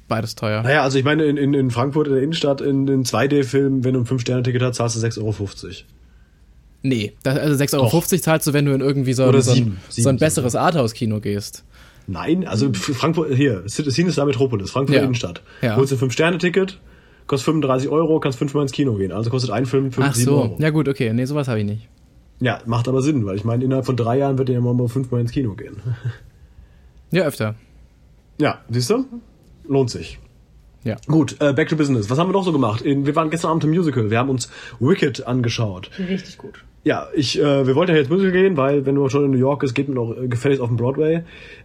beides 0.09 0.37
teuer. 0.37 0.63
Naja, 0.63 0.83
also 0.83 0.99
ich 0.99 1.05
meine, 1.05 1.25
in, 1.25 1.37
in, 1.37 1.55
in 1.55 1.71
Frankfurt 1.71 2.07
in 2.07 2.15
der 2.15 2.23
Innenstadt, 2.23 2.61
in 2.61 2.87
den 2.87 3.05
2D-Film, 3.05 3.85
wenn 3.85 3.95
du 3.95 4.01
ein 4.01 4.07
5-Sterne-Ticket 4.07 4.63
hast, 4.63 4.77
zahlst 4.77 4.97
du 4.97 5.07
6,50 5.07 5.19
Euro. 5.19 5.49
Nee, 6.83 7.13
das, 7.25 7.39
also 7.39 7.63
6,50 7.63 7.79
Euro 7.81 8.01
zahlst 8.03 8.47
du, 8.47 8.53
wenn 8.53 8.65
du 8.65 8.75
in 8.75 8.81
irgendwie 8.81 9.13
so, 9.13 9.25
ein, 9.25 9.43
so 9.43 9.53
ein, 9.53 9.77
so 9.89 10.09
ein 10.09 10.19
besseres 10.19 10.55
Arthouse-Kino 10.55 11.21
gehst. 11.21 11.65
Nein, 12.07 12.47
also 12.47 12.73
Frankfurt, 12.73 13.35
hier, 13.35 13.65
Cinestar 13.67 14.27
Metropolis, 14.27 14.71
Frankfurt 14.71 14.97
ja. 14.97 15.03
Innenstadt. 15.03 15.43
Ja. 15.63 15.75
Holst 15.75 15.91
du 15.91 15.97
ein 15.97 16.11
5-Sterne-Ticket, 16.11 16.79
kostet 17.27 17.47
35 17.47 17.89
Euro, 17.89 18.21
kannst 18.21 18.39
fünfmal 18.39 18.63
ins 18.63 18.73
Kino 18.73 18.95
gehen. 18.95 19.11
Also 19.11 19.31
kostet 19.31 19.51
ein 19.51 19.67
Film 19.67 19.91
5 19.91 20.07
Ach 20.09 20.15
so, 20.15 20.43
Euro. 20.43 20.57
ja 20.61 20.71
gut, 20.71 20.89
okay, 20.89 21.13
nee, 21.13 21.25
sowas 21.25 21.49
habe 21.49 21.59
ich 21.59 21.67
nicht. 21.67 21.89
Ja, 22.41 22.61
macht 22.67 22.89
aber 22.89 23.03
Sinn, 23.03 23.25
weil 23.25 23.37
ich 23.37 23.45
meine, 23.45 23.65
innerhalb 23.65 23.87
von 23.87 23.97
drei 23.97 24.19
Jahren 24.19 24.39
wird 24.39 24.49
er 24.49 24.57
ja 24.57 24.61
mal 24.61 24.89
fünfmal 24.89 25.21
ins 25.21 25.33
Kino 25.33 25.55
gehen. 25.55 25.77
Ja, 27.13 27.23
öfter. 27.23 27.55
Ja, 28.39 28.59
siehst 28.69 28.91
du? 28.91 29.07
Lohnt 29.69 29.91
sich. 29.91 30.19
Ja. 30.83 30.97
Gut, 31.07 31.37
äh, 31.41 31.53
back 31.53 31.69
to 31.69 31.77
business. 31.77 32.11
Was 32.11 32.19
haben 32.19 32.29
wir 32.29 32.33
noch 32.33 32.45
so 32.45 32.53
gemacht? 32.53 32.85
wir 32.85 33.17
waren 33.17 33.31
gestern 33.31 33.53
Abend 33.53 33.65
im 33.65 33.71
Musical. 33.71 34.11
Wir 34.11 34.19
haben 34.19 34.29
uns 34.29 34.51
Wicked 34.81 35.27
angeschaut. 35.27 35.91
Richtig 35.99 36.37
gut. 36.37 36.65
Ja, 36.87 37.09
ich, 37.15 37.37
äh, 37.41 37.67
wir 37.67 37.75
wollten 37.75 37.91
ja 37.91 37.99
jetzt 37.99 38.11
Musical 38.11 38.31
gehen, 38.31 38.57
weil 38.57 38.87
wenn 38.87 38.95
man 38.95 39.11
schon 39.11 39.25
in 39.25 39.33
New 39.33 39.39
York 39.39 39.65
ist, 39.65 39.75
geht 39.75 39.89
man 39.89 39.99
auch 39.99 40.17
äh, 40.17 40.29
gefälligst 40.29 40.63
auf 40.63 40.69
den 40.69 40.77
Broadway. 40.77 41.25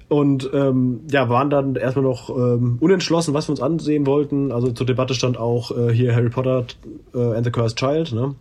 Und 0.10 0.49
ähm, 0.51 1.01
ja, 1.12 1.29
waren 1.29 1.51
dann 1.51 1.75
erstmal 1.75 2.05
noch 2.05 2.29
ähm, 2.29 2.77
unentschlossen, 2.79 3.36
was 3.36 3.47
wir 3.47 3.51
uns 3.51 3.62
ansehen 3.62 4.07
wollten. 4.07 4.51
Also 4.51 4.71
zur 4.71 4.88
Debatte 4.88 5.13
stand 5.13 5.38
auch 5.38 5.69
äh, 5.77 5.93
hier 5.93 6.15
Harry 6.15 6.29
Potter 6.29 6.65
äh, 7.13 7.36
and 7.36 7.45
the 7.45 7.51
Cursed 7.51 7.77
Child, 7.77 8.13
ne? 8.13 8.34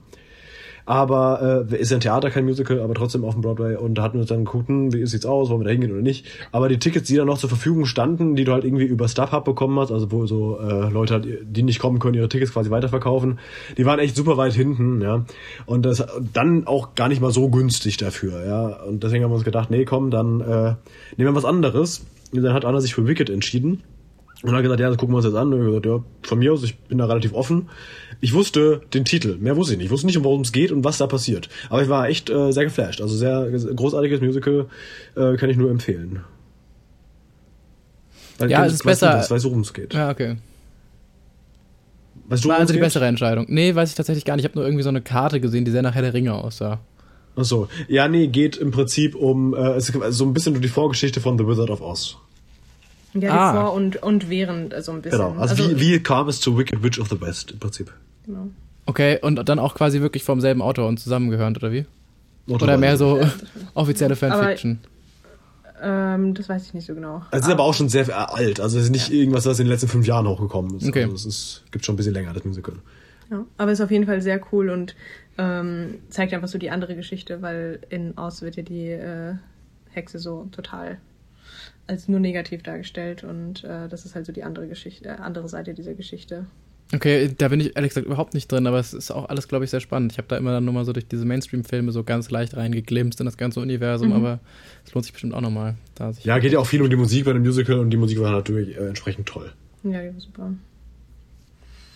Aber 0.90 1.66
äh, 1.70 1.76
ist 1.76 1.92
ja 1.92 1.98
ein 1.98 2.00
Theater, 2.00 2.30
kein 2.30 2.44
Musical, 2.44 2.80
aber 2.80 2.94
trotzdem 2.94 3.24
auf 3.24 3.34
dem 3.34 3.42
Broadway. 3.42 3.76
Und 3.76 3.94
da 3.94 4.02
hatten 4.02 4.14
wir 4.14 4.22
uns 4.22 4.28
dann 4.28 4.44
geguckt, 4.44 4.68
wie 4.68 5.06
sieht's 5.06 5.24
aus, 5.24 5.48
wollen 5.48 5.60
wir 5.60 5.66
da 5.66 5.70
hingehen 5.70 5.92
oder 5.92 6.02
nicht. 6.02 6.26
Aber 6.50 6.68
die 6.68 6.80
Tickets, 6.80 7.06
die 7.06 7.14
dann 7.14 7.28
noch 7.28 7.38
zur 7.38 7.48
Verfügung 7.48 7.86
standen, 7.86 8.34
die 8.34 8.42
du 8.42 8.52
halt 8.52 8.64
irgendwie 8.64 8.86
über 8.86 9.06
StubHub 9.06 9.44
bekommen 9.44 9.78
hast, 9.78 9.92
also 9.92 10.10
wo 10.10 10.26
so 10.26 10.58
äh, 10.58 10.90
Leute 10.90 11.14
halt, 11.14 11.28
die 11.44 11.62
nicht 11.62 11.78
kommen 11.78 12.00
können, 12.00 12.16
ihre 12.16 12.28
Tickets 12.28 12.52
quasi 12.52 12.72
weiterverkaufen, 12.72 13.38
die 13.78 13.86
waren 13.86 14.00
echt 14.00 14.16
super 14.16 14.36
weit 14.36 14.54
hinten, 14.54 15.00
ja. 15.00 15.24
Und 15.64 15.86
das 15.86 16.04
dann 16.32 16.66
auch 16.66 16.96
gar 16.96 17.08
nicht 17.08 17.22
mal 17.22 17.30
so 17.30 17.50
günstig 17.50 17.96
dafür, 17.96 18.44
ja. 18.44 18.82
Und 18.82 19.04
deswegen 19.04 19.22
haben 19.22 19.30
wir 19.30 19.36
uns 19.36 19.44
gedacht, 19.44 19.70
nee, 19.70 19.84
komm, 19.84 20.10
dann 20.10 20.40
äh, 20.40 20.74
nehmen 21.16 21.30
wir 21.30 21.36
was 21.36 21.44
anderes. 21.44 22.04
Und 22.32 22.42
dann 22.42 22.52
hat 22.52 22.64
Anna 22.64 22.80
sich 22.80 22.96
für 22.96 23.06
Wicked 23.06 23.30
entschieden. 23.30 23.84
Und 24.42 24.52
hat 24.52 24.62
gesagt, 24.62 24.80
ja, 24.80 24.88
das 24.88 24.96
gucken 24.96 25.12
wir 25.12 25.18
uns 25.18 25.26
jetzt 25.26 25.34
an. 25.34 25.52
Und 25.52 25.60
ich 25.60 25.66
gesagt, 25.66 25.86
ja, 25.86 26.02
von 26.22 26.38
mir 26.38 26.52
aus, 26.52 26.62
ich 26.62 26.78
bin 26.78 26.98
da 26.98 27.06
relativ 27.06 27.34
offen. 27.34 27.68
Ich 28.22 28.32
wusste 28.32 28.80
den 28.94 29.04
Titel, 29.04 29.36
mehr 29.38 29.56
wusste 29.56 29.74
ich 29.74 29.78
nicht. 29.78 29.86
Ich 29.86 29.90
wusste 29.90 30.06
nicht, 30.06 30.22
worum 30.22 30.40
es 30.40 30.52
geht 30.52 30.72
und 30.72 30.84
was 30.84 30.98
da 30.98 31.06
passiert. 31.06 31.48
Aber 31.68 31.82
ich 31.82 31.88
war 31.88 32.08
echt 32.08 32.30
äh, 32.30 32.52
sehr 32.52 32.64
geflasht. 32.64 33.00
Also 33.00 33.16
sehr 33.16 33.50
großartiges 33.50 34.20
Musical, 34.20 34.66
äh, 35.14 35.36
kann 35.36 35.50
ich 35.50 35.56
nur 35.56 35.70
empfehlen. 35.70 36.20
Weil 38.38 38.50
ja, 38.50 38.64
es 38.64 38.74
ist 38.74 38.84
besser. 38.84 39.12
Das 39.12 39.30
weiß, 39.30 39.44
worum 39.44 39.60
es 39.60 39.74
geht. 39.74 39.92
Ja, 39.92 40.10
okay. 40.10 40.36
Weißt 42.28 42.44
du, 42.44 42.48
war 42.48 42.58
also 42.58 42.72
die 42.72 42.78
geht? 42.78 42.86
bessere 42.86 43.06
Entscheidung. 43.06 43.46
Nee, 43.48 43.74
weiß 43.74 43.90
ich 43.90 43.94
tatsächlich 43.94 44.24
gar 44.24 44.36
nicht. 44.36 44.44
Ich 44.44 44.50
habe 44.50 44.58
nur 44.58 44.66
irgendwie 44.66 44.84
so 44.84 44.88
eine 44.88 45.02
Karte 45.02 45.40
gesehen, 45.40 45.64
die 45.64 45.70
sehr 45.70 45.82
nach 45.82 45.94
Herr 45.94 46.02
der 46.02 46.14
Ringe 46.14 46.32
aussah. 46.32 46.80
Ach 47.36 47.44
so. 47.44 47.68
Ja, 47.88 48.08
nee, 48.08 48.28
geht 48.28 48.56
im 48.56 48.70
Prinzip 48.70 49.14
um 49.14 49.54
äh, 49.54 49.80
so 49.80 50.24
ein 50.24 50.32
bisschen 50.32 50.54
durch 50.54 50.62
die 50.62 50.68
Vorgeschichte 50.68 51.20
von 51.20 51.36
The 51.38 51.46
Wizard 51.46 51.70
of 51.70 51.80
Oz. 51.80 52.16
Ja, 53.14 53.30
Ah. 53.32 53.52
vor 53.62 53.72
und, 53.72 54.02
und 54.02 54.28
während 54.30 54.72
äh, 54.72 54.82
so 54.82 54.92
ein 54.92 55.02
bisschen. 55.02 55.18
Genau. 55.20 55.40
Also, 55.40 55.58
wie, 55.58 55.80
wie 55.80 56.00
kam 56.02 56.28
es 56.28 56.40
zu 56.40 56.56
Wicked 56.56 56.82
Witch 56.82 56.98
of 57.00 57.08
the 57.08 57.20
West 57.20 57.50
im 57.52 57.58
Prinzip? 57.58 57.92
genau. 58.24 58.48
Okay, 58.86 59.18
und 59.22 59.36
dann 59.48 59.58
auch 59.60 59.74
quasi 59.74 60.00
wirklich 60.00 60.24
vom 60.24 60.40
selben 60.40 60.62
Autor 60.62 60.88
und 60.88 60.98
zusammengehörend, 60.98 61.56
oder 61.58 61.70
wie? 61.70 61.86
Oder, 62.48 62.64
Oder 62.64 62.76
mehr 62.78 62.96
so 62.96 63.20
offizielle 63.74 64.16
Fanfiction? 64.16 64.80
Ähm, 65.82 66.34
das 66.34 66.48
weiß 66.48 66.66
ich 66.66 66.74
nicht 66.74 66.86
so 66.86 66.94
genau. 66.94 67.22
Es 67.30 67.40
ist 67.46 67.50
aber 67.52 67.62
auch 67.62 67.74
schon 67.74 67.88
sehr 67.88 68.32
alt. 68.32 68.60
Also 68.60 68.78
es 68.78 68.84
ist 68.84 68.90
nicht 68.90 69.10
irgendwas, 69.12 69.46
was 69.46 69.58
in 69.60 69.66
den 69.66 69.70
letzten 69.72 69.88
fünf 69.88 70.06
Jahren 70.06 70.26
hochgekommen 70.28 70.76
ist. 70.76 70.86
Okay. 70.88 71.04
Also 71.04 71.14
es 71.14 71.26
ist, 71.26 71.64
gibt 71.70 71.84
schon 71.84 71.94
ein 71.94 71.96
bisschen 71.96 72.14
länger, 72.14 72.32
das 72.32 72.44
Musical. 72.44 72.74
Ja, 73.30 73.44
aber 73.56 73.72
ist 73.72 73.80
auf 73.80 73.90
jeden 73.90 74.06
Fall 74.06 74.20
sehr 74.20 74.40
cool 74.52 74.70
und 74.70 74.96
ähm, 75.38 75.94
zeigt 76.10 76.34
einfach 76.34 76.48
so 76.48 76.58
die 76.58 76.70
andere 76.70 76.96
Geschichte, 76.96 77.40
weil 77.42 77.78
in 77.88 78.18
Oz 78.18 78.42
wird 78.42 78.56
ja 78.56 78.62
die 78.62 78.88
äh, 78.90 79.34
Hexe 79.90 80.18
so 80.18 80.48
total 80.52 80.98
als 81.86 82.08
nur 82.08 82.20
negativ 82.20 82.62
dargestellt 82.62 83.24
und 83.24 83.64
äh, 83.64 83.88
das 83.88 84.04
ist 84.04 84.14
halt 84.14 84.26
so 84.26 84.32
die 84.32 84.44
andere 84.44 84.68
Geschichte, 84.68 85.08
äh, 85.08 85.12
andere 85.12 85.48
Seite 85.48 85.74
dieser 85.74 85.94
Geschichte. 85.94 86.46
Okay, 86.92 87.30
da 87.38 87.46
bin 87.48 87.60
ich 87.60 87.76
ehrlich 87.76 87.90
gesagt 87.90 88.06
überhaupt 88.06 88.34
nicht 88.34 88.50
drin, 88.50 88.66
aber 88.66 88.78
es 88.80 88.94
ist 88.94 89.12
auch 89.12 89.28
alles, 89.28 89.46
glaube 89.46 89.64
ich, 89.64 89.70
sehr 89.70 89.78
spannend. 89.78 90.10
Ich 90.10 90.18
habe 90.18 90.26
da 90.26 90.36
immer 90.36 90.50
dann 90.50 90.64
nur 90.64 90.74
mal 90.74 90.84
so 90.84 90.92
durch 90.92 91.06
diese 91.06 91.24
Mainstream-Filme 91.24 91.92
so 91.92 92.02
ganz 92.02 92.30
leicht 92.32 92.56
reingeglimpst 92.56 93.20
in 93.20 93.26
das 93.26 93.36
ganze 93.36 93.60
Universum, 93.60 94.08
Mhm. 94.08 94.14
aber 94.14 94.40
es 94.84 94.92
lohnt 94.92 95.04
sich 95.04 95.12
bestimmt 95.12 95.34
auch 95.34 95.40
nochmal. 95.40 95.76
Ja, 96.24 96.38
geht 96.38 96.52
ja 96.52 96.58
auch 96.58 96.66
viel 96.66 96.82
um 96.82 96.90
die 96.90 96.96
Musik 96.96 97.26
bei 97.26 97.32
dem 97.32 97.42
Musical 97.42 97.78
und 97.78 97.90
die 97.90 97.96
Musik 97.96 98.18
war 98.20 98.32
natürlich 98.32 98.76
äh, 98.76 98.88
entsprechend 98.88 99.26
toll. 99.26 99.52
Ja, 99.84 100.02
ja 100.02 100.10
super. 100.18 100.52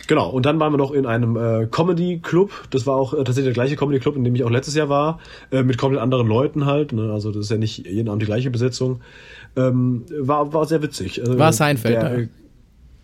Genau, 0.06 0.28
und 0.28 0.44
dann 0.44 0.60
waren 0.60 0.72
wir 0.72 0.76
noch 0.76 0.92
in 0.92 1.06
einem 1.06 1.36
äh, 1.36 1.66
Comedy-Club. 1.66 2.68
Das 2.70 2.86
war 2.86 2.96
auch 2.96 3.14
äh, 3.14 3.18
tatsächlich 3.18 3.46
der 3.46 3.54
gleiche 3.54 3.76
Comedy-Club, 3.76 4.16
in 4.16 4.24
dem 4.24 4.34
ich 4.34 4.44
auch 4.44 4.50
letztes 4.50 4.74
Jahr 4.74 4.88
war, 4.88 5.18
äh, 5.50 5.62
mit 5.62 5.78
komplett 5.78 6.02
anderen 6.02 6.28
Leuten 6.28 6.66
halt. 6.66 6.92
Ne? 6.92 7.10
Also 7.10 7.30
das 7.32 7.46
ist 7.46 7.50
ja 7.50 7.56
nicht 7.56 7.86
jeden 7.86 8.08
Abend 8.08 8.20
die 8.22 8.26
gleiche 8.26 8.50
Besetzung. 8.50 9.00
Ähm, 9.56 10.04
war, 10.10 10.52
war 10.52 10.66
sehr 10.66 10.82
witzig. 10.82 11.20
Also, 11.20 11.38
War 11.38 11.52
Seinfeld 11.52 11.94
der, 11.94 12.08
da? 12.08 12.14
äh, 12.16 12.28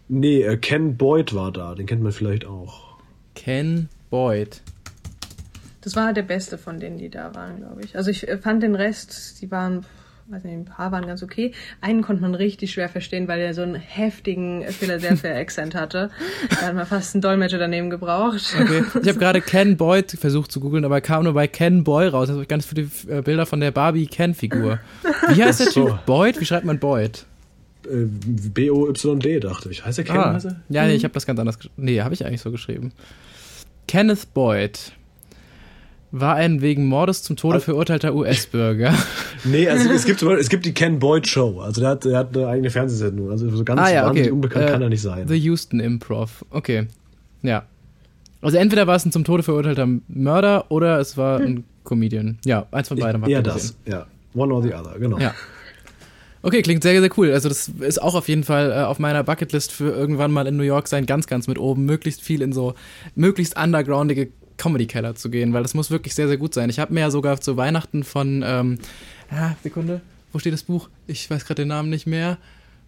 Nee, 0.08 0.42
äh, 0.42 0.56
Ken 0.56 0.96
Boyd 0.96 1.34
war 1.34 1.52
da, 1.52 1.76
den 1.76 1.86
kennt 1.86 2.02
man 2.02 2.10
vielleicht 2.10 2.44
auch. 2.44 2.96
Ken 3.36 3.88
Boyd. 4.10 4.60
Das 5.82 5.94
war 5.94 6.12
der 6.12 6.22
beste 6.22 6.58
von 6.58 6.80
denen, 6.80 6.98
die 6.98 7.08
da 7.08 7.32
waren, 7.34 7.58
glaube 7.58 7.82
ich. 7.84 7.96
Also 7.96 8.10
ich 8.10 8.28
äh, 8.28 8.36
fand 8.36 8.62
den 8.64 8.74
Rest, 8.74 9.40
die 9.40 9.50
waren, 9.52 9.86
weiß 10.30 10.44
nicht, 10.44 10.54
ein 10.54 10.64
paar 10.64 10.92
waren 10.92 11.06
ganz 11.06 11.22
okay. 11.22 11.52
Einen 11.80 12.02
konnte 12.02 12.22
man 12.22 12.34
richtig 12.34 12.72
schwer 12.72 12.88
verstehen, 12.88 13.26
weil 13.28 13.40
der 13.40 13.54
so 13.54 13.62
einen 13.62 13.74
heftigen 13.74 14.64
Philadelphia-Accent 14.68 15.74
hatte. 15.74 16.10
Da 16.48 16.68
hat 16.68 16.74
man 16.74 16.86
fast 16.86 17.14
einen 17.14 17.22
Dolmetscher 17.22 17.58
daneben 17.58 17.90
gebraucht. 17.90 18.54
Okay. 18.60 18.84
Ich 19.02 19.08
habe 19.08 19.18
gerade 19.18 19.40
Ken 19.40 19.76
Boyd 19.76 20.10
versucht 20.12 20.52
zu 20.52 20.60
googeln, 20.60 20.84
aber 20.84 21.00
kam 21.00 21.24
nur 21.24 21.34
bei 21.34 21.46
Ken 21.48 21.84
Boy 21.84 22.08
raus. 22.08 22.28
Das 22.28 22.34
habe 22.34 22.42
ich 22.42 22.48
ganz 22.48 22.66
viele 22.66 22.88
äh, 23.08 23.22
Bilder 23.22 23.46
von 23.46 23.60
der 23.60 23.70
Barbie-Ken-Figur. 23.70 24.78
Wie 25.28 25.42
heißt 25.42 25.60
der 25.60 25.66
so. 25.66 25.88
Typ? 25.88 26.06
Boyd? 26.06 26.40
Wie 26.40 26.44
schreibt 26.44 26.64
man 26.64 26.78
Boyd? 26.78 27.26
Äh, 27.86 28.06
B-O-Y-D, 28.06 29.40
dachte 29.40 29.70
ich. 29.70 29.84
Heißt 29.84 29.98
der 29.98 30.04
Ken? 30.04 30.16
Ah, 30.16 30.38
er? 30.42 30.60
ja, 30.68 30.86
nee, 30.86 30.94
ich 30.94 31.04
habe 31.04 31.14
das 31.14 31.26
ganz 31.26 31.40
anders 31.40 31.58
geschrieben. 31.58 31.74
Nee, 31.76 32.00
habe 32.00 32.14
ich 32.14 32.24
eigentlich 32.24 32.40
so 32.40 32.50
geschrieben. 32.50 32.92
Kenneth 33.88 34.32
Boyd 34.34 34.92
war 36.12 36.34
ein 36.34 36.60
wegen 36.60 36.86
Mordes 36.86 37.22
zum 37.22 37.36
Tode 37.36 37.58
Ah. 37.58 37.60
verurteilter 37.60 38.14
US-Bürger. 38.14 38.94
Nee, 39.44 39.66
also 39.68 39.88
es 39.88 40.04
gibt, 40.04 40.20
es 40.22 40.50
gibt 40.50 40.66
die 40.66 40.74
Ken 40.74 40.98
Boyd 40.98 41.26
Show. 41.26 41.60
Also 41.60 41.80
der 41.80 41.90
hat, 41.90 42.04
der 42.04 42.18
hat 42.18 42.36
eine 42.36 42.46
eigene 42.46 42.68
Fernsehsendung. 42.68 43.30
Also 43.30 43.48
so 43.48 43.64
ganz 43.64 43.80
ah 43.80 43.90
ja, 43.90 44.06
okay. 44.10 44.30
unbekannt 44.30 44.66
Äh, 44.66 44.72
kann 44.72 44.82
er 44.82 44.90
nicht 44.90 45.00
sein. 45.00 45.26
The 45.26 45.38
Houston 45.38 45.80
Improv. 45.80 46.44
Okay. 46.50 46.88
Ja. 47.40 47.62
Also 48.42 48.58
entweder 48.58 48.86
war 48.86 48.96
es 48.96 49.06
ein 49.06 49.12
zum 49.12 49.24
Tode 49.24 49.42
verurteilter 49.42 49.88
Mörder 50.08 50.70
oder 50.70 50.98
es 50.98 51.16
war 51.16 51.40
ein 51.40 51.64
Comedian. 51.84 52.38
Ja, 52.44 52.66
eins 52.70 52.88
von 52.88 52.98
beiden. 52.98 53.22
Eher 53.24 53.42
gesehen. 53.42 53.74
das, 53.86 53.92
ja. 53.92 54.06
One 54.34 54.52
or 54.52 54.62
the 54.62 54.74
other, 54.74 54.98
genau. 54.98 55.18
Ja. 55.18 55.34
Okay, 56.42 56.62
klingt 56.62 56.82
sehr, 56.82 56.98
sehr 57.00 57.10
cool. 57.18 57.32
Also 57.32 57.48
das 57.50 57.68
ist 57.80 58.00
auch 58.00 58.14
auf 58.14 58.28
jeden 58.28 58.44
Fall 58.44 58.70
äh, 58.70 58.84
auf 58.84 58.98
meiner 58.98 59.22
Bucketlist 59.22 59.72
für 59.72 59.90
irgendwann 59.90 60.32
mal 60.32 60.46
in 60.46 60.56
New 60.56 60.62
York 60.62 60.88
sein, 60.88 61.04
ganz, 61.04 61.26
ganz 61.26 61.48
mit 61.48 61.58
oben. 61.58 61.84
Möglichst 61.84 62.22
viel 62.22 62.40
in 62.40 62.52
so 62.52 62.74
möglichst 63.14 63.58
undergroundige 63.58 64.28
Comedy-Keller 64.60 65.14
zu 65.14 65.30
gehen, 65.30 65.52
weil 65.52 65.62
das 65.62 65.74
muss 65.74 65.90
wirklich 65.90 66.14
sehr, 66.14 66.28
sehr 66.28 66.36
gut 66.36 66.52
sein. 66.54 66.68
Ich 66.68 66.78
habe 66.78 66.92
mir 66.92 67.00
ja 67.00 67.10
sogar 67.10 67.40
zu 67.40 67.56
Weihnachten 67.56 68.04
von, 68.04 68.44
ähm, 68.46 68.78
ah, 69.30 69.52
Sekunde, 69.62 70.02
wo 70.32 70.38
steht 70.38 70.52
das 70.52 70.64
Buch? 70.64 70.88
Ich 71.06 71.28
weiß 71.30 71.44
gerade 71.46 71.62
den 71.62 71.68
Namen 71.68 71.88
nicht 71.90 72.06
mehr. 72.06 72.38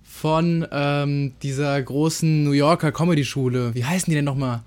Von 0.04 0.66
ähm, 0.70 1.32
dieser 1.42 1.80
großen 1.80 2.44
New 2.44 2.52
Yorker 2.52 2.92
Comedy-Schule. 2.92 3.74
Wie 3.74 3.84
heißen 3.84 4.10
die 4.10 4.14
denn 4.14 4.24
nochmal? 4.24 4.62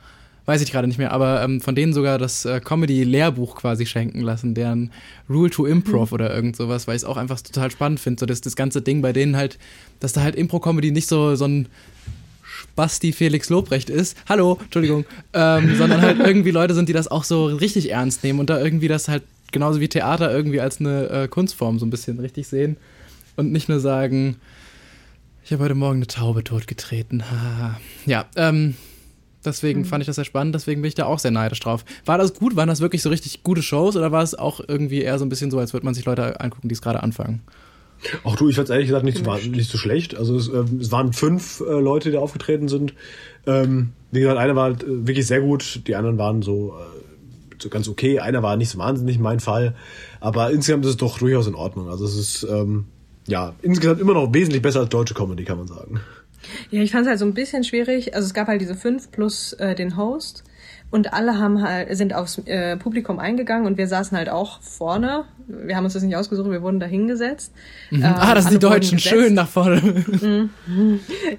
Weiß 0.46 0.62
ich 0.62 0.72
gerade 0.72 0.88
nicht 0.88 0.98
mehr, 0.98 1.12
aber 1.12 1.44
ähm, 1.44 1.60
von 1.62 1.76
denen 1.76 1.94
sogar 1.94 2.18
das 2.18 2.46
äh, 2.46 2.60
Comedy-Lehrbuch 2.60 3.56
quasi 3.56 3.86
schenken 3.86 4.22
lassen, 4.22 4.54
deren 4.54 4.92
Rule 5.30 5.50
to 5.50 5.66
Improv 5.66 6.12
oder 6.12 6.34
irgend 6.34 6.56
sowas, 6.56 6.88
weil 6.88 6.96
ich 6.96 7.02
es 7.02 7.08
auch 7.08 7.18
einfach 7.18 7.42
total 7.42 7.72
spannend 7.72 8.00
finde, 8.00 8.20
so 8.20 8.26
dass 8.26 8.42
das 8.42 8.56
ganze 8.56 8.82
Ding 8.82 9.02
bei 9.02 9.12
denen 9.12 9.36
halt, 9.36 9.58
dass 10.00 10.14
da 10.14 10.22
halt 10.22 10.36
Impro-Comedy 10.36 10.92
nicht 10.92 11.08
so, 11.08 11.36
so 11.36 11.46
ein 11.46 11.68
Basti 12.76 13.14
Felix 13.14 13.50
Lobrecht 13.50 13.90
ist, 13.90 14.18
hallo, 14.28 14.60
Entschuldigung, 14.62 15.06
ähm, 15.34 15.76
sondern 15.78 16.02
halt 16.02 16.20
irgendwie 16.26 16.52
Leute 16.52 16.74
sind, 16.74 16.90
die 16.90 16.94
das 16.94 17.08
auch 17.08 17.24
so 17.24 17.46
richtig 17.46 17.92
ernst 17.92 18.24
nehmen 18.24 18.40
und 18.40 18.50
da 18.50 18.62
irgendwie 18.62 18.88
das 18.88 19.08
halt 19.08 19.24
genauso 19.52 19.80
wie 19.80 19.88
Theater 19.88 20.32
irgendwie 20.32 20.60
als 20.60 20.80
eine 20.80 21.10
äh, 21.10 21.28
Kunstform 21.28 21.80
so 21.80 21.86
ein 21.86 21.90
bisschen 21.90 22.20
richtig 22.20 22.48
sehen 22.48 22.78
und 23.36 23.52
nicht 23.52 23.70
nur 23.70 23.80
sagen, 23.80 24.38
ich 25.44 25.54
habe 25.54 25.64
heute 25.64 25.76
Morgen 25.76 25.98
eine 25.98 26.08
Taube 26.08 26.44
totgetreten. 26.44 27.24
Ja, 28.06 28.26
ähm, 28.36 28.76
deswegen 29.46 29.86
fand 29.86 30.02
ich 30.02 30.08
das 30.08 30.16
sehr 30.16 30.26
spannend, 30.26 30.56
deswegen 30.56 30.82
bin 30.82 30.90
ich 30.90 30.96
da 30.96 31.06
auch 31.06 31.20
sehr 31.20 31.32
neidisch 31.32 31.60
drauf. 31.60 31.86
War 32.06 32.18
das 32.18 32.34
gut? 32.34 32.56
Waren 32.56 32.68
das 32.68 32.82
wirklich 32.82 33.02
so 33.02 33.10
richtig 33.10 33.44
gute 33.44 33.62
Shows 33.62 33.96
oder 33.96 34.12
war 34.12 34.24
es 34.24 34.34
auch 34.34 34.60
irgendwie 34.68 35.02
eher 35.02 35.20
so 35.20 35.26
ein 35.26 35.30
bisschen 35.30 35.52
so, 35.52 35.60
als 35.60 35.74
würde 35.74 35.86
man 35.86 35.94
sich 35.94 36.06
Leute 36.06 36.42
angucken, 36.42 36.68
die 36.68 36.74
es 36.74 36.82
gerade 36.82 37.04
anfangen? 37.04 37.42
Auch 38.24 38.36
du, 38.36 38.50
ich 38.50 38.56
fand 38.56 38.70
ehrlich 38.70 38.88
gesagt 38.88 39.06
nicht, 39.06 39.24
so, 39.24 39.34
nicht 39.50 39.70
so 39.70 39.78
schlecht. 39.78 40.16
Also 40.16 40.36
es, 40.36 40.48
ähm, 40.48 40.80
es 40.82 40.92
waren 40.92 41.14
fünf 41.14 41.62
äh, 41.62 41.80
Leute, 41.80 42.10
die 42.10 42.16
da 42.16 42.22
aufgetreten 42.22 42.68
sind. 42.68 42.94
Ähm, 43.46 43.92
wie 44.12 44.20
gesagt, 44.20 44.38
einer 44.38 44.56
war 44.56 44.72
äh, 44.72 44.78
wirklich 44.86 45.28
sehr 45.28 45.42
gut, 45.42 45.82
die 45.88 45.96
anderen 45.96 46.18
waren 46.18 46.42
so, 46.42 46.74
äh, 46.78 47.62
so 47.62 47.70
ganz 47.70 47.88
okay. 47.88 48.20
Einer 48.20 48.44
war 48.44 48.58
nicht 48.58 48.70
so 48.70 48.78
wahnsinnig 48.78 49.20
mein 49.20 49.40
Fall. 49.40 49.76
Aber 50.20 50.52
insgesamt 50.52 50.86
ist 50.86 50.92
es 50.92 50.98
doch 50.98 51.20
durchaus 51.20 51.48
in 51.48 51.56
Ordnung. 51.56 51.90
Also 51.90 52.06
es 52.06 52.16
ist 52.16 52.48
ähm, 52.50 52.86
ja 53.28 53.54
insgesamt 53.62 54.02
immer 54.02 54.14
noch 54.14 54.34
wesentlich 54.34 54.62
besser 54.62 54.82
als 54.82 54.90
deutsche 54.90 55.14
Comedy, 55.14 55.44
kann 55.44 55.58
man 55.58 55.68
sagen. 55.68 56.00
Ja, 56.70 56.82
ich 56.82 56.92
fand 56.92 57.04
es 57.04 57.10
halt 57.10 57.20
so 57.20 57.26
ein 57.26 57.34
bisschen 57.34 57.64
schwierig. 57.64 58.16
Also 58.16 58.28
es 58.28 58.34
gab 58.34 58.48
halt 58.48 58.62
diese 58.62 58.76
fünf 58.76 59.12
plus 59.12 59.54
äh, 59.54 59.76
den 59.76 59.98
Host 59.98 60.44
und 60.92 61.14
alle 61.14 61.38
haben 61.40 61.62
halt 61.62 61.96
sind 61.98 62.14
aufs 62.14 62.38
äh, 62.46 62.78
Publikum 62.78 63.20
eingegangen 63.20 63.66
und 63.66 63.78
wir 63.78 63.88
saßen 63.88 64.18
halt 64.18 64.30
auch 64.30 64.62
vorne. 64.62 65.26
Wir 65.48 65.76
haben 65.76 65.84
uns 65.86 65.94
das 65.94 66.04
nicht 66.04 66.16
ausgesucht, 66.16 66.50
wir 66.50 66.62
wurden 66.62 66.80
da 66.80 66.86
hingesetzt. 66.86 67.54
Ähm, 67.92 68.04
ah, 68.04 68.34
das 68.34 68.46
sind 68.46 68.56
die 68.56 68.60
Deutschen, 68.60 69.00
schön 69.00 69.34
nach 69.34 69.48
vorne. 69.48 69.82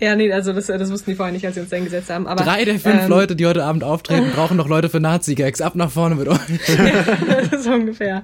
Ja, 0.01 0.15
nee, 0.17 0.33
also 0.33 0.53
das, 0.53 0.67
das 0.67 0.91
wussten 0.91 1.11
die 1.11 1.17
vorher 1.17 1.33
nicht, 1.33 1.45
als 1.45 1.55
sie 1.55 1.61
uns 1.61 1.71
da 1.71 1.77
hingesetzt 1.77 2.11
haben. 2.11 2.27
Aber, 2.27 2.43
Drei 2.43 2.65
der 2.65 2.79
fünf 2.79 3.03
ähm, 3.05 3.09
Leute, 3.09 3.37
die 3.37 3.47
heute 3.47 3.65
Abend 3.65 3.85
auftreten, 3.85 4.31
brauchen 4.35 4.57
noch 4.57 4.69
Leute 4.69 4.89
für 4.89 5.01
Nazi-Gags. 5.01 5.61
Ab 5.61 5.75
nach 5.75 5.91
vorne 5.91 6.15
mit 6.15 6.29
euch. 6.29 6.39
so 7.59 7.71
ungefähr. 7.73 8.23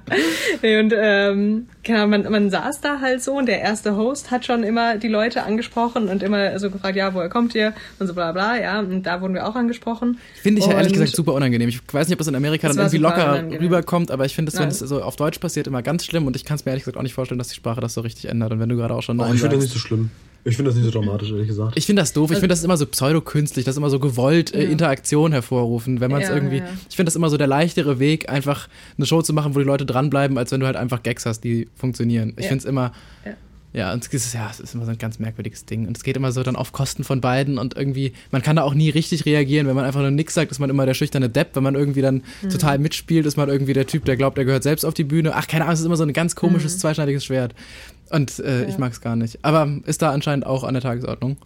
Nee, 0.62 0.78
und 0.80 0.92
ähm, 0.96 1.66
genau, 1.82 2.06
man, 2.06 2.22
man 2.30 2.50
saß 2.50 2.80
da 2.80 3.00
halt 3.00 3.22
so 3.22 3.32
und 3.38 3.46
der 3.46 3.60
erste 3.60 3.96
Host 3.96 4.30
hat 4.30 4.44
schon 4.46 4.62
immer 4.62 4.96
die 4.98 5.08
Leute 5.08 5.42
angesprochen 5.42 6.08
und 6.08 6.22
immer 6.22 6.58
so 6.58 6.70
gefragt, 6.70 6.96
ja, 6.96 7.14
woher 7.14 7.28
kommt 7.28 7.54
ihr? 7.54 7.72
Und 7.98 8.06
so 8.06 8.14
bla 8.14 8.32
bla, 8.32 8.56
ja. 8.60 8.78
Und 8.80 9.02
da 9.04 9.20
wurden 9.20 9.34
wir 9.34 9.46
auch 9.46 9.56
angesprochen. 9.56 10.18
Finde 10.40 10.60
ich 10.60 10.66
ja 10.66 10.72
ehrlich 10.72 10.88
Und- 10.88 10.92
gesagt 10.94 11.16
super 11.16 11.34
unangenehm. 11.34 11.68
Ich 11.68 11.80
weiß 11.92 12.08
nicht, 12.08 12.14
ob 12.14 12.18
das 12.18 12.28
in 12.28 12.34
Amerika 12.34 12.68
dann 12.68 12.78
irgendwie 12.78 12.98
locker 12.98 13.32
unangenehm. 13.32 13.60
rüberkommt, 13.60 14.10
aber 14.10 14.24
ich 14.24 14.34
finde 14.34 14.52
es, 14.52 14.58
wenn 14.58 14.68
es 14.68 14.78
so 14.78 15.02
auf 15.02 15.16
Deutsch 15.16 15.38
passiert, 15.38 15.66
immer 15.72 15.82
ganz 15.82 16.04
schlimm 16.04 16.26
und 16.26 16.36
ich 16.36 16.44
kann 16.44 16.56
es 16.56 16.64
mir 16.64 16.70
ehrlich 16.70 16.84
gesagt 16.84 16.96
auch 16.96 17.02
nicht 17.02 17.14
vorstellen, 17.14 17.38
dass 17.38 17.48
die 17.48 17.54
Sprache 17.56 17.80
das 17.80 17.94
so 17.94 18.00
richtig 18.02 18.26
ändert. 18.26 18.52
Und 18.52 18.60
wenn 18.60 18.68
du 18.68 18.76
gerade 18.76 18.94
auch 18.94 19.02
schon 19.02 19.18
Oh, 19.18 19.24
Nein 19.24 19.34
ich 19.34 19.40
finde 19.40 19.56
das 19.56 19.64
nicht 19.64 19.72
so 19.74 19.78
schlimm. 19.78 20.10
Ich 20.44 20.56
finde 20.56 20.70
das 20.72 20.76
nicht 20.78 20.92
so 20.92 20.98
dramatisch, 20.98 21.30
ehrlich 21.30 21.46
gesagt. 21.46 21.76
Ich 21.78 21.86
finde 21.86 22.02
das 22.02 22.12
doof. 22.12 22.30
Ich 22.32 22.36
finde 22.38 22.48
das 22.48 22.58
ist 22.58 22.64
immer 22.64 22.76
so 22.76 22.84
pseudo-künstlich, 22.84 23.64
das 23.64 23.74
ist 23.74 23.78
immer 23.78 23.90
so 23.90 24.00
gewollt 24.00 24.52
äh, 24.52 24.64
Interaktion 24.64 25.30
hervorrufen, 25.32 26.00
wenn 26.00 26.10
man 26.10 26.20
es 26.20 26.28
Ja, 26.28 26.34
irgendwie. 26.34 26.58
ja, 26.58 26.64
ja. 26.64 26.70
Ich 26.90 26.96
finde 26.96 27.06
das 27.10 27.16
immer 27.16 27.30
so 27.30 27.36
der 27.36 27.46
leichtere 27.46 27.98
Weg, 28.00 28.28
einfach 28.28 28.68
eine 28.96 29.06
Show 29.06 29.22
zu 29.22 29.32
machen, 29.32 29.54
wo 29.54 29.60
die 29.60 29.64
Leute 29.64 29.86
dranbleiben, 29.86 30.36
als 30.38 30.50
wenn 30.50 30.58
du 30.60 30.66
halt 30.66 30.74
einfach 30.76 31.02
Gags 31.04 31.26
hast, 31.26 31.42
die 31.44 31.68
funktionieren. 31.76 32.32
Ich 32.36 32.44
Ja. 32.44 32.48
finde 32.48 32.62
es 32.62 32.64
immer. 32.64 32.92
Ja. 33.74 33.92
Und 33.92 34.04
es 34.06 34.12
ist, 34.12 34.34
ja, 34.34 34.48
es 34.50 34.60
ist 34.60 34.74
immer 34.74 34.84
so 34.84 34.90
ein 34.90 34.98
ganz 34.98 35.18
merkwürdiges 35.18 35.64
Ding. 35.64 35.86
Und 35.86 35.96
es 35.96 36.02
geht 36.04 36.16
immer 36.16 36.30
so 36.32 36.42
dann 36.42 36.56
auf 36.56 36.72
Kosten 36.72 37.04
von 37.04 37.20
beiden 37.20 37.56
und 37.58 37.74
irgendwie, 37.76 38.12
man 38.30 38.42
kann 38.42 38.56
da 38.56 38.62
auch 38.62 38.74
nie 38.74 38.90
richtig 38.90 39.24
reagieren. 39.24 39.66
Wenn 39.66 39.74
man 39.74 39.84
einfach 39.84 40.00
nur 40.00 40.10
nix 40.10 40.34
sagt, 40.34 40.50
ist 40.50 40.58
man 40.58 40.68
immer 40.70 40.84
der 40.86 40.94
schüchterne 40.94 41.28
Depp. 41.30 41.50
Wenn 41.56 41.62
man 41.62 41.74
irgendwie 41.74 42.02
dann 42.02 42.22
Mhm. 42.42 42.50
total 42.50 42.78
mitspielt, 42.78 43.24
ist 43.26 43.36
man 43.36 43.48
irgendwie 43.48 43.72
der 43.72 43.86
Typ, 43.86 44.04
der 44.04 44.16
glaubt, 44.16 44.36
er 44.38 44.44
gehört 44.44 44.62
selbst 44.62 44.84
auf 44.84 44.94
die 44.94 45.04
Bühne. 45.04 45.34
Ach, 45.34 45.46
keine 45.46 45.64
Ahnung, 45.64 45.74
es 45.74 45.80
ist 45.80 45.86
immer 45.86 45.96
so 45.96 46.04
ein 46.04 46.12
ganz 46.12 46.36
komisches, 46.36 46.78
zweischneidiges 46.78 47.24
Schwert. 47.24 47.54
Und 48.10 48.38
äh, 48.40 48.64
ich 48.66 48.72
Ja. 48.74 48.78
mag 48.78 48.92
es 48.92 49.00
gar 49.00 49.16
nicht. 49.16 49.38
Aber 49.42 49.68
ist 49.86 50.02
da 50.02 50.10
anscheinend 50.10 50.44
auch 50.44 50.64
an 50.64 50.74
der 50.74 50.82
Tagesordnung. 50.82 51.38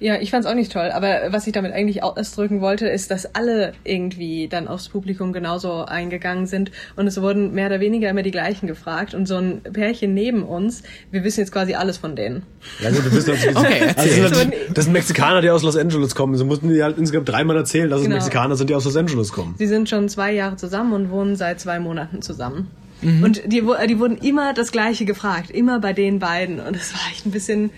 Ja, 0.00 0.16
ich 0.18 0.30
fand's 0.30 0.46
auch 0.46 0.54
nicht 0.54 0.72
toll, 0.72 0.90
aber 0.92 1.28
was 1.28 1.46
ich 1.46 1.52
damit 1.52 1.72
eigentlich 1.72 2.02
ausdrücken 2.02 2.62
wollte, 2.62 2.88
ist, 2.88 3.10
dass 3.10 3.34
alle 3.34 3.74
irgendwie 3.84 4.48
dann 4.48 4.66
aufs 4.66 4.88
Publikum 4.88 5.34
genauso 5.34 5.84
eingegangen 5.84 6.46
sind 6.46 6.70
und 6.96 7.06
es 7.06 7.20
wurden 7.20 7.52
mehr 7.52 7.66
oder 7.66 7.80
weniger 7.80 8.08
immer 8.08 8.22
die 8.22 8.30
gleichen 8.30 8.66
gefragt 8.66 9.14
und 9.14 9.26
so 9.26 9.36
ein 9.36 9.60
Pärchen 9.60 10.14
neben 10.14 10.42
uns, 10.42 10.82
wir 11.10 11.22
wissen 11.22 11.40
jetzt 11.40 11.52
quasi 11.52 11.74
alles 11.74 11.98
von 11.98 12.16
denen. 12.16 12.44
Ja 12.80 12.90
gut, 12.90 13.04
du 13.04 13.10
bist 13.10 13.28
natürlich. 13.28 13.56
Okay, 13.60 13.92
also, 13.94 14.22
das, 14.22 14.38
sind, 14.38 14.54
das 14.72 14.84
sind 14.84 14.92
Mexikaner, 14.94 15.42
die 15.42 15.50
aus 15.50 15.62
Los 15.62 15.76
Angeles 15.76 16.14
kommen. 16.14 16.34
So 16.36 16.46
mussten 16.46 16.70
die 16.72 16.82
halt 16.82 16.96
insgesamt 16.96 17.28
dreimal 17.28 17.56
erzählen, 17.56 17.90
dass 17.90 18.00
es 18.00 18.04
Genau. 18.04 18.16
Mexikaner 18.16 18.56
sind, 18.56 18.70
die 18.70 18.74
aus 18.74 18.86
Los 18.86 18.96
Angeles 18.96 19.32
kommen. 19.32 19.54
Sie 19.58 19.66
sind 19.66 19.88
schon 19.90 20.08
zwei 20.08 20.32
Jahre 20.32 20.56
zusammen 20.56 20.94
und 20.94 21.10
wohnen 21.10 21.36
seit 21.36 21.60
zwei 21.60 21.78
Monaten 21.78 22.22
zusammen. 22.22 22.70
Mhm. 23.02 23.22
Und 23.22 23.42
die, 23.44 23.62
die 23.88 23.98
wurden 23.98 24.16
immer 24.18 24.54
das 24.54 24.72
Gleiche 24.72 25.04
gefragt, 25.04 25.50
immer 25.50 25.80
bei 25.80 25.92
den 25.92 26.18
beiden. 26.18 26.58
Und 26.60 26.74
das 26.76 26.92
war 26.94 27.00
echt 27.12 27.26
ein 27.26 27.30
bisschen 27.30 27.70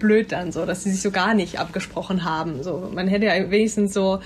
blöd 0.00 0.32
dann 0.32 0.50
so, 0.50 0.66
dass 0.66 0.82
sie 0.82 0.90
sich 0.90 1.00
so 1.02 1.12
gar 1.12 1.34
nicht 1.34 1.60
abgesprochen 1.60 2.24
haben. 2.24 2.62
So, 2.64 2.90
man 2.92 3.06
hätte 3.06 3.26
ja 3.26 3.50
wenigstens 3.50 3.94
so 3.94 4.16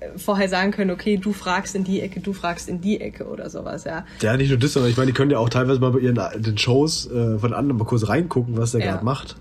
äh, 0.00 0.18
vorher 0.18 0.48
sagen 0.48 0.72
können, 0.72 0.90
okay, 0.90 1.16
du 1.16 1.32
fragst 1.32 1.76
in 1.76 1.84
die 1.84 2.00
Ecke, 2.00 2.18
du 2.18 2.32
fragst 2.32 2.68
in 2.68 2.80
die 2.80 3.00
Ecke 3.00 3.26
oder 3.26 3.48
sowas, 3.50 3.84
ja. 3.84 4.04
Ja, 4.20 4.36
nicht 4.36 4.48
nur 4.48 4.58
das, 4.58 4.72
sondern 4.72 4.90
ich 4.90 4.96
meine, 4.96 5.06
die 5.08 5.12
können 5.12 5.30
ja 5.30 5.38
auch 5.38 5.48
teilweise 5.48 5.78
mal 5.78 5.92
bei 5.92 6.00
ihren 6.00 6.18
den 6.42 6.58
Shows 6.58 7.06
äh, 7.10 7.38
von 7.38 7.52
anderen 7.52 7.78
mal 7.78 7.84
kurz 7.84 8.08
reingucken, 8.08 8.56
was 8.56 8.72
der 8.72 8.80
Ja. 8.80 8.92
gerade 8.92 9.04
macht. 9.04 9.36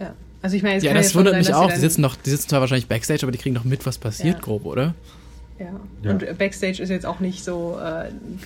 Ja. 0.00 0.12
Also 0.42 0.56
ich 0.56 0.62
meine, 0.62 0.76
es 0.76 0.84
Ja, 0.84 0.92
kann 0.92 1.02
das 1.02 1.14
wundert 1.14 1.32
sein, 1.34 1.40
mich 1.40 1.54
auch. 1.54 1.72
Die 1.72 1.80
sitzen 1.80 2.02
doch, 2.02 2.14
die 2.16 2.30
sitzen 2.30 2.48
zwar 2.50 2.60
wahrscheinlich 2.60 2.86
Backstage, 2.88 3.20
aber 3.22 3.32
die 3.32 3.38
kriegen 3.38 3.54
doch 3.54 3.64
mit, 3.64 3.86
was 3.86 3.98
passiert, 3.98 4.36
Ja. 4.36 4.40
grob, 4.40 4.66
oder? 4.66 4.94
Ja. 5.58 5.66
Ja. 6.04 6.10
Und 6.12 6.22
äh, 6.22 6.32
Backstage 6.38 6.80
ist 6.80 6.88
jetzt 6.88 7.04
auch 7.04 7.18
nicht 7.18 7.42
so 7.42 7.76
äh, 7.80 8.06
ein 8.10 8.38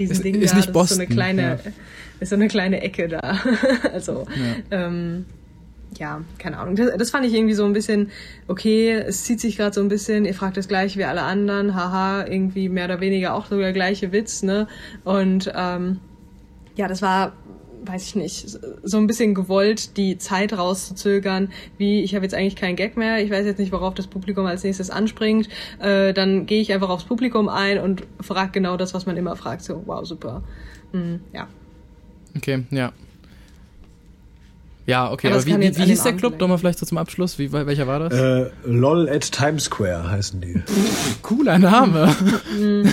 riesen 0.00 0.12
Ist- 0.16 0.24
Ding 0.24 0.34
ist 0.34 0.50
da. 0.52 0.56
nicht 0.56 0.56
das 0.56 0.58
ist 0.58 0.66
so 0.66 0.72
Boston, 0.72 0.98
eine 0.98 1.06
kleine, 1.06 1.42
ja. 1.42 1.58
ist 2.20 2.30
so 2.30 2.34
eine 2.34 2.48
kleine 2.48 2.80
Ecke 2.82 3.06
da. 3.06 3.20
also 3.92 4.26
ähm, 4.72 5.26
ja, 5.98 6.22
keine 6.38 6.58
Ahnung. 6.58 6.76
Das, 6.76 6.96
das 6.96 7.10
fand 7.10 7.26
ich 7.26 7.34
irgendwie 7.34 7.54
so 7.54 7.64
ein 7.64 7.72
bisschen, 7.72 8.10
okay, 8.48 8.92
es 8.92 9.24
zieht 9.24 9.40
sich 9.40 9.56
gerade 9.56 9.74
so 9.74 9.80
ein 9.80 9.88
bisschen, 9.88 10.24
ihr 10.24 10.34
fragt 10.34 10.56
das 10.56 10.68
gleiche 10.68 10.98
wie 10.98 11.04
alle 11.04 11.22
anderen, 11.22 11.74
haha, 11.74 12.26
irgendwie 12.26 12.68
mehr 12.68 12.86
oder 12.86 13.00
weniger 13.00 13.34
auch 13.34 13.46
so 13.46 13.58
der 13.58 13.72
gleiche 13.72 14.12
Witz, 14.12 14.42
ne? 14.42 14.68
Und 15.04 15.52
ähm, 15.54 16.00
ja, 16.76 16.88
das 16.88 17.02
war, 17.02 17.32
weiß 17.84 18.06
ich 18.06 18.14
nicht, 18.16 18.58
so 18.82 18.98
ein 18.98 19.06
bisschen 19.06 19.34
gewollt, 19.34 19.96
die 19.96 20.18
Zeit 20.18 20.52
rauszuzögern, 20.56 21.50
wie 21.78 22.02
ich 22.02 22.14
habe 22.14 22.24
jetzt 22.24 22.34
eigentlich 22.34 22.56
keinen 22.56 22.76
Gag 22.76 22.96
mehr, 22.96 23.22
ich 23.22 23.30
weiß 23.30 23.46
jetzt 23.46 23.58
nicht, 23.58 23.72
worauf 23.72 23.94
das 23.94 24.06
Publikum 24.06 24.46
als 24.46 24.64
nächstes 24.64 24.90
anspringt, 24.90 25.48
äh, 25.78 26.12
dann 26.12 26.46
gehe 26.46 26.60
ich 26.60 26.72
einfach 26.72 26.88
aufs 26.88 27.04
Publikum 27.04 27.48
ein 27.48 27.78
und 27.78 28.04
frage 28.20 28.52
genau 28.52 28.76
das, 28.76 28.94
was 28.94 29.06
man 29.06 29.16
immer 29.16 29.36
fragt, 29.36 29.62
so, 29.62 29.82
wow, 29.86 30.04
super. 30.04 30.42
Hm, 30.92 31.20
ja. 31.32 31.48
Okay, 32.36 32.64
ja. 32.70 32.92
Ja, 34.86 35.10
okay, 35.10 35.26
Aber 35.28 35.36
aber 35.36 35.46
wie, 35.46 35.76
wie, 35.76 35.82
hieß 35.82 36.04
der 36.04 36.12
Club 36.12 36.40
nochmal 36.40 36.58
vielleicht 36.58 36.78
so 36.78 36.86
zum 36.86 36.96
Abschluss? 36.96 37.38
Wie, 37.40 37.52
welcher 37.52 37.88
war 37.88 37.98
das? 37.98 38.14
Äh, 38.14 38.50
LOL 38.64 39.08
at 39.08 39.32
Times 39.32 39.64
Square 39.64 40.08
heißen 40.10 40.40
die. 40.40 40.62
Cooler 41.22 41.58
Name. 41.58 42.14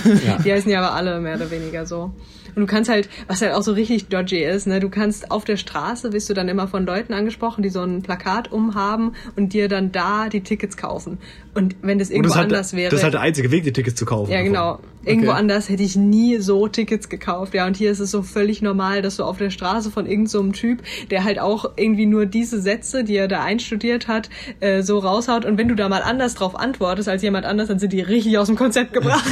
Die 0.44 0.52
heißen 0.52 0.70
ja 0.70 0.80
aber 0.80 0.94
alle 0.94 1.20
mehr 1.20 1.36
oder 1.36 1.50
weniger 1.50 1.86
so. 1.86 2.12
Und 2.54 2.60
du 2.60 2.66
kannst 2.66 2.90
halt, 2.90 3.08
was 3.26 3.42
halt 3.42 3.52
auch 3.52 3.62
so 3.62 3.72
richtig 3.72 4.08
dodgy 4.08 4.42
ist, 4.42 4.66
ne, 4.66 4.80
du 4.80 4.88
kannst 4.88 5.30
auf 5.30 5.44
der 5.44 5.56
Straße, 5.56 6.12
wirst 6.12 6.30
du 6.30 6.34
dann 6.34 6.48
immer 6.48 6.68
von 6.68 6.86
Leuten 6.86 7.12
angesprochen, 7.12 7.62
die 7.62 7.68
so 7.68 7.82
ein 7.82 8.02
Plakat 8.02 8.52
umhaben 8.52 9.14
und 9.36 9.52
dir 9.52 9.68
dann 9.68 9.92
da 9.92 10.28
die 10.28 10.40
Tickets 10.40 10.76
kaufen. 10.76 11.18
Und 11.54 11.76
wenn 11.82 11.98
das 11.98 12.10
irgendwo 12.10 12.28
das, 12.28 12.36
halt, 12.36 12.52
anders 12.52 12.74
wäre. 12.74 12.90
das 12.90 13.00
ist 13.00 13.04
halt 13.04 13.14
der 13.14 13.22
einzige 13.22 13.50
Weg, 13.50 13.64
die 13.64 13.72
Tickets 13.72 13.96
zu 13.96 14.04
kaufen. 14.04 14.30
Ja, 14.30 14.42
genau. 14.42 14.78
Irgendwo 15.04 15.30
Okay. 15.30 15.38
anders 15.38 15.68
hätte 15.68 15.82
ich 15.82 15.96
nie 15.96 16.38
so 16.38 16.68
Tickets 16.68 17.08
gekauft. 17.08 17.54
Ja, 17.54 17.66
und 17.66 17.76
hier 17.76 17.90
ist 17.90 18.00
es 18.00 18.10
so 18.10 18.22
völlig 18.22 18.62
normal, 18.62 19.02
dass 19.02 19.16
du 19.16 19.24
auf 19.24 19.38
der 19.38 19.50
Straße 19.50 19.90
von 19.90 20.06
irgendeinem 20.06 20.52
so 20.52 20.52
Typ, 20.52 20.82
der 21.10 21.24
halt 21.24 21.38
auch 21.38 21.72
irgendwie 21.76 22.06
nur 22.06 22.26
diese 22.26 22.60
Sätze, 22.60 23.04
die 23.04 23.16
er 23.16 23.28
da 23.28 23.42
einstudiert 23.42 24.08
hat, 24.08 24.30
äh, 24.60 24.82
so 24.82 24.98
raushaut. 24.98 25.44
Und 25.44 25.58
wenn 25.58 25.68
du 25.68 25.74
da 25.74 25.88
mal 25.88 26.02
anders 26.02 26.34
drauf 26.34 26.58
antwortest 26.58 27.08
als 27.08 27.22
jemand 27.22 27.46
anders, 27.46 27.68
dann 27.68 27.78
sind 27.78 27.92
die 27.92 28.00
richtig 28.00 28.38
aus 28.38 28.46
dem 28.46 28.56
Konzept 28.56 28.92
gebracht. 28.92 29.24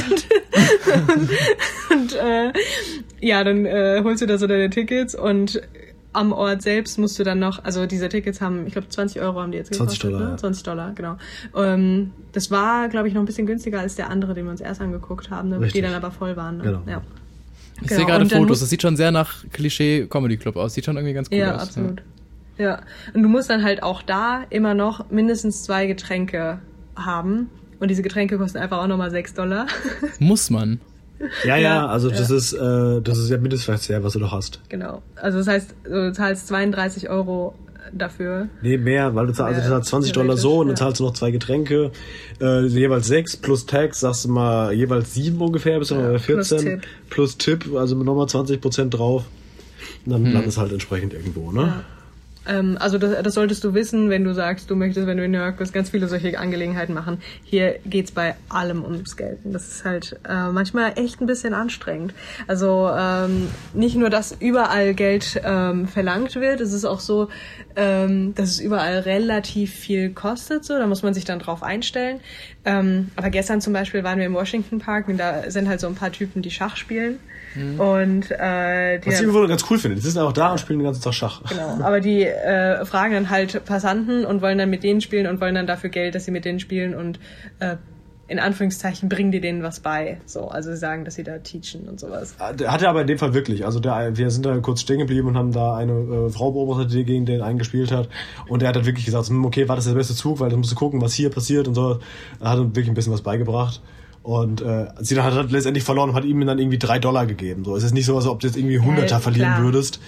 und 1.15 1.29
und 1.89 2.13
äh, 2.15 2.51
ja, 3.21 3.43
dann 3.43 3.65
äh, 3.65 4.01
holst 4.03 4.21
du 4.21 4.25
da 4.25 4.37
so 4.37 4.47
deine 4.47 4.69
Tickets 4.69 5.15
und 5.15 5.61
am 6.13 6.31
Ort 6.31 6.61
selbst 6.61 6.97
musst 6.99 7.17
du 7.19 7.23
dann 7.23 7.39
noch, 7.39 7.63
also 7.63 7.85
diese 7.85 8.07
Tickets 8.09 8.39
haben, 8.41 8.65
ich 8.67 8.73
glaube 8.73 8.87
20 8.89 9.21
Euro 9.21 9.41
haben 9.41 9.51
die 9.51 9.57
jetzt 9.57 9.73
20 9.73 9.99
gekostet, 9.99 10.03
Dollar, 10.13 10.25
ne? 10.25 10.31
ja. 10.31 10.37
20 10.37 10.63
Dollar, 10.63 10.91
genau. 10.93 11.17
Ähm, 11.55 12.11
das 12.31 12.51
war, 12.51 12.87
glaube 12.89 13.07
ich, 13.07 13.13
noch 13.13 13.21
ein 13.21 13.25
bisschen 13.25 13.47
günstiger 13.47 13.79
als 13.79 13.95
der 13.95 14.09
andere, 14.09 14.33
den 14.33 14.45
wir 14.45 14.51
uns 14.51 14.61
erst 14.61 14.81
angeguckt 14.81 15.29
haben, 15.29 15.49
ne? 15.49 15.67
die 15.67 15.81
dann 15.81 15.93
aber 15.93 16.11
voll 16.11 16.35
waren. 16.37 16.57
Ne? 16.57 16.63
Genau. 16.63 16.81
Ja. 16.87 17.01
Ich 17.81 17.87
Genau, 17.87 17.95
sehe 17.99 18.05
gerade 18.05 18.25
Fotos. 18.29 18.59
Das 18.59 18.69
sieht 18.69 18.81
schon 18.83 18.95
sehr 18.95 19.11
nach 19.11 19.43
Klischee-Comedy-Club 19.51 20.55
aus. 20.55 20.73
Sieht 20.75 20.85
schon 20.85 20.95
irgendwie 20.95 21.13
ganz 21.13 21.27
cool 21.31 21.37
Ja, 21.37 21.55
aus. 21.55 21.63
absolut. 21.63 22.01
Ja. 22.57 22.81
Und 23.13 23.23
du 23.23 23.29
musst 23.29 23.49
dann 23.49 23.63
halt 23.63 23.81
auch 23.81 24.03
da 24.03 24.43
immer 24.51 24.73
noch 24.75 25.09
mindestens 25.09 25.63
zwei 25.63 25.87
Getränke 25.87 26.59
haben. 26.95 27.49
Und 27.79 27.89
diese 27.89 28.03
Getränke 28.03 28.37
kosten 28.37 28.59
einfach 28.59 28.77
auch 28.77 28.87
nochmal 28.87 29.09
6 29.11 29.33
Dollar. 29.33 29.65
Muss 30.19 30.49
man. 30.51 30.79
Ja, 31.45 31.55
ja, 31.57 31.61
Ja, 31.75 31.87
also 31.87 32.09
das 32.09 32.29
ja. 32.29 32.35
ist 32.35 32.53
äh, 32.53 33.01
das 33.01 33.17
ist 33.17 33.29
ja 33.29 33.37
Mindestverzehr, 33.37 34.03
was 34.03 34.13
du 34.13 34.19
doch 34.19 34.31
hast. 34.31 34.59
genau. 34.69 35.01
Also 35.15 35.37
das 35.39 35.47
heißt, 35.47 35.75
du 35.85 36.11
zahlst 36.13 36.47
32 36.47 37.09
Euro 37.09 37.55
dafür. 37.91 38.47
Nee, 38.61 38.77
mehr, 38.77 39.13
weil 39.13 39.27
du 39.27 39.33
zahlst, 39.33 39.59
also 39.59 39.61
Ja, 39.61 39.63
du 39.67 39.81
zahlst 39.81 39.89
20 39.89 40.11
Dollar 40.13 40.37
so 40.37 40.59
und 40.61 40.67
dann 40.67 40.75
ja. 40.75 40.79
zahlst 40.79 40.99
du 40.99 41.03
noch 41.05 41.13
zwei 41.13 41.31
Getränke, 41.31 41.91
äh, 42.41 42.65
jeweils 42.65 43.07
sechs 43.07 43.35
plus 43.37 43.65
Tax, 43.65 43.99
sagst 43.99 44.25
du 44.25 44.29
mal 44.29 44.73
jeweils 44.73 45.13
sieben 45.13 45.39
ungefähr, 45.41 45.77
bist 45.79 45.91
du 45.91 45.95
noch 45.95 46.03
bei 46.03 46.17
plus 46.17 46.47
14 46.49 46.59
Tipp. 46.59 46.81
plus 47.09 47.37
Tipp, 47.37 47.65
also 47.75 47.95
nochmal 47.95 48.27
20 48.27 48.61
Prozent 48.61 48.93
drauf. 48.93 49.25
Und 50.05 50.11
dann 50.13 50.25
landest 50.31 50.57
halt 50.57 50.71
entsprechend 50.71 51.13
irgendwo, 51.13 51.51
ne? 51.51 51.61
Ja. 51.61 51.83
Ähm, 52.47 52.77
also 52.79 52.97
das, 52.97 53.21
das 53.23 53.33
solltest 53.33 53.63
du 53.63 53.73
wissen, 53.73 54.09
wenn 54.09 54.23
du 54.23 54.33
sagst, 54.33 54.69
du 54.69 54.75
möchtest, 54.75 55.07
wenn 55.07 55.17
du 55.17 55.25
in 55.25 55.31
New 55.31 55.37
York 55.37 55.57
bist, 55.57 55.73
ganz 55.73 55.89
viele 55.89 56.07
solche 56.07 56.37
Angelegenheiten 56.37 56.93
machen. 56.93 57.19
Hier 57.43 57.79
geht's 57.85 58.11
bei 58.11 58.35
allem 58.49 58.83
ums 58.83 59.17
Geld. 59.17 59.39
Und 59.43 59.53
das 59.53 59.67
ist 59.67 59.85
halt 59.85 60.19
äh, 60.27 60.49
manchmal 60.49 60.93
echt 60.97 61.21
ein 61.21 61.27
bisschen 61.27 61.53
anstrengend. 61.53 62.13
Also 62.47 62.89
ähm, 62.95 63.49
nicht 63.73 63.95
nur, 63.95 64.09
dass 64.09 64.35
überall 64.39 64.93
Geld 64.93 65.41
ähm, 65.43 65.87
verlangt 65.87 66.35
wird, 66.35 66.61
es 66.61 66.73
ist 66.73 66.85
auch 66.85 66.99
so, 66.99 67.29
ähm, 67.75 68.35
dass 68.35 68.49
es 68.49 68.59
überall 68.59 68.99
relativ 68.99 69.73
viel 69.73 70.11
kostet. 70.11 70.65
So, 70.65 70.77
da 70.77 70.87
muss 70.87 71.03
man 71.03 71.13
sich 71.13 71.25
dann 71.25 71.39
drauf 71.39 71.63
einstellen. 71.63 72.19
Ähm, 72.65 73.11
aber 73.15 73.29
gestern 73.29 73.61
zum 73.61 73.73
Beispiel 73.73 74.03
waren 74.03 74.19
wir 74.19 74.25
im 74.25 74.33
Washington 74.33 74.79
Park 74.79 75.07
und 75.07 75.17
da 75.17 75.49
sind 75.49 75.67
halt 75.67 75.79
so 75.79 75.87
ein 75.87 75.95
paar 75.95 76.11
Typen, 76.11 76.41
die 76.41 76.51
Schach 76.51 76.77
spielen. 76.77 77.19
Und 77.55 78.31
äh, 78.31 78.99
die 78.99 79.07
Was 79.07 79.21
ich 79.21 79.27
immer 79.27 79.47
ganz 79.47 79.63
cool 79.69 79.77
finde, 79.77 79.95
die 79.95 80.01
sitzen 80.01 80.19
auch 80.19 80.33
da 80.33 80.51
und 80.51 80.59
spielen 80.59 80.79
den 80.79 80.85
ganzen 80.85 81.03
Tag 81.03 81.13
Schach. 81.13 81.41
Genau, 81.47 81.83
aber 81.83 81.99
die 81.99 82.23
äh, 82.23 82.85
fragen 82.85 83.13
dann 83.13 83.29
halt 83.29 83.63
Passanten 83.65 84.25
und 84.25 84.41
wollen 84.41 84.57
dann 84.57 84.69
mit 84.69 84.83
denen 84.83 85.01
spielen 85.01 85.27
und 85.27 85.39
wollen 85.39 85.55
dann 85.55 85.67
dafür 85.67 85.89
Geld, 85.89 86.15
dass 86.15 86.25
sie 86.25 86.31
mit 86.31 86.45
denen 86.45 86.59
spielen 86.59 86.95
und 86.95 87.19
äh, 87.59 87.75
in 88.27 88.39
Anführungszeichen 88.39 89.09
bringen 89.09 89.31
die 89.31 89.41
denen 89.41 89.63
was 89.63 89.81
bei. 89.81 90.19
So, 90.25 90.47
also 90.47 90.71
sie 90.71 90.77
sagen, 90.77 91.03
dass 91.03 91.15
sie 91.15 91.23
da 91.23 91.39
teachen 91.39 91.87
und 91.89 91.99
sowas. 91.99 92.35
Der 92.57 92.71
hatte 92.71 92.87
aber 92.87 93.01
in 93.01 93.07
dem 93.07 93.17
Fall 93.17 93.33
wirklich. 93.33 93.65
Also 93.65 93.79
der, 93.79 94.15
wir 94.17 94.31
sind 94.31 94.45
da 94.45 94.57
kurz 94.59 94.81
stehen 94.81 94.99
geblieben 94.99 95.27
und 95.27 95.37
haben 95.37 95.51
da 95.51 95.75
eine 95.75 95.91
äh, 95.91 96.29
Frau 96.29 96.51
beobachtet, 96.51 96.93
die 96.93 97.03
gegen 97.03 97.25
den 97.25 97.41
eingespielt 97.41 97.91
hat. 97.91 98.07
Und 98.47 98.61
der 98.61 98.69
hat 98.69 98.75
dann 98.77 98.85
wirklich 98.85 99.05
gesagt, 99.05 99.27
hm, 99.27 99.45
okay, 99.45 99.67
war 99.67 99.75
das 99.75 99.85
der 99.85 99.93
beste 99.93 100.15
Zug, 100.15 100.39
weil 100.39 100.49
dann 100.49 100.59
musst 100.59 100.71
du 100.71 100.75
gucken, 100.75 101.01
was 101.01 101.13
hier 101.13 101.29
passiert 101.29 101.67
und 101.67 101.75
so. 101.75 101.99
Er 102.39 102.49
hat 102.49 102.59
uns 102.59 102.69
wirklich 102.69 102.87
ein 102.87 102.95
bisschen 102.95 103.13
was 103.13 103.21
beigebracht. 103.21 103.81
Und 104.23 104.61
äh, 104.61 104.87
sie 105.01 105.21
hat 105.21 105.33
halt 105.33 105.51
letztendlich 105.51 105.83
verloren 105.83 106.09
und 106.09 106.15
hat 106.15 106.23
ihm 106.23 106.45
dann 106.45 106.57
irgendwie 106.57 106.79
drei 106.79 106.97
Dollar 106.97 107.25
gegeben. 107.25 107.65
So, 107.65 107.75
es 107.75 107.83
ist 107.83 107.93
nicht 107.93 108.05
so, 108.05 108.15
als 108.15 108.25
ob 108.25 108.39
du 108.39 108.47
jetzt 108.47 108.55
irgendwie 108.55 108.79
Hunderter 108.79 109.15
Ja, 109.15 109.19
verlieren 109.19 109.63
würdest. 109.63 109.99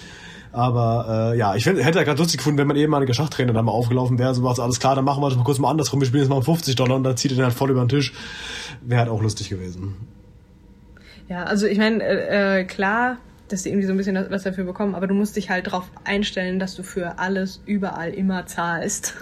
Aber 0.52 1.32
äh, 1.34 1.38
ja, 1.38 1.54
ich 1.54 1.64
find, 1.64 1.84
hätte 1.84 1.98
ja 1.98 2.04
gerade 2.04 2.18
lustig 2.18 2.38
gefunden, 2.38 2.58
wenn 2.58 2.66
mein 2.66 2.78
ehemaliger 2.78 3.12
Schachtrainer 3.12 3.52
da 3.52 3.60
mal 3.60 3.72
aufgelaufen 3.72 4.18
wäre, 4.18 4.34
so 4.34 4.40
macht's 4.40 4.58
alles 4.58 4.80
klar, 4.80 4.94
dann 4.96 5.04
machen 5.04 5.22
wir 5.22 5.28
das 5.28 5.36
mal 5.36 5.44
kurz 5.44 5.58
mal 5.58 5.68
andersrum, 5.68 6.00
wir 6.00 6.06
spielen 6.06 6.22
jetzt 6.22 6.30
mal 6.30 6.36
um 6.36 6.44
50 6.44 6.74
Dollar 6.76 6.96
und 6.96 7.04
dann 7.04 7.14
zieht 7.18 7.32
er 7.32 7.36
den 7.36 7.44
halt 7.44 7.52
voll 7.52 7.70
über 7.70 7.84
den 7.84 7.90
Tisch. 7.90 8.14
Wäre 8.80 9.00
halt 9.00 9.10
auch 9.10 9.20
lustig 9.20 9.50
gewesen. 9.50 9.94
Ja, 11.28 11.44
also 11.44 11.66
ich 11.66 11.76
meine, 11.76 12.02
äh, 12.02 12.60
äh, 12.60 12.64
klar, 12.64 13.18
dass 13.48 13.64
sie 13.64 13.68
irgendwie 13.68 13.86
so 13.86 13.92
ein 13.92 13.98
bisschen 13.98 14.16
was 14.30 14.44
dafür 14.44 14.64
bekommen, 14.64 14.94
aber 14.94 15.06
du 15.06 15.14
musst 15.14 15.36
dich 15.36 15.50
halt 15.50 15.66
darauf 15.66 15.84
einstellen, 16.04 16.58
dass 16.58 16.74
du 16.74 16.82
für 16.82 17.18
alles 17.18 17.60
überall 17.66 18.14
immer 18.14 18.46
zahlst. 18.46 19.14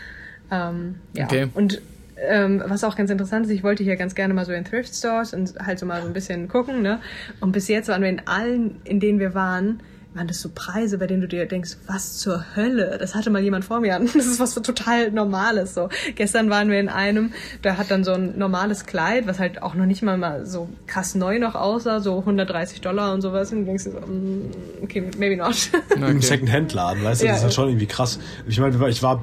ähm, 0.50 0.96
ja. 1.14 1.26
Okay. 1.26 1.48
Und 1.54 1.80
ähm, 2.28 2.62
was 2.66 2.84
auch 2.84 2.96
ganz 2.96 3.10
interessant 3.10 3.46
ist, 3.46 3.52
ich 3.52 3.62
wollte 3.62 3.82
hier 3.84 3.96
ganz 3.96 4.14
gerne 4.14 4.34
mal 4.34 4.44
so 4.44 4.52
in 4.52 4.64
Thrift 4.64 4.94
Stores 4.94 5.34
und 5.34 5.54
halt 5.58 5.78
so 5.78 5.86
mal 5.86 6.00
so 6.02 6.06
ein 6.08 6.12
bisschen 6.12 6.48
gucken, 6.48 6.82
ne? 6.82 7.00
Und 7.40 7.52
bis 7.52 7.68
jetzt 7.68 7.88
waren 7.88 8.02
wir 8.02 8.08
in 8.08 8.26
allen, 8.26 8.80
in 8.84 9.00
denen 9.00 9.18
wir 9.18 9.34
waren, 9.34 9.80
waren 10.14 10.26
das 10.26 10.42
so 10.42 10.50
Preise, 10.54 10.98
bei 10.98 11.06
denen 11.06 11.22
du 11.22 11.28
dir 11.28 11.46
denkst, 11.46 11.78
was 11.86 12.18
zur 12.18 12.44
Hölle? 12.54 12.98
Das 12.98 13.14
hatte 13.14 13.30
mal 13.30 13.40
jemand 13.40 13.64
vor 13.64 13.80
mir 13.80 13.96
an. 13.96 14.10
Das 14.14 14.26
ist 14.26 14.40
was 14.40 14.54
total 14.54 15.10
Normales. 15.10 15.72
So 15.72 15.88
gestern 16.16 16.50
waren 16.50 16.70
wir 16.70 16.78
in 16.78 16.90
einem, 16.90 17.32
da 17.62 17.78
hat 17.78 17.90
dann 17.90 18.04
so 18.04 18.12
ein 18.12 18.36
normales 18.36 18.84
Kleid, 18.84 19.26
was 19.26 19.38
halt 19.38 19.62
auch 19.62 19.74
noch 19.74 19.86
nicht 19.86 20.02
mal 20.02 20.18
mal 20.18 20.44
so 20.44 20.68
krass 20.86 21.14
neu 21.14 21.38
noch 21.38 21.54
aussah, 21.54 22.00
so 22.00 22.18
130 22.18 22.82
Dollar 22.82 23.14
und 23.14 23.22
sowas. 23.22 23.52
Und 23.52 23.60
du 23.60 23.64
denkst 23.64 23.84
dir 23.84 23.92
so, 23.92 24.00
mm, 24.00 24.50
okay, 24.82 25.10
maybe 25.16 25.36
not. 25.36 25.70
Im 25.96 26.02
Okay. 26.02 26.20
Second-Hand-Laden, 26.20 27.02
weißt 27.02 27.22
du, 27.22 27.26
Ja, 27.26 27.32
das 27.32 27.38
ist 27.38 27.44
halt 27.44 27.54
schon 27.54 27.68
irgendwie 27.68 27.86
krass. 27.86 28.18
Ich 28.46 28.60
meine, 28.60 28.88
ich 28.90 29.02
war. 29.02 29.22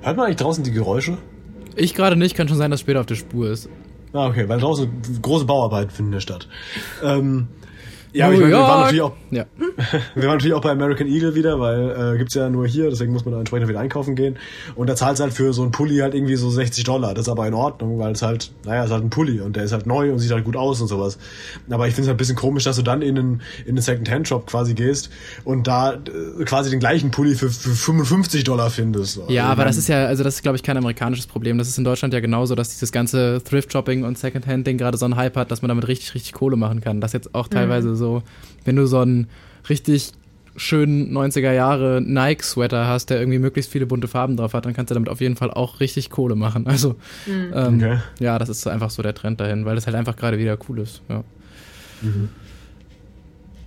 Hört 0.00 0.16
man 0.16 0.24
eigentlich 0.24 0.36
draußen 0.36 0.64
die 0.64 0.72
Geräusche? 0.72 1.18
Ich 1.76 1.94
gerade 1.94 2.16
nicht, 2.16 2.36
kann 2.36 2.48
schon 2.48 2.56
sein, 2.56 2.70
dass 2.70 2.80
später 2.80 3.00
auf 3.00 3.06
der 3.06 3.14
Spur 3.14 3.50
ist. 3.50 3.68
Ah, 4.12 4.26
okay, 4.26 4.48
weil 4.48 4.58
draußen 4.58 4.90
große 5.22 5.44
Bauarbeiten 5.44 5.90
finden 5.90 6.12
ja 6.12 6.20
statt. 6.20 6.48
Ähm, 7.02 7.48
ja, 8.12 8.26
aber 8.26 8.34
ich 8.34 8.40
meine, 8.40 8.52
wir 8.52 8.58
waren 8.60 8.80
natürlich 8.80 9.02
auch, 9.02 9.12
Ja. 9.30 9.44
wir 10.14 10.22
waren 10.24 10.36
natürlich 10.36 10.54
auch 10.54 10.60
bei 10.60 10.70
American 10.70 11.06
Eagle 11.06 11.34
wieder, 11.34 11.60
weil 11.60 12.14
äh, 12.14 12.18
gibt's 12.18 12.34
ja 12.34 12.48
nur 12.48 12.66
hier, 12.66 12.90
deswegen 12.90 13.12
muss 13.12 13.24
man 13.24 13.32
da 13.34 13.38
entsprechend 13.40 13.68
wieder 13.68 13.80
einkaufen 13.80 14.14
gehen. 14.16 14.36
Und 14.74 14.88
da 14.88 14.96
zahlt's 14.96 15.20
halt 15.20 15.32
für 15.32 15.52
so 15.52 15.62
einen 15.62 15.70
Pulli 15.70 15.98
halt 15.98 16.14
irgendwie 16.14 16.36
so 16.36 16.50
60 16.50 16.84
Dollar. 16.84 17.14
Das 17.14 17.22
ist 17.26 17.28
aber 17.28 17.46
in 17.46 17.54
Ordnung, 17.54 17.98
weil 17.98 18.12
es 18.12 18.22
halt, 18.22 18.52
naja, 18.64 18.80
es 18.80 18.86
ist 18.86 18.92
halt 18.92 19.04
ein 19.04 19.10
Pulli 19.10 19.40
und 19.40 19.56
der 19.56 19.64
ist 19.64 19.72
halt 19.72 19.86
neu 19.86 20.12
und 20.12 20.18
sieht 20.18 20.30
halt 20.32 20.44
gut 20.44 20.56
aus 20.56 20.80
und 20.80 20.88
sowas. 20.88 21.18
Aber 21.70 21.86
ich 21.88 21.94
finde 21.94 22.02
es 22.02 22.08
halt 22.08 22.16
ein 22.16 22.18
bisschen 22.18 22.36
komisch, 22.36 22.64
dass 22.64 22.76
du 22.76 22.82
dann 22.82 23.02
in 23.02 23.18
einen, 23.18 23.42
in 23.64 23.70
einen 23.70 23.82
Second-Hand-Shop 23.82 24.46
quasi 24.46 24.74
gehst 24.74 25.10
und 25.44 25.66
da 25.66 25.94
äh, 25.94 26.44
quasi 26.44 26.70
den 26.70 26.80
gleichen 26.80 27.10
Pulli 27.10 27.34
für, 27.34 27.50
für 27.50 27.70
55 27.70 28.44
Dollar 28.44 28.70
findest. 28.70 29.14
So. 29.14 29.26
Ja, 29.28 29.42
Also, 29.44 29.52
aber 29.52 29.64
das 29.64 29.76
ist 29.76 29.88
ja, 29.88 30.06
also 30.06 30.24
das 30.24 30.36
ist, 30.36 30.42
glaube 30.42 30.56
ich, 30.56 30.62
kein 30.62 30.76
amerikanisches 30.76 31.26
Problem. 31.26 31.58
Das 31.58 31.68
ist 31.68 31.78
in 31.78 31.84
Deutschland 31.84 32.14
ja 32.14 32.20
genauso, 32.20 32.54
dass 32.54 32.70
dieses 32.70 32.92
ganze 32.92 33.42
Thrift-Shopping 33.44 34.04
und 34.04 34.18
Secondhand-Ding 34.18 34.78
gerade 34.78 34.98
so 34.98 35.04
einen 35.04 35.16
Hype 35.16 35.36
hat, 35.36 35.50
dass 35.50 35.62
man 35.62 35.68
damit 35.68 35.86
richtig, 35.88 36.14
richtig 36.14 36.32
Kohle 36.32 36.56
machen 36.56 36.80
kann. 36.80 37.00
Das 37.00 37.12
jetzt 37.12 37.34
auch 37.34 37.48
teilweise 37.48 37.94
so, 38.00 38.22
wenn 38.64 38.74
du 38.76 38.86
so 38.86 38.98
einen 38.98 39.28
richtig 39.68 40.10
schönen 40.56 41.16
90er 41.16 41.52
Jahre 41.52 42.02
Nike-Sweater 42.04 42.86
hast, 42.88 43.08
der 43.10 43.20
irgendwie 43.20 43.38
möglichst 43.38 43.70
viele 43.70 43.86
bunte 43.86 44.08
Farben 44.08 44.36
drauf 44.36 44.52
hat, 44.52 44.66
dann 44.66 44.74
kannst 44.74 44.90
du 44.90 44.94
damit 44.94 45.08
auf 45.08 45.20
jeden 45.20 45.36
Fall 45.36 45.50
auch 45.52 45.78
richtig 45.80 46.10
Kohle 46.10 46.34
machen. 46.34 46.66
Also, 46.66 46.96
Mhm. 47.26 47.52
ähm, 47.54 47.74
Okay. 47.76 47.98
ja, 48.18 48.38
das 48.38 48.48
ist 48.48 48.66
einfach 48.66 48.90
so 48.90 49.00
der 49.02 49.14
Trend 49.14 49.40
dahin, 49.40 49.64
weil 49.64 49.76
das 49.76 49.86
halt 49.86 49.94
einfach 49.96 50.16
gerade 50.16 50.38
wieder 50.38 50.58
cool 50.68 50.80
ist. 50.80 51.02
Ja. 51.08 51.22
Mhm. 52.02 52.28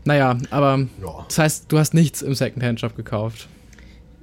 Naja, 0.05 0.37
aber 0.51 0.79
Ja. 1.01 1.25
das 1.27 1.39
heißt, 1.39 1.71
du 1.71 1.79
hast 1.79 1.93
nichts 1.93 2.21
im 2.21 2.33
Secondhand-Shop 2.35 2.95
gekauft. 2.95 3.47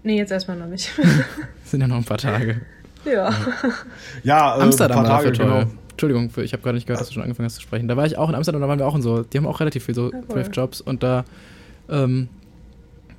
Nee, 0.03 0.19
jetzt 0.19 0.31
erstmal 0.31 0.57
noch 0.59 0.67
nicht. 0.67 0.91
Sind 1.65 1.81
ja 1.81 1.89
noch 1.89 1.97
ein 1.97 2.05
paar 2.05 2.19
Tage. 2.19 2.61
ja. 3.05 3.33
Ja, 4.23 4.59
äh, 4.59 4.63
Amsterdam 4.63 4.99
ein 4.99 5.05
paar 5.05 5.13
war 5.15 5.23
Tage, 5.23 5.37
genau. 5.37 5.71
Entschuldigung, 6.01 6.31
für, 6.31 6.43
ich 6.43 6.55
habe 6.55 6.63
gerade 6.63 6.77
nicht 6.77 6.87
gehört, 6.87 7.03
dass 7.03 7.09
du 7.09 7.15
schon 7.15 7.23
angefangen 7.23 7.45
hast 7.45 7.57
zu 7.57 7.61
sprechen. 7.61 7.87
Da 7.87 7.95
war 7.95 8.07
ich 8.07 8.17
auch 8.17 8.31
in 8.31 8.35
Amsterdam, 8.35 8.63
da 8.63 8.69
waren 8.69 8.79
wir 8.79 8.87
auch 8.87 8.95
in 8.95 9.03
so, 9.03 9.23
die 9.23 9.37
haben 9.37 9.47
auch 9.47 9.61
relativ 9.61 9.85
viel 9.85 9.95
so. 9.95 10.11
Thrift-Jobs 10.31 10.81
und 10.81 11.03
da, 11.03 11.27
ähm, 11.91 12.31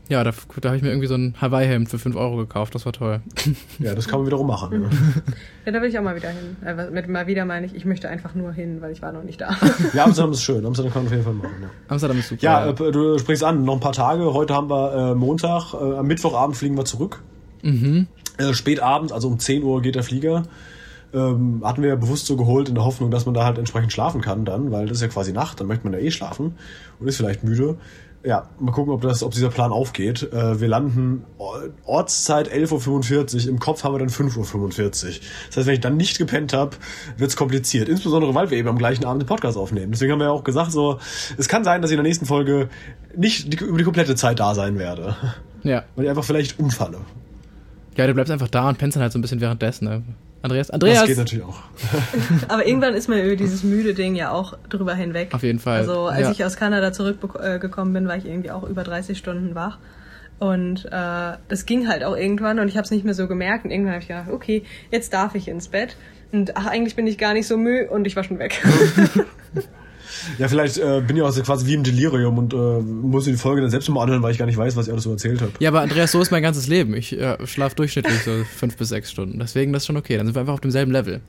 ja, 0.09 0.23
da, 0.23 0.31
da 0.59 0.69
habe 0.69 0.77
ich 0.77 0.81
mir 0.81 0.89
irgendwie 0.89 1.07
so 1.07 1.13
ein 1.13 1.35
Hawaii-Hemd 1.39 1.89
für 1.89 1.99
5 1.99 2.15
Euro 2.15 2.37
gekauft, 2.37 2.73
das 2.73 2.87
war 2.87 2.93
toll. 2.93 3.21
Ja, 3.77 3.93
das 3.93 4.07
kann 4.07 4.17
man 4.17 4.25
wiederum 4.25 4.47
machen. 4.47 4.81
Ne? 4.81 4.89
ja, 5.65 5.71
da 5.71 5.79
will 5.79 5.89
ich 5.89 5.99
auch 5.99 6.03
mal 6.03 6.15
wieder 6.15 6.29
hin. 6.29 6.57
Äh, 6.65 6.89
mit 6.89 7.07
mal 7.07 7.27
wieder 7.27 7.45
meine 7.45 7.67
ich, 7.67 7.75
ich 7.75 7.85
möchte 7.85 8.09
einfach 8.09 8.33
nur 8.33 8.51
hin, 8.51 8.81
weil 8.81 8.91
ich 8.93 9.03
war 9.03 9.11
noch 9.11 9.23
nicht 9.23 9.39
da. 9.39 9.55
Ja, 9.93 10.05
Amsterdam 10.05 10.31
ist 10.31 10.41
schön. 10.41 10.65
Amsterdam 10.65 10.91
kann 10.91 11.03
man 11.03 11.07
auf 11.07 11.13
jeden 11.13 11.23
Fall 11.23 11.33
machen. 11.33 11.61
Ja. 11.61 11.69
Amsterdam 11.87 12.17
ist 12.17 12.29
super. 12.29 12.41
Ja, 12.41 12.67
äh, 12.67 12.73
du 12.73 13.19
sprichst 13.19 13.43
an, 13.43 13.63
noch 13.63 13.75
ein 13.75 13.79
paar 13.79 13.93
Tage. 13.93 14.33
Heute 14.33 14.55
haben 14.55 14.71
wir 14.71 15.11
äh, 15.11 15.15
Montag, 15.15 15.75
äh, 15.75 15.77
am 15.77 16.07
Mittwochabend 16.07 16.57
fliegen 16.57 16.75
wir 16.75 16.85
zurück. 16.85 17.21
mhm. 17.61 18.07
Äh, 18.39 18.53
spätabend, 18.53 19.11
also 19.11 19.27
um 19.27 19.37
10 19.37 19.61
Uhr 19.61 19.83
geht 19.83 19.93
der 19.93 20.03
Flieger. 20.03 20.43
Ähm, 21.13 21.61
hatten 21.63 21.81
wir 21.81 21.89
ja 21.89 21.95
bewusst 21.95 22.25
so 22.25 22.37
geholt 22.37 22.69
in 22.69 22.75
der 22.75 22.85
Hoffnung, 22.85 23.11
dass 23.11 23.25
man 23.25 23.33
da 23.35 23.43
halt 23.43 23.57
entsprechend 23.57 23.91
schlafen 23.91 24.21
kann 24.21 24.45
dann, 24.45 24.71
weil 24.71 24.87
das 24.87 24.97
ist 24.97 25.01
ja 25.01 25.07
quasi 25.09 25.33
Nacht, 25.33 25.59
dann 25.59 25.67
möchte 25.67 25.83
man 25.85 25.93
ja 25.93 25.99
eh 25.99 26.09
schlafen 26.11 26.55
und 26.99 27.07
ist 27.07 27.17
vielleicht 27.17 27.43
müde. 27.43 27.77
Ja, 28.23 28.47
mal 28.59 28.71
gucken, 28.71 28.93
ob, 28.93 29.01
das, 29.01 29.23
ob 29.23 29.31
dieser 29.33 29.49
Plan 29.49 29.71
aufgeht. 29.71 30.31
Äh, 30.31 30.61
wir 30.61 30.67
landen 30.67 31.23
Or- 31.39 31.63
Ortszeit 31.85 32.53
11.45 32.53 33.45
Uhr, 33.45 33.49
im 33.49 33.59
Kopf 33.59 33.83
haben 33.83 33.95
wir 33.95 33.99
dann 33.99 34.09
5.45 34.09 34.55
Uhr. 34.55 34.89
Das 34.89 35.03
heißt, 35.57 35.65
wenn 35.67 35.73
ich 35.73 35.79
dann 35.79 35.97
nicht 35.97 36.19
gepennt 36.19 36.53
habe, 36.53 36.77
wird's 37.17 37.35
kompliziert. 37.35 37.89
Insbesondere, 37.89 38.35
weil 38.35 38.51
wir 38.51 38.59
eben 38.59 38.67
am 38.69 38.77
gleichen 38.77 39.05
Abend 39.05 39.23
den 39.23 39.27
Podcast 39.27 39.57
aufnehmen. 39.57 39.91
Deswegen 39.91 40.11
haben 40.11 40.19
wir 40.19 40.25
ja 40.27 40.31
auch 40.31 40.43
gesagt, 40.43 40.71
so, 40.71 40.99
es 41.37 41.47
kann 41.49 41.63
sein, 41.63 41.81
dass 41.81 41.89
ich 41.89 41.97
in 41.97 42.03
der 42.03 42.07
nächsten 42.07 42.27
Folge 42.27 42.69
nicht 43.17 43.51
die, 43.51 43.57
über 43.57 43.79
die 43.79 43.83
komplette 43.83 44.13
Zeit 44.15 44.39
da 44.39 44.53
sein 44.53 44.77
werde. 44.77 45.15
Ja. 45.63 45.83
Weil 45.95 46.03
ich 46.05 46.09
einfach 46.11 46.23
vielleicht 46.23 46.59
umfalle. 46.59 46.99
ja, 47.97 48.05
du 48.05 48.13
bleibst 48.13 48.31
einfach 48.31 48.49
da 48.49 48.69
und 48.69 48.77
pennst 48.77 48.95
dann 48.95 49.01
halt 49.01 49.11
so 49.13 49.17
ein 49.17 49.23
bisschen 49.23 49.41
währenddessen. 49.41 49.85
Ne? 49.85 50.03
Andreas, 50.41 50.67
Das 50.67 50.73
Andreas! 50.73 51.05
geht 51.05 51.17
natürlich 51.17 51.45
auch. 51.45 51.59
Aber 52.47 52.65
irgendwann 52.65 52.95
ist 52.95 53.07
man 53.07 53.19
über 53.19 53.35
dieses 53.35 53.63
müde 53.63 53.93
Ding 53.93 54.15
ja 54.15 54.31
auch 54.31 54.57
drüber 54.69 54.95
hinweg. 54.95 55.33
Auf 55.33 55.43
jeden 55.43 55.59
Fall. 55.59 55.79
Also 55.79 56.07
als 56.07 56.21
ja. 56.21 56.31
ich 56.31 56.45
aus 56.45 56.55
Kanada 56.55 56.91
zurückgekommen 56.91 57.93
bin, 57.93 58.07
war 58.07 58.17
ich 58.17 58.25
irgendwie 58.25 58.51
auch 58.51 58.63
über 58.63 58.83
30 58.83 59.17
Stunden 59.17 59.53
wach. 59.53 59.77
Und 60.39 60.85
äh, 60.85 61.37
das 61.47 61.65
ging 61.67 61.87
halt 61.87 62.03
auch 62.03 62.17
irgendwann 62.17 62.57
und 62.57 62.67
ich 62.67 62.75
habe 62.75 62.85
es 62.85 62.91
nicht 62.91 63.05
mehr 63.05 63.13
so 63.13 63.27
gemerkt. 63.27 63.65
Und 63.65 63.71
irgendwann 63.71 63.93
habe 63.93 64.01
ich 64.01 64.07
gedacht, 64.07 64.31
okay, 64.31 64.63
jetzt 64.89 65.13
darf 65.13 65.35
ich 65.35 65.47
ins 65.47 65.67
Bett. 65.67 65.95
Und 66.31 66.57
ach, 66.57 66.65
eigentlich 66.65 66.95
bin 66.95 67.05
ich 67.05 67.19
gar 67.19 67.33
nicht 67.33 67.45
so 67.45 67.57
müde 67.57 67.91
und 67.91 68.07
ich 68.07 68.15
war 68.15 68.23
schon 68.23 68.39
weg. 68.39 68.59
Ja, 70.37 70.47
vielleicht 70.47 70.77
äh, 70.77 71.01
bin 71.05 71.15
ich 71.17 71.21
auch 71.23 71.31
so 71.31 71.41
quasi 71.41 71.65
wie 71.65 71.73
im 71.73 71.83
Delirium 71.83 72.37
und 72.37 72.53
äh, 72.53 72.57
muss 72.81 73.25
die 73.25 73.33
Folge 73.33 73.61
dann 73.61 73.69
selbst 73.69 73.87
nochmal 73.89 74.03
anhören, 74.05 74.21
weil 74.23 74.31
ich 74.31 74.37
gar 74.37 74.45
nicht 74.45 74.57
weiß, 74.57 74.75
was 74.75 74.87
ich 74.87 74.91
alles 74.91 75.03
so 75.05 75.11
erzählt 75.11 75.41
habe. 75.41 75.51
ja, 75.59 75.69
aber 75.69 75.81
Andreas, 75.81 76.11
so 76.11 76.21
ist 76.21 76.31
mein 76.31 76.43
ganzes 76.43 76.67
Leben. 76.67 76.93
Ich 76.95 77.17
äh, 77.17 77.37
schlafe 77.47 77.75
durchschnittlich 77.75 78.21
so 78.23 78.43
fünf 78.57 78.77
bis 78.77 78.89
sechs 78.89 79.11
Stunden. 79.11 79.39
Deswegen 79.39 79.73
das 79.73 79.83
ist 79.83 79.87
schon 79.87 79.97
okay. 79.97 80.17
Dann 80.17 80.25
sind 80.25 80.35
wir 80.35 80.39
einfach 80.41 80.53
auf 80.53 80.61
demselben 80.61 80.91
Level. 80.91 81.21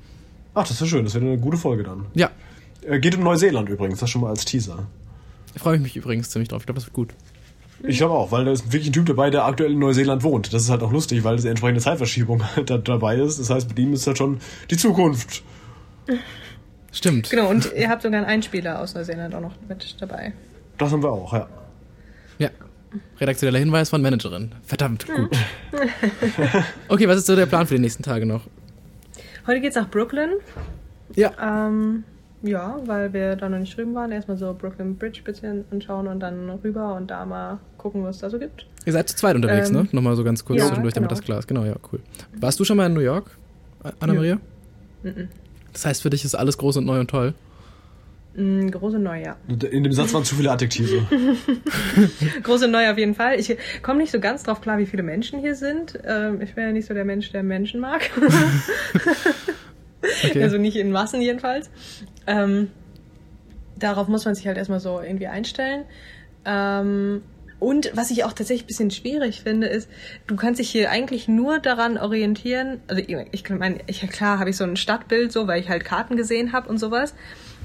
Ach, 0.55 0.67
das 0.67 0.81
wäre 0.81 0.89
schön, 0.91 1.05
das 1.05 1.15
wäre 1.15 1.25
eine 1.25 1.39
gute 1.39 1.57
Folge 1.57 1.83
dann. 1.83 2.07
Ja, 2.15 2.31
Äh, 2.83 2.99
geht 3.01 3.15
um 3.17 3.23
Neuseeland 3.23 3.69
übrigens, 3.69 4.01
das 4.01 4.11
schon 4.11 4.21
mal 4.23 4.31
als 4.31 4.45
Teaser. 4.45 4.87
freue 5.57 5.77
ich 5.77 5.83
mich 5.83 5.97
übrigens 5.97 6.31
ziemlich 6.31 6.49
drauf. 6.49 6.63
Ich 6.63 6.67
glaube, 6.67 6.77
das 6.79 6.87
wird 6.87 6.95
gut. 6.95 7.15
Ich 7.85 7.97
glaube 7.99 8.15
auch, 8.15 8.31
weil 8.31 8.45
da 8.45 8.53
ist 8.53 8.73
wirklich 8.73 8.91
ein 8.91 8.93
Typ 8.93 9.07
dabei, 9.07 9.31
der 9.31 9.45
aktuell 9.45 9.73
in 9.73 9.79
Neuseeland 9.81 10.23
wohnt. 10.23 10.53
Das 10.53 10.63
ist 10.63 10.71
halt 10.71 10.83
auch 10.83 10.93
lustig, 10.93 11.25
weil 11.25 11.37
die 11.39 11.49
entsprechende 11.49 11.81
Zeitverschiebung 11.81 12.43
halt 12.55 12.71
da, 12.71 12.79
dabei 12.79 13.17
ist. 13.17 13.41
Das 13.41 13.51
heißt, 13.51 13.69
mit 13.69 13.79
ihm 13.79 13.93
ist 13.93 14.07
halt 14.07 14.19
schon 14.19 14.39
die 14.71 14.77
Zukunft. 14.77 15.43
Stimmt. 16.93 17.31
genau, 17.31 17.49
und 17.49 17.73
ihr 17.75 17.89
habt 17.89 18.03
sogar 18.03 18.19
einen 18.19 18.27
Einspieler 18.29 18.81
aus 18.81 18.95
Neuseeland 18.95 19.35
auch 19.35 19.41
noch 19.41 19.55
mit 19.69 19.97
dabei. 20.01 20.33
Das 20.79 20.93
haben 20.93 21.03
wir 21.03 21.11
auch, 21.11 21.33
ja. 21.33 21.49
Ja. 22.39 22.51
Redaktioneller 23.19 23.59
Hinweis 23.59 23.89
von 23.91 24.03
Managerin. 24.03 24.53
Verdammt, 24.63 25.07
gut. 25.07 25.37
Okay, 26.89 27.09
was 27.09 27.17
ist 27.19 27.27
so 27.27 27.35
der 27.35 27.47
Plan 27.47 27.67
für 27.67 27.75
die 27.75 27.81
nächsten 27.81 28.03
Tage 28.03 28.27
noch? 28.27 28.43
Heute 29.47 29.61
geht's 29.61 29.77
nach 29.77 29.89
Brooklyn. 29.89 30.31
Ja. 31.15 31.33
Ähm, 31.41 32.05
ja, 32.43 32.79
weil 32.87 33.13
wir 33.13 33.37
da 33.37 33.49
noch 33.49 33.59
nicht 33.59 33.77
drüben 33.77 33.95
waren. 33.95 34.13
Erstmal 34.13 34.37
so 34.37 34.53
Brooklyn 34.53 34.97
Bridge 34.97 35.21
ein 35.21 35.25
bisschen 35.25 35.65
anschauen 35.71 36.07
und 36.09 36.21
dann 36.21 36.51
rüber 36.63 36.95
und 36.95 37.11
da 37.11 37.25
mal 37.25 37.59
gucken, 37.79 38.05
was 38.05 38.17
es 38.17 38.23
da 38.23 38.31
so 38.31 38.39
gibt. 38.39 38.67
Ihr 38.85 38.93
seid 38.93 39.09
zu 39.09 39.17
zweit 39.17 39.37
unterwegs, 39.37 39.71
Ähm, 39.71 39.77
ne? 39.77 39.89
Nochmal 39.93 40.17
so 40.17 40.25
ganz 40.25 40.45
kurz 40.45 40.59
ja, 40.59 40.67
zwischendurch, 40.67 40.95
damit 40.95 41.09
genau. 41.09 41.19
das 41.19 41.25
klar 41.25 41.39
ist. 41.39 41.49
Genau, 41.49 41.65
ja, 41.65 41.75
cool. 41.93 42.01
Warst 42.37 42.59
du 42.61 42.65
schon 42.65 42.77
mal 42.77 42.87
in 42.87 42.95
New 42.95 43.01
York, 43.01 43.31
Anna-Maria? 44.01 44.39
Mhm. 45.03 45.29
Das 45.73 45.87
heißt, 45.87 46.03
für 46.03 46.11
dich 46.11 46.25
ist 46.25 46.35
alles 46.35 46.59
groß 46.59 46.79
und 46.79 46.87
neu 46.87 47.01
und 47.01 47.09
toll. 47.09 47.35
Mm, 48.35 48.69
große 48.69 48.99
Neu, 48.99 49.23
ja. 49.23 49.37
In 49.49 49.85
dem 49.85 49.93
Satz 49.93 50.15
waren 50.15 50.25
zu 50.25 50.35
viele 50.35 50.51
Adjektive. 50.51 51.07
Große 52.43 52.67
Neu 52.67 52.91
auf 52.91 52.97
jeden 52.97 53.15
Fall. 53.15 53.39
Ich 53.39 53.55
komme 53.83 53.99
nicht 53.99 54.11
so 54.11 54.21
ganz 54.21 54.43
drauf 54.43 54.63
klar, 54.63 54.79
wie 54.79 54.87
viele 54.87 55.03
Menschen 55.03 55.41
hier 55.41 55.55
sind. 55.55 55.99
Ähm, 56.07 56.41
ich 56.41 56.55
bin 56.55 56.65
ja 56.65 56.73
nicht 56.73 56.87
so 56.87 56.95
der 56.95 57.05
Mensch, 57.05 57.31
der 57.31 57.43
Menschen 57.43 57.81
mag. 57.81 58.11
Okay. 60.25 60.43
Also 60.43 60.59
nicht 60.59 60.77
in 60.77 60.91
Massen 60.91 61.23
jedenfalls. 61.23 61.71
Ähm, 62.27 62.71
darauf 63.79 64.09
muss 64.09 64.25
man 64.25 64.35
sich 64.35 64.47
halt 64.47 64.57
erstmal 64.57 64.81
so 64.81 65.01
irgendwie 65.01 65.29
einstellen. 65.29 65.85
Ähm, 66.45 67.23
und 67.63 67.93
was 67.95 68.11
ich 68.11 68.25
auch 68.25 68.33
tatsächlich 68.33 68.65
ein 68.65 68.67
bisschen 68.67 68.91
schwierig 68.91 69.43
finde, 69.43 69.69
ist, 69.69 69.89
du 70.27 70.35
kannst 70.35 70.59
dich 70.59 70.69
hier 70.69 70.91
eigentlich 70.91 71.29
nur 71.29 71.61
daran 71.61 71.97
orientieren. 71.97 72.81
Also 72.89 73.05
ich, 73.07 73.51
meine, 73.51 73.79
ich, 73.87 74.01
klar 74.11 74.41
habe 74.41 74.51
ich 74.51 74.57
so 74.57 74.65
ein 74.65 74.75
Stadtbild, 74.75 75.31
so, 75.31 75.47
weil 75.47 75.61
ich 75.61 75.69
halt 75.69 75.85
Karten 75.85 76.17
gesehen 76.17 76.53
habe 76.53 76.69
und 76.69 76.79
sowas. 76.79 77.15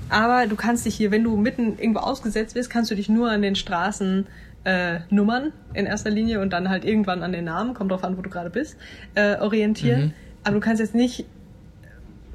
Aber 0.10 0.46
du 0.46 0.56
kannst 0.56 0.86
dich 0.86 0.94
hier, 0.94 1.10
wenn 1.10 1.24
du 1.24 1.36
mitten 1.36 1.80
irgendwo 1.80 2.02
ausgesetzt 2.02 2.54
bist, 2.54 2.70
kannst 2.70 2.92
du 2.92 2.96
dich 2.96 3.10
nur 3.10 3.32
an 3.32 3.42
den 3.42 3.56
Straßen 3.56 4.28
äh, 4.66 5.00
Nummern 5.10 5.52
in 5.74 5.88
erster 5.88 6.12
Linie 6.12 6.42
und 6.42 6.54
dann 6.54 6.70
halt 6.70 6.86
irgendwann 6.86 7.24
an 7.24 7.32
den 7.32 7.46
Namen, 7.46 7.74
kommt 7.74 7.92
drauf 7.92 8.04
an, 8.04 8.20
wo 8.20 8.22
du 8.22 8.30
gerade 8.30 8.52
bist, 8.52 8.78
äh, 9.16 9.38
orientieren. 9.40 10.02
Mhm. 10.02 10.14
Aber 10.44 10.54
du 10.54 10.60
kannst 10.60 10.80
jetzt 10.80 10.94
nicht 10.94 11.26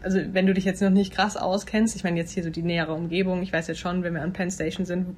also 0.03 0.19
wenn 0.33 0.49
du 0.49 0.53
dich 0.53 0.65
jetzt 0.65 0.83
noch 0.83 0.91
nicht 0.91 1.15
krass 1.15 1.37
auskennst, 1.37 1.95
ich 1.95 2.03
meine 2.03 2.19
jetzt 2.19 2.33
hier 2.33 2.43
so 2.43 2.51
die 2.51 2.63
nähere 2.63 2.93
Umgebung, 2.93 3.41
ich 3.41 3.53
weiß 3.53 3.69
jetzt 3.69 3.79
schon, 3.79 4.03
wenn 4.03 4.15
wir 4.15 4.23
an 4.23 4.33
Penn 4.33 4.51
Station 4.51 4.85
sind, 4.85 5.15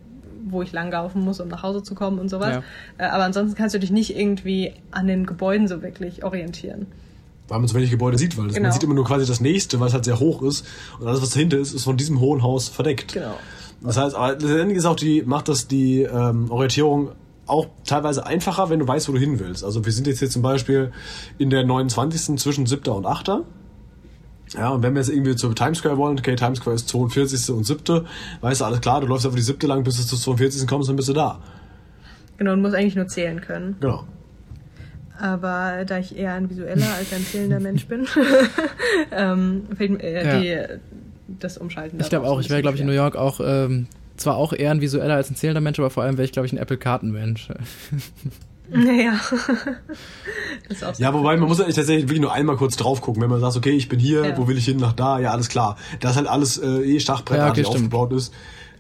wo 0.47 0.63
ich 0.63 0.73
langlaufen 0.73 1.23
muss, 1.23 1.41
um 1.41 1.49
nach 1.49 1.63
Hause 1.63 1.83
zu 1.83 1.95
kommen 1.95 2.19
und 2.19 2.29
sowas. 2.29 2.63
Äh, 2.99 3.05
aber 3.05 3.25
ansonsten 3.25 3.57
kannst 3.57 3.75
du 3.75 3.79
dich 3.79 3.91
nicht 3.91 4.17
irgendwie 4.17 4.73
an 4.91 5.07
den 5.07 5.27
Gebäuden 5.27 5.69
so 5.69 5.83
wirklich 5.83 6.25
orientieren. 6.25 6.87
Weil 7.49 7.59
man 7.59 7.69
so 7.69 7.75
wenig 7.77 7.91
Gebäude 7.91 8.17
sieht, 8.17 8.39
weil 8.39 8.47
das, 8.47 8.55
Genau. 8.57 8.67
man 8.69 8.73
sieht 8.73 8.83
immer 8.83 8.95
nur 8.95 9.05
quasi 9.05 9.27
das 9.27 9.41
nächste, 9.41 9.79
weil 9.81 9.89
es 9.89 9.95
halt 9.95 10.05
sehr 10.07 10.19
hoch 10.19 10.41
ist. 10.43 10.67
Und 10.99 11.07
alles, 11.07 11.21
was 11.21 11.31
dahinter 11.31 11.59
ist, 11.59 11.75
ist 11.75 11.85
von 11.85 11.97
diesem 11.97 12.21
hohen 12.21 12.43
Haus 12.43 12.69
verdeckt. 12.69 13.13
Genau. 13.13 13.35
Das 13.83 13.99
heißt, 13.99 14.15
aber 14.17 14.33
letztendlich 14.33 14.79
ist 14.79 14.87
auch 14.87 14.97
die, 14.97 15.23
macht 15.23 15.49
das 15.49 15.69
die 15.69 16.03
ähm, 16.03 16.51
Orientierung 16.51 17.11
auch 17.47 17.67
teilweise 17.85 18.25
einfacher, 18.25 18.71
wenn 18.71 18.79
du 18.79 18.89
weißt, 18.89 19.09
wo 19.09 19.13
du 19.13 19.19
hin 19.19 19.39
willst. 19.39 19.63
Also 19.63 19.85
wir 19.85 19.93
sind 19.93 20.07
jetzt 20.07 20.21
hier 20.21 20.31
zum 20.31 20.41
Beispiel 20.41 20.91
in 21.37 21.51
der 21.51 21.65
29. 21.65 22.39
zwischen 22.39 22.65
7. 22.65 22.91
und 22.95 23.05
8. 23.05 23.31
Ja, 24.55 24.71
und 24.71 24.83
wenn 24.83 24.95
wir 24.95 25.01
jetzt 25.01 25.11
irgendwie 25.11 25.35
zur 25.35 25.55
Times 25.55 25.79
Square 25.79 25.99
wollen, 25.99 26.19
okay, 26.19 26.37
Times 26.37 26.59
Square 26.59 26.77
ist 26.77 26.89
42. 26.89 27.51
und 27.51 27.65
7., 27.65 28.07
weißt 28.41 28.61
du, 28.61 28.65
alles 28.65 28.81
klar, 28.81 29.01
du 29.01 29.07
läufst 29.07 29.27
auf 29.27 29.35
die 29.35 29.43
7. 29.43 29.69
lang, 29.69 29.83
bis 29.83 29.97
du 29.97 30.05
zur 30.05 30.19
42. 30.19 30.67
kommst, 30.67 30.89
dann 30.89 30.97
bist 30.97 31.09
du 31.09 31.13
da. 31.13 31.41
Genau, 32.39 32.55
du 32.55 32.61
musst 32.61 32.75
eigentlich 32.75 32.97
nur 32.97 33.09
zählen 33.09 33.41
können. 33.41 33.77
Genau. 33.81 34.05
Aber 35.19 35.85
da 35.87 35.99
ich 35.99 36.17
eher 36.17 36.35
ein 36.35 36.51
visueller 36.51 36.87
als 36.97 37.13
ein 37.13 37.25
zählender 37.25 37.61
Mensch 37.61 37.87
bin, 37.87 38.07
ähm, 39.13 39.65
fällt 39.77 39.91
mir 39.93 40.03
äh, 40.03 40.41
die, 40.41 41.37
das 41.41 41.59
Umschalten 41.59 42.01
Ich 42.01 42.09
glaube 42.09 42.27
auch, 42.27 42.41
ich 42.41 42.51
wäre, 42.51 42.63
glaube 42.63 42.77
ich, 42.77 42.81
in 42.81 42.87
New 42.87 42.93
York 42.93 43.17
auch, 43.17 43.41
ähm, 43.45 43.87
zwar 44.17 44.37
auch 44.37 44.53
eher 44.53 44.71
ein 44.71 44.81
visueller 44.81 45.15
als 45.15 45.31
ein 45.31 45.37
zählender 45.37 45.61
Mensch, 45.61 45.79
aber 45.79 45.91
vor 45.91 46.03
allem 46.03 46.17
wäre 46.17 46.25
ich, 46.25 46.33
glaube 46.33 46.47
ich, 46.47 46.53
ein 46.53 46.59
Apple-Karten-Mensch. 46.59 47.49
Naja. 48.71 49.21
das 50.69 50.79
ist 50.79 50.85
auch 50.85 50.95
so. 50.95 51.03
Ja, 51.03 51.13
wobei 51.13 51.37
man 51.37 51.49
muss 51.49 51.61
eigentlich 51.61 51.77
tatsächlich 51.77 52.05
wirklich 52.05 52.21
nur 52.21 52.33
einmal 52.33 52.57
kurz 52.57 52.77
drauf 52.77 53.01
gucken, 53.01 53.23
wenn 53.23 53.31
man 53.31 53.41
sagt, 53.41 53.57
okay, 53.57 53.73
ich 53.73 53.89
bin 53.89 53.99
hier, 53.99 54.25
Ja. 54.27 54.39
wo 54.39 54.49
will 54.49 54.57
ich 54.57 54.65
hin, 54.65 54.79
nach 54.79 54.93
da, 54.95 55.19
ja, 55.19 55.33
alles 55.33 55.49
klar. 55.49 55.77
Da 56.01 56.11
ist 56.11 56.17
halt 56.17 56.27
alles 56.27 56.59
äh, 56.59 56.67
eh 56.67 57.01
stachbrettartig 57.01 57.65
Ja, 57.65 57.69
okay, 57.69 57.77
aufgebaut 57.79 58.13
ist. 58.13 58.33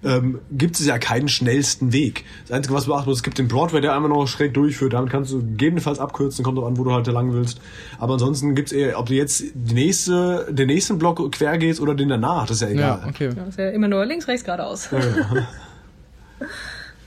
Ähm, 0.03 0.41
gibt 0.53 0.79
es 0.79 0.85
ja 0.85 0.99
keinen 0.99 1.29
schnellsten 1.29 1.95
Weg. 1.95 2.25
Das 2.43 2.55
Einzige, 2.55 2.75
was 2.75 2.85
du 2.85 2.91
beachten 2.91 3.09
musst, 3.09 3.21
es 3.21 3.23
gibt 3.23 3.39
den 3.39 3.49
Broadway, 3.49 3.81
der 3.81 3.95
einmal 3.95 4.11
noch 4.11 4.27
schräg 4.27 4.53
durchführt. 4.53 4.93
Damit 4.93 5.11
kannst 5.11 5.33
du 5.33 5.39
gegebenenfalls 5.41 5.99
abkürzen, 5.99 6.45
kommt 6.45 6.59
drauf 6.59 6.67
an, 6.67 6.77
wo 6.77 6.85
du 6.85 6.93
halt 6.93 7.07
lang 7.07 7.33
willst. 7.33 7.59
Aber 7.99 8.15
ansonsten 8.15 8.55
gibt's 8.55 8.73
eher, 8.73 8.99
ob 8.99 9.07
du 9.07 9.15
jetzt 9.15 9.45
die 9.55 9.75
nächste, 9.75 10.47
den 10.51 10.67
nächsten 10.67 10.99
Block 10.99 11.33
quer 11.33 11.57
gehst 11.57 11.81
oder 11.81 11.95
den 11.95 12.11
danach, 12.11 12.47
das 12.47 12.57
ist 12.57 12.63
ja 12.63 12.69
egal. 12.69 13.01
Ja, 13.03 13.09
okay. 13.09 13.31
Das 13.35 13.49
ist 13.49 13.59
ja 13.59 13.71
immer 13.71 13.89
nur 13.89 14.05
links, 14.05 14.29
rechts, 14.29 14.45
geradeaus. 14.45 14.91
Ja. 14.91 15.01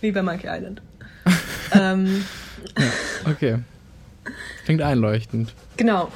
Wie 0.01 0.11
bei 0.11 0.23
Monkey 0.23 0.47
Island. 0.47 0.81
ähm, 1.73 2.23
Okay. 3.25 3.59
Klingt 4.65 4.81
einleuchtend. 4.81 5.53
genau. 5.77 6.09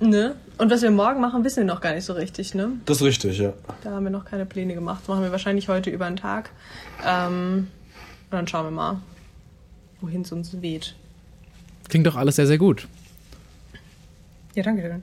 Ne? 0.00 0.34
Und 0.58 0.70
was 0.70 0.82
wir 0.82 0.90
morgen 0.90 1.20
machen, 1.20 1.44
wissen 1.44 1.58
wir 1.58 1.64
noch 1.64 1.80
gar 1.80 1.94
nicht 1.94 2.04
so 2.04 2.12
richtig, 2.12 2.54
ne? 2.54 2.70
Das 2.84 2.98
ist 2.98 3.02
richtig, 3.04 3.38
ja. 3.38 3.52
Da 3.82 3.92
haben 3.92 4.04
wir 4.04 4.10
noch 4.10 4.24
keine 4.24 4.44
Pläne 4.44 4.74
gemacht. 4.74 5.00
Das 5.02 5.08
machen 5.08 5.22
wir 5.22 5.32
wahrscheinlich 5.32 5.68
heute 5.68 5.90
über 5.90 6.06
den 6.06 6.16
Tag. 6.16 6.50
Ähm, 7.06 7.68
und 8.30 8.32
dann 8.32 8.46
schauen 8.46 8.66
wir 8.66 8.70
mal. 8.70 9.00
wohin 10.00 10.22
es 10.22 10.32
uns 10.32 10.60
weht. 10.60 10.94
Klingt 11.88 12.06
doch 12.06 12.16
alles 12.16 12.36
sehr, 12.36 12.46
sehr 12.46 12.58
gut. 12.58 12.86
Ja, 14.54 14.62
danke 14.62 14.82
schön. 14.82 15.02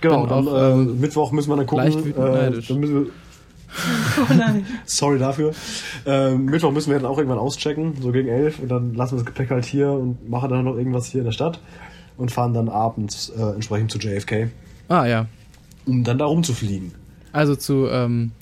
Genau, 0.00 0.20
bin 0.20 0.28
dann 0.30 0.48
auch, 0.48 0.54
äh, 0.54 0.72
ähm, 0.72 1.00
Mittwoch 1.00 1.30
müssen 1.32 1.50
wir 1.50 1.56
dann 1.56 1.66
gucken. 1.66 1.84
leicht 1.84 2.04
wütend 2.04 2.26
äh, 2.26 2.30
neidisch. 2.30 2.68
dann 2.68 2.80
müssen 2.80 2.94
wir, 3.04 3.12
Oh 4.30 4.34
nein. 4.34 4.66
sorry 4.84 5.18
dafür. 5.18 5.52
Äh, 6.06 6.34
Mittwoch 6.34 6.72
müssen 6.72 6.90
wir 6.90 6.98
dann 6.98 7.06
auch 7.10 7.18
irgendwann 7.18 7.38
auschecken, 7.38 7.94
so 8.00 8.12
gegen 8.12 8.28
elf, 8.28 8.58
und 8.58 8.68
dann 8.68 8.94
lassen 8.94 9.12
wir 9.12 9.18
das 9.18 9.26
Gepäck 9.26 9.50
halt 9.50 9.64
hier 9.64 9.90
und 9.90 10.28
machen 10.28 10.50
dann 10.50 10.64
noch 10.64 10.76
irgendwas 10.76 11.06
hier 11.06 11.20
in 11.20 11.26
der 11.26 11.32
Stadt 11.32 11.60
und 12.16 12.30
fahren 12.30 12.52
dann 12.52 12.68
abends 12.68 13.30
äh, 13.30 13.42
entsprechend 13.54 13.90
zu 13.92 13.98
JFK, 13.98 14.50
Ah, 14.88 15.06
ja. 15.06 15.26
um 15.86 16.02
dann 16.04 16.18
da 16.18 16.24
rumzufliegen. 16.26 16.92
Also 17.32 17.54
zu, 17.56 17.86
ähm, 17.88 18.32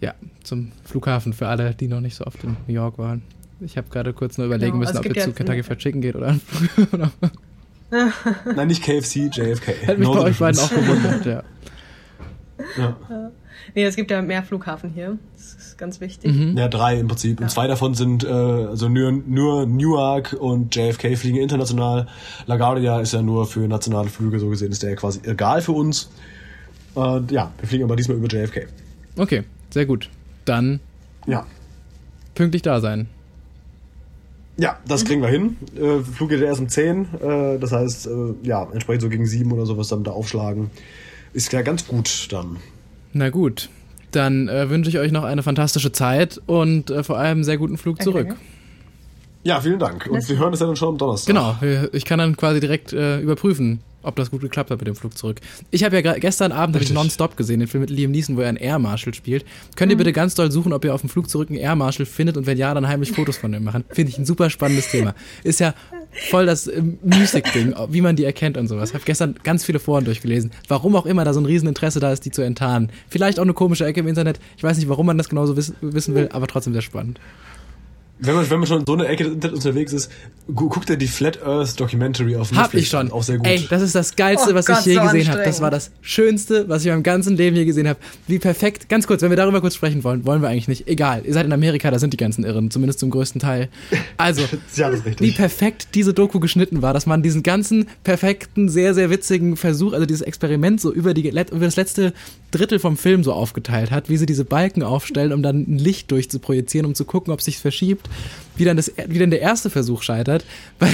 ja, 0.00 0.14
zum 0.44 0.72
Flughafen 0.84 1.32
für 1.32 1.48
alle, 1.48 1.74
die 1.74 1.88
noch 1.88 2.00
nicht 2.00 2.16
so 2.16 2.24
oft 2.26 2.44
in 2.44 2.56
New 2.66 2.74
York 2.74 2.98
waren. 2.98 3.22
Ich 3.60 3.76
habe 3.76 3.88
gerade 3.90 4.12
kurz 4.12 4.38
nur 4.38 4.46
überlegen 4.46 4.72
Genau, 4.78 4.84
müssen, 4.90 4.98
ob 4.98 5.04
ihr 5.06 5.14
zu 5.22 5.32
Kentucky 5.32 5.62
Fried 5.62 5.78
Chicken 5.78 6.00
geht 6.00 6.14
oder 6.16 6.36
Nein, 8.54 8.68
nicht 8.68 8.82
KFC, 8.82 9.30
JFK. 9.34 9.66
Hätte 9.82 9.98
mich 9.98 10.08
No 10.08 10.14
bei 10.14 10.20
euch 10.20 10.38
beiden 10.38 10.60
auch 10.60 10.70
gewundert, 10.70 11.26
ja. 11.26 11.42
Ja. 12.78 12.96
Nee, 13.74 13.84
es 13.84 13.96
gibt 13.96 14.10
ja 14.10 14.20
mehr 14.22 14.42
Flughafen 14.42 14.90
hier. 14.90 15.18
Das 15.36 15.54
ist 15.54 15.78
ganz 15.78 16.00
wichtig. 16.00 16.32
Mhm. 16.34 16.56
ja, 16.56 16.68
drei 16.68 16.98
im 16.98 17.08
Prinzip. 17.08 17.40
Und 17.40 17.50
zwei 17.50 17.66
davon 17.66 17.94
sind, 17.94 18.24
äh, 18.24 18.28
also 18.28 18.88
nur, 18.88 19.12
nur 19.12 19.66
Newark 19.66 20.36
und 20.38 20.74
JFK 20.74 21.16
fliegen 21.16 21.38
international. 21.38 22.06
LaGuardia 22.46 23.00
ist 23.00 23.12
ja 23.12 23.22
nur 23.22 23.46
für 23.46 23.60
nationale 23.68 24.08
Flüge, 24.08 24.38
so 24.38 24.48
gesehen 24.48 24.72
ist 24.72 24.82
der 24.82 24.90
ja 24.90 24.96
quasi 24.96 25.20
egal 25.24 25.62
für 25.62 25.72
uns. 25.72 26.10
Und 26.94 27.30
ja, 27.30 27.52
wir 27.58 27.68
fliegen 27.68 27.84
aber 27.84 27.96
diesmal 27.96 28.16
über 28.16 28.26
JFK. 28.28 28.66
Okay, 29.16 29.44
sehr 29.70 29.86
gut. 29.86 30.08
Dann 30.44 30.80
Ja. 31.26 31.46
pünktlich 32.34 32.62
da 32.62 32.80
sein. 32.80 33.08
Ja, 34.56 34.78
das 34.86 35.04
kriegen 35.04 35.22
wir 35.22 35.28
hin. 35.28 35.56
Äh, 35.76 36.00
Flug 36.02 36.28
geht 36.28 36.42
erst 36.42 36.60
um 36.60 36.68
10. 36.68 37.06
Äh, 37.22 37.58
das 37.58 37.72
heißt, 37.72 38.06
äh, 38.08 38.10
ja, 38.42 38.68
entsprechend 38.72 39.02
so 39.02 39.08
gegen 39.08 39.24
7 39.26 39.50
oder 39.52 39.64
sowas 39.64 39.88
dann 39.88 40.04
da 40.04 40.10
aufschlagen. 40.10 40.70
Ist 41.32 41.52
ja 41.52 41.62
ganz 41.62 41.86
gut 41.86 42.28
dann. 42.30 42.56
Na 43.12 43.30
gut, 43.30 43.68
dann 44.10 44.48
äh, 44.48 44.70
wünsche 44.70 44.90
ich 44.90 44.98
euch 44.98 45.12
noch 45.12 45.24
eine 45.24 45.42
fantastische 45.42 45.92
Zeit 45.92 46.40
und 46.46 46.90
äh, 46.90 47.02
vor 47.02 47.18
allem 47.18 47.38
einen 47.38 47.44
sehr 47.44 47.58
guten 47.58 47.76
Flug 47.76 47.98
Danke, 47.98 48.10
zurück. 48.10 48.36
Ja, 49.42 49.60
vielen 49.60 49.78
Dank. 49.78 50.06
Und 50.06 50.28
wir 50.28 50.38
hören 50.38 50.52
es 50.52 50.60
ja 50.60 50.66
dann 50.66 50.76
schon 50.76 50.90
am 50.90 50.98
Donnerstag. 50.98 51.34
Genau, 51.34 51.56
ich 51.92 52.04
kann 52.04 52.18
dann 52.18 52.36
quasi 52.36 52.60
direkt 52.60 52.92
äh, 52.92 53.20
überprüfen, 53.20 53.80
ob 54.02 54.16
das 54.16 54.30
gut 54.30 54.42
geklappt 54.42 54.70
hat 54.70 54.78
mit 54.78 54.86
dem 54.86 54.94
Flug 54.94 55.16
zurück. 55.16 55.40
Ich 55.70 55.82
habe 55.82 55.98
ja 55.98 56.12
gestern 56.18 56.52
Abend 56.52 56.76
ich. 56.80 56.92
Nonstop 56.92 57.36
gesehen, 57.36 57.60
den 57.60 57.68
Film 57.68 57.80
mit 57.80 57.90
Liam 57.90 58.10
Neeson, 58.10 58.36
wo 58.36 58.42
er 58.42 58.48
einen 58.48 58.58
Air 58.58 58.78
Marshal 58.78 59.14
spielt. 59.14 59.46
Könnt 59.76 59.92
ihr 59.92 59.96
bitte 59.96 60.12
ganz 60.12 60.34
doll 60.34 60.50
suchen, 60.50 60.74
ob 60.74 60.84
ihr 60.84 60.94
auf 60.94 61.00
dem 61.00 61.08
Flug 61.08 61.30
zurück 61.30 61.48
einen 61.48 61.58
Air 61.58 61.74
Marshal 61.74 62.04
findet 62.04 62.36
und 62.36 62.46
wenn 62.46 62.58
ja, 62.58 62.74
dann 62.74 62.86
heimlich 62.86 63.12
Fotos 63.12 63.38
von 63.38 63.52
dem 63.52 63.64
machen. 63.64 63.84
Finde 63.88 64.10
ich 64.10 64.18
ein 64.18 64.26
super 64.26 64.50
spannendes 64.50 64.88
Thema. 64.90 65.14
Ist 65.42 65.60
ja 65.60 65.74
voll 66.28 66.44
das 66.44 66.66
äh, 66.66 66.82
Music-Ding, 67.02 67.74
wie 67.88 68.00
man 68.02 68.16
die 68.16 68.24
erkennt 68.24 68.58
und 68.58 68.68
sowas. 68.68 68.92
Habe 68.92 69.04
gestern 69.04 69.36
ganz 69.42 69.64
viele 69.64 69.78
Foren 69.78 70.04
durchgelesen. 70.04 70.50
Warum 70.68 70.96
auch 70.96 71.06
immer 71.06 71.24
da 71.24 71.32
so 71.32 71.40
ein 71.40 71.46
Rieseninteresse 71.46 72.00
da 72.00 72.12
ist, 72.12 72.26
die 72.26 72.30
zu 72.30 72.42
enttarnen. 72.42 72.90
Vielleicht 73.08 73.38
auch 73.38 73.44
eine 73.44 73.54
komische 73.54 73.86
Ecke 73.86 74.00
im 74.00 74.08
Internet. 74.08 74.38
Ich 74.58 74.62
weiß 74.62 74.76
nicht, 74.76 74.88
warum 74.88 75.06
man 75.06 75.16
das 75.16 75.30
genauso 75.30 75.56
wiss 75.56 75.72
wissen 75.80 76.14
will, 76.14 76.28
aber 76.32 76.46
trotzdem 76.46 76.74
sehr 76.74 76.82
spannend. 76.82 77.20
Wenn 78.20 78.34
man, 78.34 78.50
wenn 78.50 78.58
man 78.58 78.66
schon 78.66 78.80
in 78.80 78.86
so 78.86 78.92
eine 78.92 79.06
Ecke 79.06 79.24
des 79.24 79.32
Internets 79.34 79.64
unterwegs 79.64 79.92
ist, 79.92 80.10
gu 80.54 80.68
guck 80.68 80.86
dir 80.86 80.96
die 80.96 81.06
Flat 81.06 81.42
Earth 81.42 81.80
Documentary 81.80 82.36
auf 82.36 82.52
Hab 82.52 82.74
ich 82.74 82.88
schon. 82.88 83.10
Auch 83.10 83.22
sehr 83.22 83.38
gut. 83.38 83.46
Ey, 83.46 83.66
das 83.68 83.82
ist 83.82 83.94
das 83.94 84.14
Geilste, 84.16 84.50
Oh 84.52 84.54
was 84.54 84.66
Gott, 84.66 84.80
ich 84.80 84.86
je 84.86 84.94
so 84.94 85.00
gesehen 85.00 85.28
habe. 85.28 85.42
Das 85.42 85.60
war 85.60 85.70
das 85.70 85.90
Schönste, 86.02 86.68
was 86.68 86.82
ich 86.82 86.88
in 86.88 86.92
meinem 86.94 87.02
ganzen 87.02 87.36
Leben 87.36 87.56
je 87.56 87.64
gesehen 87.64 87.88
habe. 87.88 87.98
Wie 88.26 88.38
perfekt. 88.38 88.88
Ganz 88.88 89.06
kurz, 89.06 89.22
wenn 89.22 89.30
wir 89.30 89.36
darüber 89.36 89.60
kurz 89.60 89.74
sprechen 89.74 90.04
wollen, 90.04 90.26
wollen 90.26 90.42
wir 90.42 90.48
eigentlich 90.48 90.68
nicht. 90.68 90.86
Egal. 90.86 91.22
Ihr 91.24 91.32
seid 91.32 91.46
in 91.46 91.52
Amerika, 91.52 91.90
da 91.90 91.98
sind 91.98 92.12
die 92.12 92.18
ganzen 92.18 92.44
Irren, 92.44 92.70
zumindest 92.70 92.98
zum 93.00 93.10
größten 93.10 93.40
Teil. 93.40 93.68
Also, 94.16 94.42
ja, 94.76 94.90
das 94.90 95.00
ist 95.00 95.20
wie 95.20 95.32
perfekt 95.32 95.88
diese 95.94 96.12
Doku 96.12 96.40
geschnitten 96.40 96.82
war, 96.82 96.92
dass 96.92 97.06
man 97.06 97.22
diesen 97.22 97.42
ganzen 97.42 97.86
perfekten, 98.04 98.68
sehr, 98.68 98.94
sehr 98.94 99.10
witzigen 99.10 99.56
Versuch, 99.56 99.92
also 99.92 100.06
dieses 100.06 100.22
Experiment 100.22 100.80
so 100.80 100.92
über, 100.92 101.14
die, 101.14 101.28
über 101.28 101.64
das 101.64 101.76
letzte 101.76 102.12
Drittel 102.50 102.78
vom 102.78 102.96
Film 102.96 103.22
so 103.24 103.32
aufgeteilt 103.32 103.90
hat, 103.90 104.08
wie 104.08 104.16
sie 104.16 104.26
diese 104.26 104.44
Balken 104.44 104.82
aufstellen, 104.82 105.32
um 105.32 105.42
dann 105.42 105.62
ein 105.68 105.78
Licht 105.78 106.10
durchzuprojizieren, 106.10 106.86
um 106.86 106.94
zu 106.94 107.04
gucken, 107.04 107.32
ob 107.32 107.40
sich 107.42 107.58
verschiebt, 107.58 108.08
wie 108.56 108.64
dann, 108.64 108.76
das, 108.76 108.92
wie 109.06 109.18
dann 109.18 109.30
der 109.30 109.40
erste 109.40 109.70
Versuch 109.70 110.02
scheitert, 110.02 110.44
weil 110.78 110.92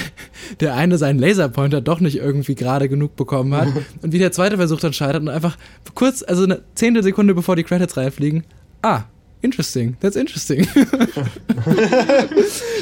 der 0.60 0.74
eine 0.74 0.98
seinen 0.98 1.18
Laserpointer 1.18 1.80
doch 1.80 2.00
nicht 2.00 2.16
irgendwie 2.16 2.54
gerade 2.54 2.88
genug 2.88 3.16
bekommen 3.16 3.54
hat 3.54 3.68
und 4.02 4.12
wie 4.12 4.18
der 4.18 4.32
zweite 4.32 4.56
Versuch 4.56 4.80
dann 4.80 4.92
scheitert 4.92 5.22
und 5.22 5.28
einfach 5.28 5.56
kurz, 5.94 6.22
also 6.22 6.44
eine 6.44 6.62
zehntel 6.74 7.02
Sekunde 7.02 7.34
bevor 7.34 7.56
die 7.56 7.64
Credits 7.64 7.96
reinfliegen, 7.96 8.44
ah, 8.82 9.04
interesting, 9.42 9.96
that's 10.00 10.16
interesting. 10.16 10.66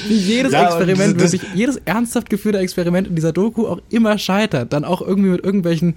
wie 0.09 0.15
jedes 0.15 0.53
Ja, 0.53 0.67
Experiment, 0.67 1.21
wirklich, 1.21 1.43
jedes 1.55 1.77
ernsthaft 1.85 2.31
geführte 2.31 2.59
Experiment 2.59 3.09
in 3.09 3.15
dieser 3.15 3.33
Doku 3.33 3.67
auch 3.67 3.81
immer 3.91 4.19
scheitert. 4.19 4.73
Dann 4.73 4.85
auch 4.85 5.03
irgendwie 5.03 5.31
mit 5.31 5.45
irgendwelchen 5.45 5.97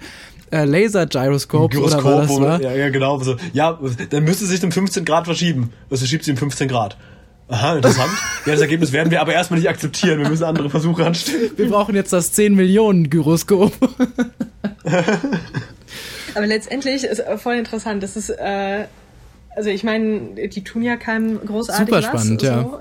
äh, 0.52 0.66
Laser-Gyroskopes 0.66 1.78
oder 1.78 2.04
was 2.04 2.28
das 2.28 2.40
war. 2.40 2.62
Ja, 2.62 2.74
ja, 2.74 2.90
genau. 2.90 3.20
So. 3.20 3.36
Ja, 3.54 3.80
dann 4.10 4.24
müsste 4.24 4.46
sich 4.46 4.64
um 4.64 4.72
15 4.72 5.06
Grad 5.06 5.26
verschieben. 5.26 5.74
Was 5.90 6.00
verschiebt 6.00 6.24
sie 6.24 6.32
um 6.32 6.38
15 6.38 6.68
Grad? 6.68 6.98
Aha, 7.50 7.78
interessant. 7.78 8.12
ja, 8.46 8.52
das 8.52 8.62
Ergebnis 8.62 8.92
werden 8.92 9.10
wir 9.10 9.22
aber 9.22 9.34
erstmal 9.34 9.60
nicht 9.60 9.70
akzeptieren. 9.70 10.20
Wir 10.20 10.30
müssen 10.30 10.44
andere 10.44 10.70
Versuche 10.70 11.06
anstellen. 11.06 11.52
Wir 11.56 11.70
brauchen 11.70 11.96
jetzt 11.96 12.12
das 12.12 12.34
10 12.34 12.56
Millionen 12.56 13.10
Gyroskop. 13.10 13.74
Aber 16.36 16.46
letztendlich 16.46 17.04
ist 17.04 17.20
äh, 17.20 17.38
voll 17.38 17.56
interessant. 17.56 18.04
Das 18.04 18.16
ist, 18.16 18.30
äh, 18.30 18.86
also 19.56 19.70
ich 19.70 19.84
meine, 19.84 20.48
die 20.50 20.64
tun 20.64 20.84
ja 20.84 20.98
keinem 20.98 21.40
großartig 21.44 21.88
Super 21.88 21.98
was. 21.98 22.06
spannend, 22.06 22.42
ja. 22.44 22.62
so. 22.64 22.80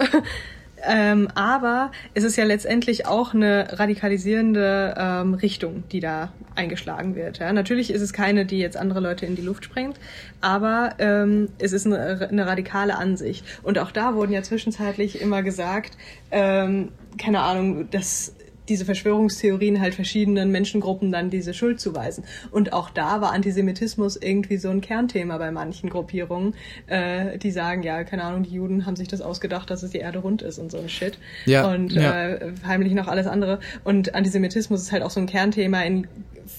Ähm, 0.87 1.29
aber 1.35 1.91
es 2.15 2.25
ist 2.25 2.37
ja 2.37 2.45
letztendlich 2.45 3.07
auch 3.07 3.35
eine 3.35 3.79
radikalisierende 3.79 4.95
ähm, 4.97 5.35
Richtung, 5.35 5.85
die 5.91 6.01
da 6.01 6.33
eingeschlagen 6.55 7.15
wird. 7.15 7.39
Ja? 7.39 7.53
Natürlich 7.53 7.91
ist 7.91 8.03
es 8.03 8.13
keine, 8.13 8.47
die 8.47 8.59
jetzt 8.59 8.77
andere 8.77 9.01
Leute 9.01 9.27
in 9.27 9.37
die 9.37 9.43
Luft 9.43 9.65
sprengt, 9.65 9.99
aber 10.41 10.95
ähm, 10.99 11.49
es 11.59 11.73
ist 11.73 11.87
eine, 11.87 12.29
eine 12.31 12.47
radikale 12.47 12.97
Ansicht. 12.97 13.45
Und 13.63 13.79
auch 13.79 13.91
da 13.91 14.15
wurden 14.15 14.33
ja 14.33 14.43
zwischenzeitlich 14.43 15.21
immer 15.21 15.43
gesagt, 15.43 15.97
ähm, 16.31 16.93
keine 17.19 17.41
Ahnung, 17.41 17.91
dass 17.91 18.36
diese 18.69 18.85
Verschwörungstheorien 18.85 19.81
halt 19.81 19.95
verschiedenen 19.95 20.51
Menschengruppen 20.51 21.13
dann 21.13 21.31
diese 21.31 21.55
Schuld 21.55 21.81
zuweisen. 21.81 22.25
Und 22.51 22.73
auch 22.73 22.91
da 22.91 23.21
war 23.21 23.33
Antisemitismus 23.33 24.17
irgendwie 24.17 24.57
so 24.57 24.69
ein 24.71 24.81
Kernthema 24.81 25.39
bei 25.39 25.51
manchen 25.51 25.89
Gruppierungen, 25.91 26.55
äh, 26.87 27.39
die 27.39 27.51
sagen, 27.51 27.83
ja, 27.83 28.05
keine 28.05 28.25
Ahnung, 28.25 28.43
die 28.43 28.51
Juden 28.55 28.87
haben 28.87 28.97
sich 28.97 29.09
das 29.09 29.21
ausgedacht, 29.21 29.71
dass 29.71 29.83
es 29.83 29.91
die 29.91 29.99
Erde 29.99 30.19
rund 30.19 30.43
ist 30.43 30.59
und 30.59 30.71
so 30.71 30.79
ein 30.79 30.89
Shit. 30.89 31.19
Ja, 31.45 31.67
und 31.71 31.93
ja. 31.93 32.29
Äh, 32.29 32.53
heimlich 32.67 32.93
noch 32.95 33.09
alles 33.09 33.27
andere. 33.27 33.61
Und 33.85 34.15
Antisemitismus 34.15 34.83
ist 34.83 34.93
halt 34.93 35.03
auch 35.03 35.11
so 35.11 35.21
ein 35.21 35.27
Kernthema 35.27 35.83
in 35.83 36.07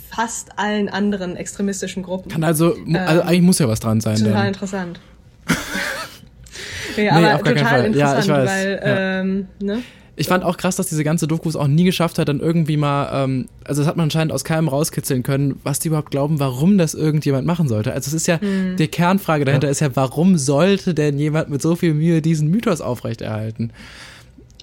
fast 0.09 0.57
allen 0.59 0.89
anderen 0.89 1.35
extremistischen 1.35 2.03
Gruppen. 2.03 2.29
Kann 2.31 2.43
also, 2.43 2.75
mu- 2.85 2.97
also 2.97 3.21
eigentlich 3.21 3.41
muss 3.41 3.59
ja 3.59 3.67
was 3.67 3.79
dran 3.79 4.01
sein. 4.01 4.15
Total 4.17 4.33
Dann. 4.33 4.47
interessant. 4.47 4.99
nee, 6.97 7.03
Nee, 7.03 7.09
aber 7.09 7.43
keinen 7.43 7.57
total. 7.57 7.95
Ja, 7.95 8.09
interessant, 8.13 8.27
weiß. 8.29 8.49
weil, 8.49 8.81
Ja. 8.83 9.19
ähm, 9.21 9.47
ne? 9.61 9.81
Ich 10.19 10.27
fand 10.27 10.43
auch 10.43 10.57
krass, 10.57 10.75
dass 10.75 10.87
diese 10.87 11.03
ganze 11.03 11.27
Doku 11.27 11.47
es 11.47 11.55
auch 11.55 11.67
nie 11.67 11.83
geschafft 11.83 12.17
hat, 12.17 12.27
dann 12.27 12.39
irgendwie 12.39 12.75
mal, 12.75 13.23
ähm, 13.23 13.47
also 13.63 13.81
das 13.81 13.87
hat 13.87 13.97
man 13.97 14.05
anscheinend 14.05 14.33
aus 14.33 14.43
keinem 14.43 14.67
rauskitzeln 14.67 15.21
können, 15.21 15.59
was 15.63 15.77
die 15.77 15.89
überhaupt 15.89 16.09
glauben, 16.09 16.39
warum 16.39 16.79
das 16.79 16.95
irgendjemand 16.95 17.45
machen 17.45 17.67
sollte. 17.67 17.93
Also 17.93 18.09
es 18.09 18.13
ist 18.15 18.27
ja, 18.27 18.41
Hm. 18.41 18.75
die 18.77 18.87
Kernfrage 18.87 19.45
dahinter 19.45 19.69
ist 19.69 19.79
ja, 19.79 19.95
warum 19.95 20.37
sollte 20.37 20.95
denn 20.95 21.19
jemand 21.19 21.49
mit 21.49 21.61
so 21.61 21.75
viel 21.75 21.93
Mühe 21.93 22.21
diesen 22.23 22.49
Mythos 22.49 22.81
aufrechterhalten? 22.81 23.71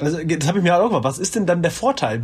Also, 0.00 0.18
das 0.24 0.48
habe 0.48 0.58
ich 0.58 0.64
mir 0.64 0.76
auch 0.76 0.88
gemacht. 0.88 1.04
Was 1.04 1.20
ist 1.20 1.36
denn 1.36 1.46
dann 1.46 1.62
der 1.62 1.70
Vorteil? 1.70 2.20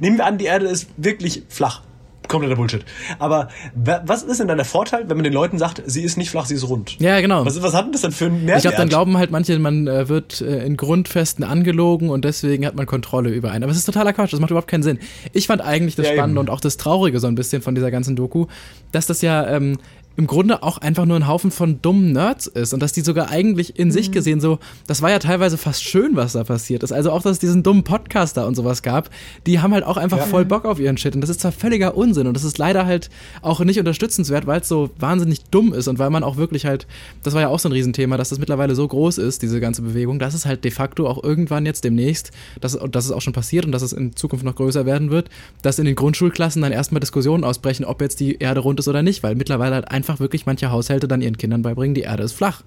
Nehmen 0.00 0.16
wir 0.16 0.24
an, 0.24 0.38
die 0.38 0.46
Erde 0.46 0.66
ist 0.66 0.88
wirklich 0.96 1.42
flach. 1.50 1.82
Kompletter 2.30 2.56
Bullshit. 2.56 2.84
Aber 3.18 3.48
wa- 3.74 4.02
was 4.06 4.22
ist 4.22 4.40
denn 4.40 4.48
dann 4.48 4.56
der 4.56 4.64
Vorteil, 4.64 5.04
wenn 5.08 5.16
man 5.16 5.24
den 5.24 5.32
Leuten 5.34 5.58
sagt, 5.58 5.82
sie 5.84 6.02
ist 6.02 6.16
nicht 6.16 6.30
flach, 6.30 6.46
sie 6.46 6.54
ist 6.54 6.68
rund? 6.68 6.98
Ja, 6.98 7.20
genau. 7.20 7.44
Was, 7.44 7.60
was 7.62 7.74
hat 7.74 7.84
denn 7.86 7.92
das 7.92 8.00
denn 8.00 8.12
für 8.12 8.26
einen 8.26 8.44
Mehrwert? 8.44 8.56
Ich 8.58 8.62
glaube, 8.62 8.76
dann 8.78 8.88
glauben 8.88 9.18
halt 9.18 9.30
manche, 9.30 9.58
man 9.58 9.86
äh, 9.86 10.08
wird 10.08 10.40
äh, 10.40 10.64
in 10.64 10.76
Grundfesten 10.78 11.44
angelogen 11.44 12.08
und 12.08 12.24
deswegen 12.24 12.64
hat 12.64 12.74
man 12.76 12.86
Kontrolle 12.86 13.30
über 13.30 13.50
einen. 13.50 13.64
Aber 13.64 13.72
es 13.72 13.78
ist 13.78 13.84
totaler 13.84 14.12
Quatsch, 14.12 14.32
das 14.32 14.40
macht 14.40 14.50
überhaupt 14.50 14.68
keinen 14.70 14.82
Sinn. 14.82 14.98
Ich 15.32 15.46
fand 15.48 15.60
eigentlich 15.60 15.96
das 15.96 16.06
Ja, 16.06 16.12
Spannende 16.14 16.40
eben. 16.40 16.48
und 16.48 16.50
auch 16.54 16.60
das 16.60 16.76
Traurige 16.76 17.20
so 17.20 17.26
ein 17.26 17.34
bisschen 17.34 17.60
von 17.60 17.74
dieser 17.74 17.90
ganzen 17.90 18.16
Doku, 18.16 18.46
dass 18.92 19.06
das 19.06 19.20
ja 19.22 19.46
ähm, 19.48 19.76
im 20.20 20.26
Grunde 20.26 20.62
auch 20.62 20.76
einfach 20.78 21.06
nur 21.06 21.16
ein 21.16 21.26
Haufen 21.26 21.50
von 21.50 21.80
dummen 21.80 22.12
Nerds 22.12 22.46
ist 22.46 22.74
und 22.74 22.80
dass 22.82 22.92
die 22.92 23.00
sogar 23.00 23.30
eigentlich 23.30 23.78
in 23.78 23.88
Mhm. 23.88 23.92
sich 23.92 24.12
gesehen 24.12 24.38
so, 24.40 24.58
das 24.86 25.00
war 25.00 25.10
ja 25.10 25.18
teilweise 25.18 25.56
fast 25.56 25.82
schön, 25.82 26.14
was 26.14 26.34
da 26.34 26.44
passiert 26.44 26.82
ist. 26.82 26.92
Also 26.92 27.10
auch, 27.10 27.22
dass 27.22 27.32
es 27.32 27.38
diesen 27.38 27.62
dummen 27.62 27.82
Podcaster 27.84 28.46
und 28.46 28.54
sowas 28.54 28.82
gab, 28.82 29.08
die 29.46 29.60
haben 29.60 29.72
halt 29.72 29.84
auch 29.84 29.96
einfach 29.96 30.18
Ja. 30.18 30.24
voll 30.26 30.44
Bock 30.44 30.66
auf 30.66 30.78
ihren 30.78 30.98
Shit 30.98 31.14
und 31.14 31.22
das 31.22 31.30
ist 31.30 31.40
zwar 31.40 31.52
völliger 31.52 31.96
Unsinn 31.96 32.26
und 32.26 32.34
das 32.34 32.44
ist 32.44 32.58
leider 32.58 32.84
halt 32.84 33.08
auch 33.40 33.60
nicht 33.60 33.78
unterstützenswert, 33.78 34.46
weil 34.46 34.60
es 34.60 34.68
so 34.68 34.90
wahnsinnig 34.98 35.44
dumm 35.50 35.72
ist 35.72 35.88
und 35.88 35.98
weil 35.98 36.10
man 36.10 36.22
auch 36.22 36.36
wirklich 36.36 36.66
halt, 36.66 36.86
das 37.22 37.32
war 37.32 37.40
ja 37.40 37.48
auch 37.48 37.58
so 37.58 37.70
ein 37.70 37.72
Riesenthema, 37.72 38.18
dass 38.18 38.28
das 38.28 38.38
mittlerweile 38.38 38.74
so 38.74 38.86
groß 38.86 39.16
ist, 39.16 39.40
diese 39.40 39.58
ganze 39.58 39.80
Bewegung, 39.80 40.18
dass 40.18 40.34
es 40.34 40.44
halt 40.44 40.64
de 40.64 40.70
facto 40.70 41.06
auch 41.08 41.24
irgendwann 41.24 41.64
jetzt 41.64 41.82
demnächst, 41.84 42.30
dass, 42.60 42.76
und 42.76 42.94
das 42.94 43.06
ist 43.06 43.12
auch 43.12 43.22
schon 43.22 43.32
passiert 43.32 43.64
und 43.64 43.72
dass 43.72 43.80
es 43.82 43.94
in 43.94 44.14
Zukunft 44.16 44.44
noch 44.44 44.54
größer 44.56 44.84
werden 44.84 45.10
wird, 45.10 45.30
dass 45.62 45.78
in 45.78 45.86
den 45.86 45.94
Grundschulklassen 45.94 46.60
dann 46.60 46.72
erstmal 46.72 47.00
Diskussionen 47.00 47.44
ausbrechen, 47.44 47.84
ob 47.86 48.00
jetzt 48.02 48.20
die 48.20 48.36
Erde 48.38 48.60
rund 48.60 48.78
ist 48.80 48.88
oder 48.88 49.02
nicht, 49.02 49.22
weil 49.22 49.34
mittlerweile 49.34 49.76
halt 49.76 49.90
einfach 49.90 50.09
wirklich 50.18 50.46
manche 50.46 50.70
Haushalte 50.70 51.06
dann 51.06 51.20
ihren 51.22 51.36
Kindern 51.36 51.62
beibringen, 51.62 51.94
die 51.94 52.00
Erde 52.02 52.24
ist 52.24 52.32
flach. 52.32 52.62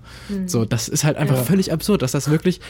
So, 0.46 0.64
das 0.64 0.88
ist 0.88 1.04
halt 1.04 1.18
einfach 1.18 1.36
Ja. 1.38 1.44
völlig 1.44 1.74
absurd, 1.74 2.02
dass 2.04 2.14
das 2.14 2.30
wirklich 2.30 2.62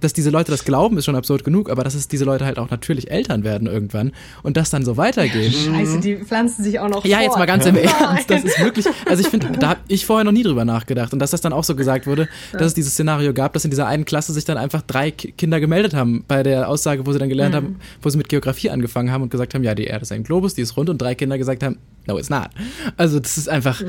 dass 0.00 0.12
diese 0.12 0.30
Leute 0.30 0.50
das 0.50 0.64
glauben, 0.64 0.98
ist 0.98 1.04
schon 1.04 1.16
absurd 1.16 1.44
genug, 1.44 1.70
aber 1.70 1.84
dass 1.84 1.94
es 1.94 2.08
diese 2.08 2.24
Leute 2.24 2.44
halt 2.44 2.58
auch 2.58 2.70
natürlich 2.70 3.10
Eltern 3.10 3.44
werden 3.44 3.66
irgendwann 3.68 4.12
und 4.42 4.56
das 4.56 4.70
dann 4.70 4.84
so 4.84 4.96
weitergeht. 4.96 5.52
Scheiße, 5.54 6.00
die 6.00 6.16
pflanzen 6.16 6.64
sich 6.64 6.78
auch 6.80 6.88
noch 6.88 7.04
Ja, 7.04 7.18
fort. 7.18 7.26
jetzt 7.28 7.38
mal 7.38 7.46
ganz 7.46 7.66
im 7.66 7.74
Nein. 7.80 7.84
Ernst, 7.84 8.30
das 8.30 8.44
ist 8.44 8.58
wirklich, 8.60 8.86
also 9.06 9.20
ich 9.22 9.28
finde, 9.28 9.48
da 9.58 9.68
habe 9.70 9.80
ich 9.88 10.06
vorher 10.06 10.24
noch 10.24 10.32
nie 10.32 10.42
drüber 10.42 10.64
nachgedacht 10.64 11.12
und 11.12 11.18
dass 11.18 11.30
das 11.30 11.40
dann 11.40 11.52
auch 11.52 11.64
so 11.64 11.74
gesagt 11.76 12.06
wurde, 12.06 12.28
dass 12.52 12.62
es 12.68 12.74
dieses 12.74 12.92
Szenario 12.92 13.32
gab, 13.34 13.52
dass 13.52 13.64
in 13.64 13.70
dieser 13.70 13.86
einen 13.86 14.04
Klasse 14.04 14.32
sich 14.32 14.44
dann 14.44 14.56
einfach 14.56 14.82
drei 14.82 15.10
Ki- 15.10 15.32
Kinder 15.32 15.60
gemeldet 15.60 15.94
haben 15.94 16.24
bei 16.26 16.42
der 16.42 16.68
Aussage, 16.68 17.06
wo 17.06 17.12
sie 17.12 17.18
dann 17.18 17.28
gelernt 17.28 17.54
haben, 17.54 17.76
wo 18.02 18.08
sie 18.10 18.18
mit 18.18 18.28
Geografie 18.28 18.70
angefangen 18.70 19.10
haben 19.12 19.22
und 19.22 19.30
gesagt 19.30 19.54
haben, 19.54 19.62
ja, 19.64 19.74
die 19.74 19.84
Erde 19.84 20.02
ist 20.02 20.12
ein 20.12 20.24
Globus, 20.24 20.54
die 20.54 20.62
ist 20.62 20.76
rund 20.76 20.88
und 20.90 21.00
drei 21.00 21.14
Kinder 21.14 21.38
gesagt 21.38 21.62
haben, 21.62 21.78
no, 22.06 22.18
it's 22.18 22.30
not. 22.30 22.48
Also 22.96 23.20
das 23.20 23.36
ist 23.38 23.48
einfach, 23.48 23.82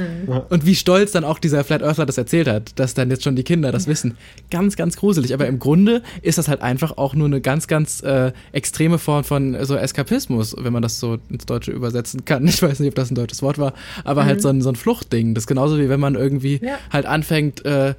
und 0.50 0.66
wie 0.66 0.76
stolz 0.76 1.12
dann 1.12 1.24
auch 1.24 1.40
dieser 1.40 1.64
Flat 1.64 1.82
Earthler 1.84 2.06
das 2.06 2.18
erzählt 2.18 2.48
hat, 2.48 2.78
dass 2.80 2.94
dann 2.94 3.10
jetzt 3.10 3.24
schon 3.24 3.36
die 3.36 3.44
Kinder 3.44 3.72
das 3.72 3.88
wissen. 3.88 4.18
Ganz, 4.50 4.76
ganz 4.76 4.98
gruselig, 4.98 5.34
aber 5.34 5.48
im 5.48 5.60
Grunde 5.60 6.01
ist 6.22 6.38
das 6.38 6.48
halt 6.48 6.62
einfach 6.62 6.98
auch 6.98 7.14
nur 7.14 7.28
eine 7.28 7.42
ganz, 7.42 7.68
ganz 7.68 8.02
äh, 8.04 8.32
extreme 8.52 8.98
Form 8.98 9.24
von 9.24 9.56
äh, 9.56 9.66
so 9.66 9.76
Eskapismus, 9.76 10.56
wenn 10.60 10.74
man 10.74 10.82
das 10.82 11.00
so 11.00 11.18
ins 11.30 11.46
Deutsche 11.46 11.72
übersetzen 11.72 12.26
kann. 12.26 12.48
Ich 12.52 12.62
weiß 12.62 12.80
nicht, 12.80 12.90
ob 12.90 12.96
das 12.96 13.10
ein 13.12 13.16
deutsches 13.16 13.42
Wort 13.42 13.58
war, 13.58 13.74
aber 14.04 14.26
halt 14.26 14.42
so 14.42 14.50
ein, 14.50 14.62
so 14.62 14.70
ein 14.70 14.76
Fluchtding. 14.76 15.34
Das 15.34 15.44
ist 15.44 15.48
genauso 15.48 15.78
wie 15.80 15.90
wenn 15.90 16.00
man 16.00 16.16
irgendwie 16.16 16.60
Ja. 16.64 16.78
halt 16.92 17.06
anfängt, 17.06 17.66
äh, 17.66 17.94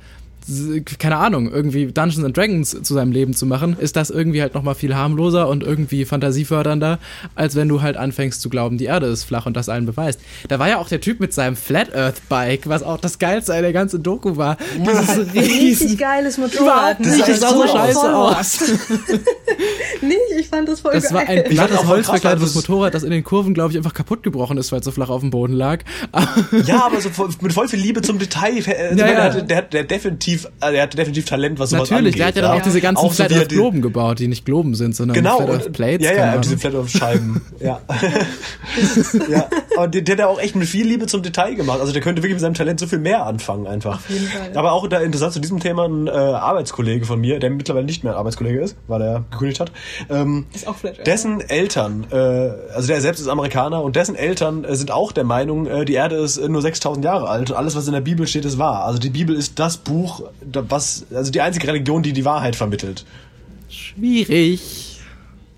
keine 0.99 1.17
Ahnung, 1.17 1.51
irgendwie 1.53 1.87
Dungeons 1.87 2.25
and 2.25 2.37
Dragons 2.37 2.71
zu 2.83 2.95
seinem 2.95 3.13
Leben 3.13 3.35
zu 3.35 3.47
machen, 3.47 3.77
ist 3.79 3.97
das 3.97 4.11
irgendwie 4.11 4.41
halt 4.43 4.55
nochmal 4.55 4.75
viel 4.75 4.95
harmloser 4.95 5.49
und 5.49 5.63
irgendwie 5.63 6.05
fantasiefördernder, 6.05 6.99
als 7.35 7.55
wenn 7.57 7.69
du 7.69 7.83
halt 7.83 7.97
anfängst 7.97 8.41
zu 8.41 8.49
glauben, 8.49 8.79
die 8.79 8.87
Erde 8.87 9.07
ist 9.07 9.25
flach 9.25 9.47
und 9.47 9.57
das 9.57 9.69
allen 9.69 9.87
beweist. 9.87 10.21
Da 10.49 10.59
war 10.59 10.69
ja 10.69 10.79
auch 10.79 10.89
der 10.89 11.01
Typ 11.01 11.21
mit 11.21 11.33
seinem 11.33 11.57
Flat 11.57 11.95
Earth 11.95 12.29
Bike, 12.29 12.69
was 12.69 12.83
auch 12.83 12.99
das 13.01 13.19
geilste 13.19 13.55
an 13.55 13.63
der 13.63 13.73
ganzen 13.73 14.03
Doku 14.03 14.37
war. 14.37 14.57
Dieses 14.79 15.33
Richtig 15.35 15.99
geiles 15.99 16.39
Motorrad. 16.39 16.99
Überhaupt 16.99 17.01
nicht, 17.01 17.29
das 17.29 17.41
sah 17.41 17.51
so 17.51 17.67
scheiße 17.67 18.15
aus. 18.15 18.61
Nicht, 20.03 20.19
ich 20.41 20.49
fand 20.49 20.69
das 20.69 20.81
voll 20.81 20.93
Das 20.93 21.13
war 21.13 21.25
geil. 21.25 21.45
ein 21.47 21.53
Ich 21.53 21.57
fand 21.59 21.71
glattes 21.71 21.87
Holzverkleidetes 21.89 22.55
das- 22.55 22.69
Motorrad, 22.69 22.95
das 22.95 23.03
in 23.05 23.11
den 23.11 23.23
Kurven, 23.25 23.55
glaube 23.55 23.71
ich, 23.71 23.77
einfach 23.77 23.95
kaputt 23.95 24.23
gebrochen 24.23 24.59
ist, 24.59 24.73
weil 24.73 24.81
es 24.81 24.85
so 24.85 24.91
flach 24.91 25.09
auf 25.09 25.21
dem 25.21 25.31
Boden 25.31 25.53
lag. 25.53 25.81
Ja, 26.67 26.87
aber 26.87 27.01
so 27.01 27.11
voll, 27.11 27.29
mit 27.41 27.53
voll 27.53 27.69
viel 27.69 27.79
Liebe 27.79 28.03
zum 28.03 28.19
Detail. 28.19 28.59
Äh, 28.67 28.91
Ja, 28.91 28.95
der, 28.95 29.07
ja. 29.07 29.29
der, 29.41 29.57
hat- 29.59 29.73
der, 29.73 29.81
hat 29.83 29.91
definitiv, 30.33 30.49
äh, 30.61 30.73
der 30.73 30.83
hat 30.83 30.97
definitiv 30.99 31.25
Talent, 31.27 31.59
was 31.59 31.71
sowas 31.71 31.91
Natürlich, 31.91 32.15
angeht. 32.15 32.19
der 32.21 32.27
hat 32.27 32.37
ja 32.37 32.43
dann 32.43 32.59
auch 32.61 32.63
diese 32.63 32.81
ganzen 32.81 33.05
Auch 33.05 33.11
so 33.13 33.17
Flat 33.17 33.31
die- 33.31 33.35
Earth 33.37 33.51
die- 33.51 33.55
Globen 33.57 33.83
gebaut, 33.83 34.19
die 34.19 34.29
nicht 34.29 34.45
Globen 34.45 34.75
sind, 34.75 34.95
sondern 34.97 35.15
Genau, 35.15 35.37
Flat 35.39 35.51
Earth 35.51 35.67
und, 35.67 35.73
Plates. 35.73 36.07
ja, 36.07 36.13
ja, 36.15 36.39
diese 36.39 36.59
Flat 36.59 36.75
Earth 36.75 36.91
Scheiben. 36.91 37.41
ja. 37.61 37.81
ja. 39.29 39.49
Und 39.83 39.95
der, 39.95 40.03
der 40.03 40.15
hat 40.15 40.21
ja 40.21 40.27
auch 40.27 40.41
echt 40.41 40.57
mit 40.57 40.69
viel 40.69 40.87
Liebe 40.87 41.07
zum 41.07 41.23
Detail 41.23 41.55
gemacht. 41.55 41.81
Also 41.81 41.93
der 41.93 42.03
könnte 42.03 42.23
wirklich 42.23 42.35
mit 42.35 42.41
seinem 42.41 42.55
Talent 42.55 42.81
so 42.81 42.87
viel 42.87 42.99
mehr 42.99 43.27
anfangen 43.27 43.67
einfach. 43.67 43.97
Auf 43.97 44.11
jeden 44.11 44.27
Fall. 44.27 44.51
Aber 44.55 44.73
auch 44.73 44.87
da 44.89 45.01
interessant 45.01 45.33
zu 45.33 45.41
diesem 45.41 45.61
Thema 45.61 45.87
ein 45.87 46.07
äh, 46.07 46.11
Arbeitskollege 46.11 47.05
von 47.07 47.21
mir, 47.21 47.39
der 47.39 47.51
mittlerweile 47.51 47.85
nicht 47.87 48.05
mehr 48.05 48.17
Arbeitskollege 48.17 48.61
ist, 48.61 48.77
weil 48.89 49.03
er 49.03 49.25
gekündigt 49.31 49.61
hat. 49.61 49.73
Ähm, 50.11 50.47
Ist 50.55 50.67
auch 50.67 50.77
Flat 50.77 50.99
Earth. 50.99 51.07
dessen 51.07 51.41
Eltern, 51.41 52.07
äh, 52.11 52.17
also 52.17 52.89
der 52.89 53.01
selbst 53.01 53.21
ist 53.21 53.29
Amerikaner 53.29 53.83
und 53.83 53.97
dessen 53.97 54.15
Eltern 54.15 54.65
äh, 54.65 54.75
sind 54.75 54.91
auch 54.91 55.13
der 55.13 55.25
Meinung, 55.25 55.67
äh, 55.67 55.85
die 55.85 55.95
Erde 55.95 56.17
ist 56.17 56.37
äh, 56.39 56.49
nur 56.49 56.63
6000 56.63 57.05
Jahre 57.05 57.29
alt 57.29 57.51
und 57.51 57.57
alles, 57.57 57.75
was 57.77 57.87
in 57.87 57.93
der 57.93 58.01
Bibel 58.01 58.27
steht, 58.27 58.45
ist 58.45 58.59
wahr. 58.59 58.85
Also 58.85 58.99
die 58.99 59.11
Bibel 59.11 59.35
ist 59.37 59.59
das 59.59 59.77
Buch, 59.79 60.22
da- 60.41 60.65
was, 60.69 61.07
also 61.15 61.31
die 61.31 61.41
einzige 61.41 61.67
Religion, 61.69 62.03
die 62.03 62.13
die 62.13 62.25
Wahrheit 62.25 62.57
vermittelt. 62.57 63.05
Schwierig. 63.69 64.89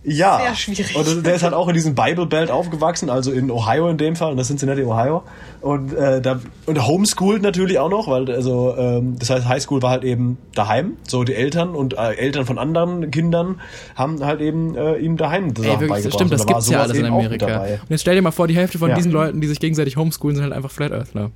Ja. 0.07 0.39
Sehr 0.39 0.55
schwierig. 0.55 0.97
Und 0.97 1.25
der 1.25 1.35
ist 1.35 1.43
halt 1.43 1.55
auch 1.55 1.67
in 1.69 1.73
diesem 1.73 1.95
Bible 1.95 2.27
Belt 2.27 2.51
aufgewachsen, 2.51 3.09
also 3.09 3.33
in 3.33 3.51
Ohio 3.51 3.89
in 3.89 3.97
dem 3.97 4.17
Fall, 4.17 4.33
und 4.33 4.37
das 4.37 4.49
sind 4.49 4.59
Cincinnati, 4.61 4.87
Ohio. 4.87 5.23
Und 5.63 5.95
äh, 5.95 6.21
da 6.21 6.41
und 6.67 6.87
homeschooled 6.87 7.41
natürlich 7.41 7.79
auch 7.79 7.89
noch, 7.89 8.07
weil 8.07 8.31
also 8.31 8.77
ähm, 8.77 9.17
das 9.19 9.31
heißt 9.31 9.49
Highschool 9.49 9.81
war 9.81 9.89
halt 9.91 10.05
eben 10.05 10.37
daheim. 10.55 10.99
So 11.09 11.25
die 11.25 11.35
Eltern 11.35 11.71
und 11.75 11.95
äh, 11.95 12.17
Eltern 12.17 12.45
von 12.45 12.59
anderen 12.59 13.11
Kindern 13.13 13.63
haben 13.97 14.23
halt 14.23 14.43
eben 14.43 14.77
äh, 14.77 14.97
ihm 14.99 15.17
daheim 15.17 15.55
das 15.55 15.65
Ey, 15.65 15.81
wirklich, 15.81 16.05
das 16.05 16.13
stimmt, 16.13 16.33
das 16.35 16.47
gibt's 16.47 16.69
ja 16.69 16.83
alles 16.83 16.99
in 16.99 17.07
Amerika. 17.07 17.63
Und 17.63 17.89
jetzt 17.89 18.03
stell 18.03 18.15
dir 18.15 18.21
mal 18.23 18.31
vor, 18.31 18.47
die 18.47 18.57
Hälfte 18.57 18.79
von 18.79 18.91
Ja. 18.91 18.97
diesen 18.97 19.11
Leuten, 19.11 19.41
die 19.41 19.47
sich 19.47 19.59
gegenseitig 19.59 19.97
homeschoolen, 19.97 20.37
sind 20.37 20.45
halt 20.45 20.53
einfach 20.53 20.71
Flat 20.71 20.93
Earthler. 20.93 21.31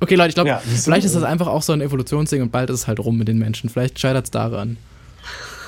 Okay, 0.00 0.14
Leute, 0.16 0.28
ich 0.30 0.34
glaube, 0.34 0.48
Ja, 0.48 0.58
vielleicht 0.58 1.06
ist 1.06 1.14
das 1.14 1.22
einfach 1.22 1.46
auch 1.46 1.62
so 1.62 1.72
ein 1.72 1.80
Evolutionsding 1.80 2.42
und 2.42 2.52
bald 2.52 2.70
ist 2.70 2.80
es 2.80 2.86
halt 2.86 3.00
rum 3.00 3.16
mit 3.16 3.28
den 3.28 3.38
Menschen. 3.38 3.70
Vielleicht 3.70 3.98
scheitert 3.98 4.24
es 4.24 4.30
daran. 4.30 4.76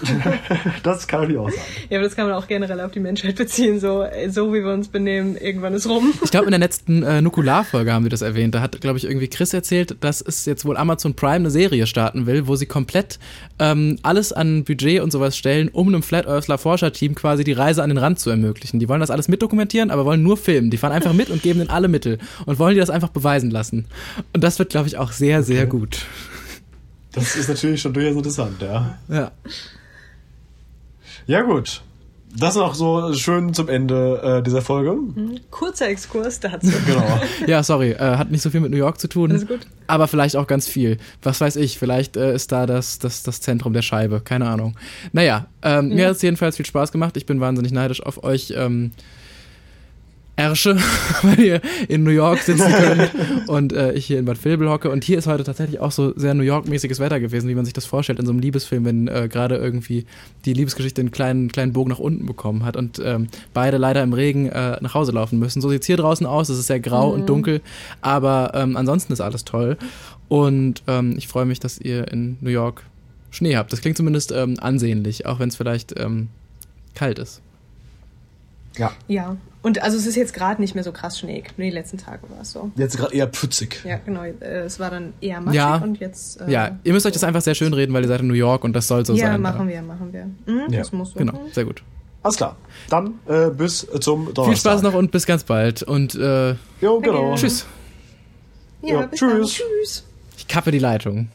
Das 0.83 1.07
kann 1.07 1.31
ich 1.31 1.37
auch 1.37 1.49
sagen. 1.49 1.63
Ja, 1.91 1.99
aber 1.99 2.05
das 2.05 2.17
kann 2.17 2.29
man 2.29 2.37
auch 2.37 2.47
generell 2.47 2.81
auf 2.81 2.93
die 2.93 3.01
Menschheit 3.01 3.37
beziehen. 3.37 3.81
So, 3.81 4.05
so 4.29 4.53
wie 4.53 4.63
wir 4.63 4.73
uns 4.73 4.89
benehmen, 4.89 5.37
irgendwann 5.37 5.75
ist 5.75 5.89
rum. 5.89 6.13
Ich 6.23 6.31
glaube, 6.31 6.47
in 6.47 6.53
der 6.53 6.61
letzten 6.67 7.03
äh, 7.03 7.21
Nukular-Folge 7.23 7.93
haben 7.93 8.05
wir 8.05 8.11
das 8.11 8.23
erwähnt. 8.23 8.55
Da 8.55 8.61
hat, 8.61 8.81
glaube 8.81 8.99
ich, 8.99 9.05
irgendwie 9.05 9.29
Chris 9.29 9.53
erzählt, 9.53 9.97
dass 10.01 10.21
es 10.21 10.45
jetzt 10.45 10.65
wohl 10.65 10.77
Amazon 10.77 11.15
Prime 11.15 11.35
eine 11.37 11.51
Serie 11.51 11.87
starten 11.87 12.27
will, 12.27 12.47
wo 12.47 12.57
sie 12.57 12.67
komplett 12.67 13.19
ähm, 13.59 13.99
alles 14.03 14.33
an 14.33 14.65
Budget 14.65 15.01
und 15.01 15.11
sowas 15.11 15.37
stellen, 15.37 15.69
um 15.69 15.89
einem 15.89 16.03
Flat 16.03 16.27
Earthler 16.27 16.59
Forscherteam 16.59 17.15
quasi 17.15 17.45
die 17.45 17.53
Reise 17.53 17.83
an 17.83 17.91
den 17.91 17.99
Rand 17.99 18.19
zu 18.19 18.31
ermöglichen. 18.31 18.81
Die 18.81 18.89
wollen 18.89 19.01
das 19.01 19.11
alles 19.11 19.29
mitdokumentieren, 19.29 19.91
aber 19.91 20.05
wollen 20.05 20.23
nur 20.23 20.37
filmen. 20.37 20.71
Die 20.71 20.77
fahren 20.77 20.93
einfach 20.93 21.13
mit 21.13 21.31
und 21.31 21.43
geben 21.43 21.59
denen 21.59 21.71
alle 21.71 21.89
Mittel 21.89 22.19
und 22.45 22.59
wollen 22.59 22.75
die 22.75 22.81
das 22.81 22.91
einfach 22.91 23.09
beweisen 23.09 23.51
lassen. 23.51 23.87
Und 24.33 24.45
das 24.45 24.59
wird, 24.59 24.71
glaube 24.71 24.89
ich, 24.89 24.99
auch 24.99 25.13
sehr, 25.13 25.43
sehr 25.43 25.67
gut. 25.67 26.07
Das 27.13 27.35
ist 27.35 27.49
natürlich 27.49 27.81
schon 27.81 27.95
durchaus 27.95 28.17
interessant, 28.17 28.61
ja. 28.61 28.99
Ja. 29.09 29.33
Ja 31.27 31.43
gut. 31.43 31.83
Das 32.39 32.55
noch 32.55 32.74
so 32.74 33.14
schön 33.14 33.55
zum 33.55 33.68
Ende 33.68 34.20
äh, 34.22 34.43
dieser 34.43 34.61
Folge. 34.61 34.97
Kurzer 35.51 35.89
Exkurs 35.89 36.39
dazu. 36.39 36.70
Genau. 36.87 37.20
Ja, 37.47 37.62
sorry, 37.62 37.93
äh, 37.93 38.16
hat 38.16 38.31
nicht 38.31 38.43
so 38.43 38.51
viel 38.51 38.61
mit 38.61 38.70
New 38.70 38.77
York 38.77 39.01
zu 39.01 39.09
tun. 39.09 39.31
Alles 39.31 39.47
gut. 39.47 39.61
Aber 39.87 40.07
vielleicht 40.07 40.37
auch 40.37 40.47
ganz 40.47 40.68
viel. 40.68 40.99
Was 41.22 41.41
weiß 41.41 41.57
ich, 41.57 41.79
vielleicht 41.79 42.16
äh, 42.16 42.35
ist 42.35 42.53
da 42.53 42.66
das, 42.66 42.99
das, 42.99 43.22
das 43.22 43.41
Zentrum 43.41 43.72
der 43.72 43.83
Scheibe. 43.83 44.20
Keine 44.20 44.49
Ahnung. 44.49 44.77
Naja, 45.12 45.47
ähm, 45.62 45.89
mir 45.89 46.09
hat 46.09 46.16
es 46.16 46.22
jedenfalls 46.22 46.57
viel 46.57 46.66
Spaß 46.66 46.93
gemacht. 46.93 47.16
Ich 47.16 47.24
bin 47.24 47.41
wahnsinnig 47.41 47.72
neidisch 47.72 48.03
auf 48.03 48.22
euch. 48.22 48.53
Ähm, 48.55 48.93
Ärsche, 50.37 50.76
weil 51.22 51.41
ihr 51.41 51.61
in 51.89 52.05
New 52.05 52.11
York 52.11 52.41
sitzen 52.41 52.70
könnt 52.70 53.11
und 53.49 53.72
äh, 53.72 53.93
ich 53.95 54.05
hier 54.05 54.18
in 54.18 54.26
Bad 54.26 54.45
Vilbel 54.45 54.68
hocke. 54.68 54.91
Und 54.91 55.03
hier 55.03 55.16
ist 55.16 55.26
heute 55.26 55.45
tatsächlich 55.45 55.80
auch 55.80 55.93
so 55.93 56.12
sehr 56.16 56.34
New 56.34 56.43
York-mäßiges 56.43 57.01
Wetter 57.01 57.20
gewesen, 57.20 57.49
wie 57.49 57.55
man 57.55 57.64
sich 57.64 57.72
das 57.72 57.87
vorstellt 57.87 58.18
in 58.18 58.26
so 58.26 58.32
einem 58.32 58.41
Liebesfilm, 58.41 58.84
wenn 58.84 59.09
äh, 59.09 59.28
gerade 59.30 59.57
irgendwie 59.57 60.05
die 60.45 60.53
Liebesgeschichte 60.53 61.01
einen 61.01 61.11
kleinen, 61.11 61.51
kleinen 61.51 61.72
Bogen 61.72 61.91
nach 61.91 61.99
unten 61.99 62.26
bekommen 62.26 62.64
hat 62.64 62.76
und 62.76 63.01
ähm, 63.03 63.28
beide 63.55 63.78
leider 63.78 64.03
im 64.03 64.12
Regen 64.12 64.49
äh, 64.49 64.76
nach 64.80 64.95
Hause 64.95 65.12
laufen 65.12 65.39
müssen. 65.39 65.62
So 65.62 65.70
sieht's 65.70 65.87
hier 65.87 65.97
draußen 65.97 66.26
aus. 66.26 66.51
Es 66.51 66.59
ist 66.59 66.66
sehr 66.66 66.80
grau 66.80 67.11
und 67.11 67.28
dunkel, 67.28 67.62
aber 68.03 68.53
ähm, 68.55 68.76
ansonsten 68.76 69.12
ist 69.14 69.22
alles 69.22 69.45
toll. 69.45 69.78
Und 70.28 70.82
ähm, 70.87 71.14
ich 71.16 71.28
freue 71.28 71.47
mich, 71.47 71.61
dass 71.61 71.78
ihr 71.78 72.09
in 72.12 72.37
New 72.41 72.51
York 72.51 72.82
Schnee 73.30 73.57
habt. 73.57 73.72
Das 73.72 73.80
klingt 73.80 73.97
zumindest 73.97 74.32
ähm, 74.32 74.57
ansehnlich, 74.61 75.26
auch 75.26 75.39
wenn 75.39 75.49
es 75.49 75.57
vielleicht 75.57 75.99
ähm, 75.99 76.28
kalt 76.95 77.18
ist. 77.18 77.41
Ja. 78.76 78.93
Ja. 79.09 79.37
Und 79.67 79.83
also 79.83 79.97
es 79.99 80.07
ist 80.07 80.14
jetzt 80.14 80.33
gerade 80.33 80.61
nicht 80.62 80.77
mehr 80.77 80.85
so 80.85 80.93
krass 80.93 81.19
schneeig. 81.19 81.51
Nur 81.59 81.64
die 81.64 81.73
letzten 81.73 81.99
Tage 81.99 82.21
war 82.31 82.41
es 82.43 82.53
so. 82.53 82.71
Jetzt 82.77 82.97
gerade 82.97 83.12
eher 83.12 83.27
pfützig. 83.27 83.81
Ja, 83.85 83.97
genau. 83.97 84.23
Äh, 84.23 84.61
es 84.61 84.79
war 84.79 84.91
dann 84.91 85.12
eher 85.21 85.41
matschig 85.41 85.57
Ja. 85.57 85.77
und 85.79 85.99
jetzt. 85.99 86.41
Äh, 86.41 86.49
Ja, 86.53 86.79
ihr 86.85 86.93
müsst 86.93 87.05
euch 87.05 87.12
das 87.12 87.25
einfach 87.25 87.41
sehr 87.43 87.57
schön 87.57 87.73
reden, 87.73 87.93
weil 87.93 88.03
ihr 88.03 88.09
seid 88.09 88.21
in 88.21 88.29
New 88.29 88.35
York 88.35 88.62
und 88.62 88.75
das 88.75 88.87
soll 88.87 89.05
so 89.05 89.14
ja, 89.14 89.33
sein. 89.33 89.43
machen 89.43 89.67
wir, 89.67 89.83
machen 89.83 90.12
wir. 90.12 90.27
Mhm, 90.47 90.71
Ja, 90.73 90.79
Das 90.79 90.93
muss 90.93 91.11
so. 91.11 91.19
Genau, 91.19 91.41
sehr 91.53 91.64
gut. 91.64 91.83
Alles 92.23 92.37
klar. 92.37 92.55
Dann 92.91 93.14
äh, 93.27 93.51
bis 93.51 93.81
zum 94.01 94.33
Donnerstag. 94.33 94.45
Viel 94.47 94.57
Spaß 94.57 94.83
noch 94.83 94.95
und 94.95 95.11
bis 95.11 95.27
ganz 95.27 95.43
bald. 95.43 95.83
Und 95.83 96.14
äh, 96.14 96.51
Jo, 96.81 97.01
genau. 97.01 97.35
Tschüss. 97.35 97.67
Ja, 98.83 99.01
Ja, 99.01 99.07
bis 99.07 99.19
tschüss. 99.19 99.31
Dann. 99.59 99.67
Tschüss. 99.83 100.05
Ich 100.39 100.47
kappe 100.47 100.71
die 100.71 100.79
Leitung. 100.79 101.29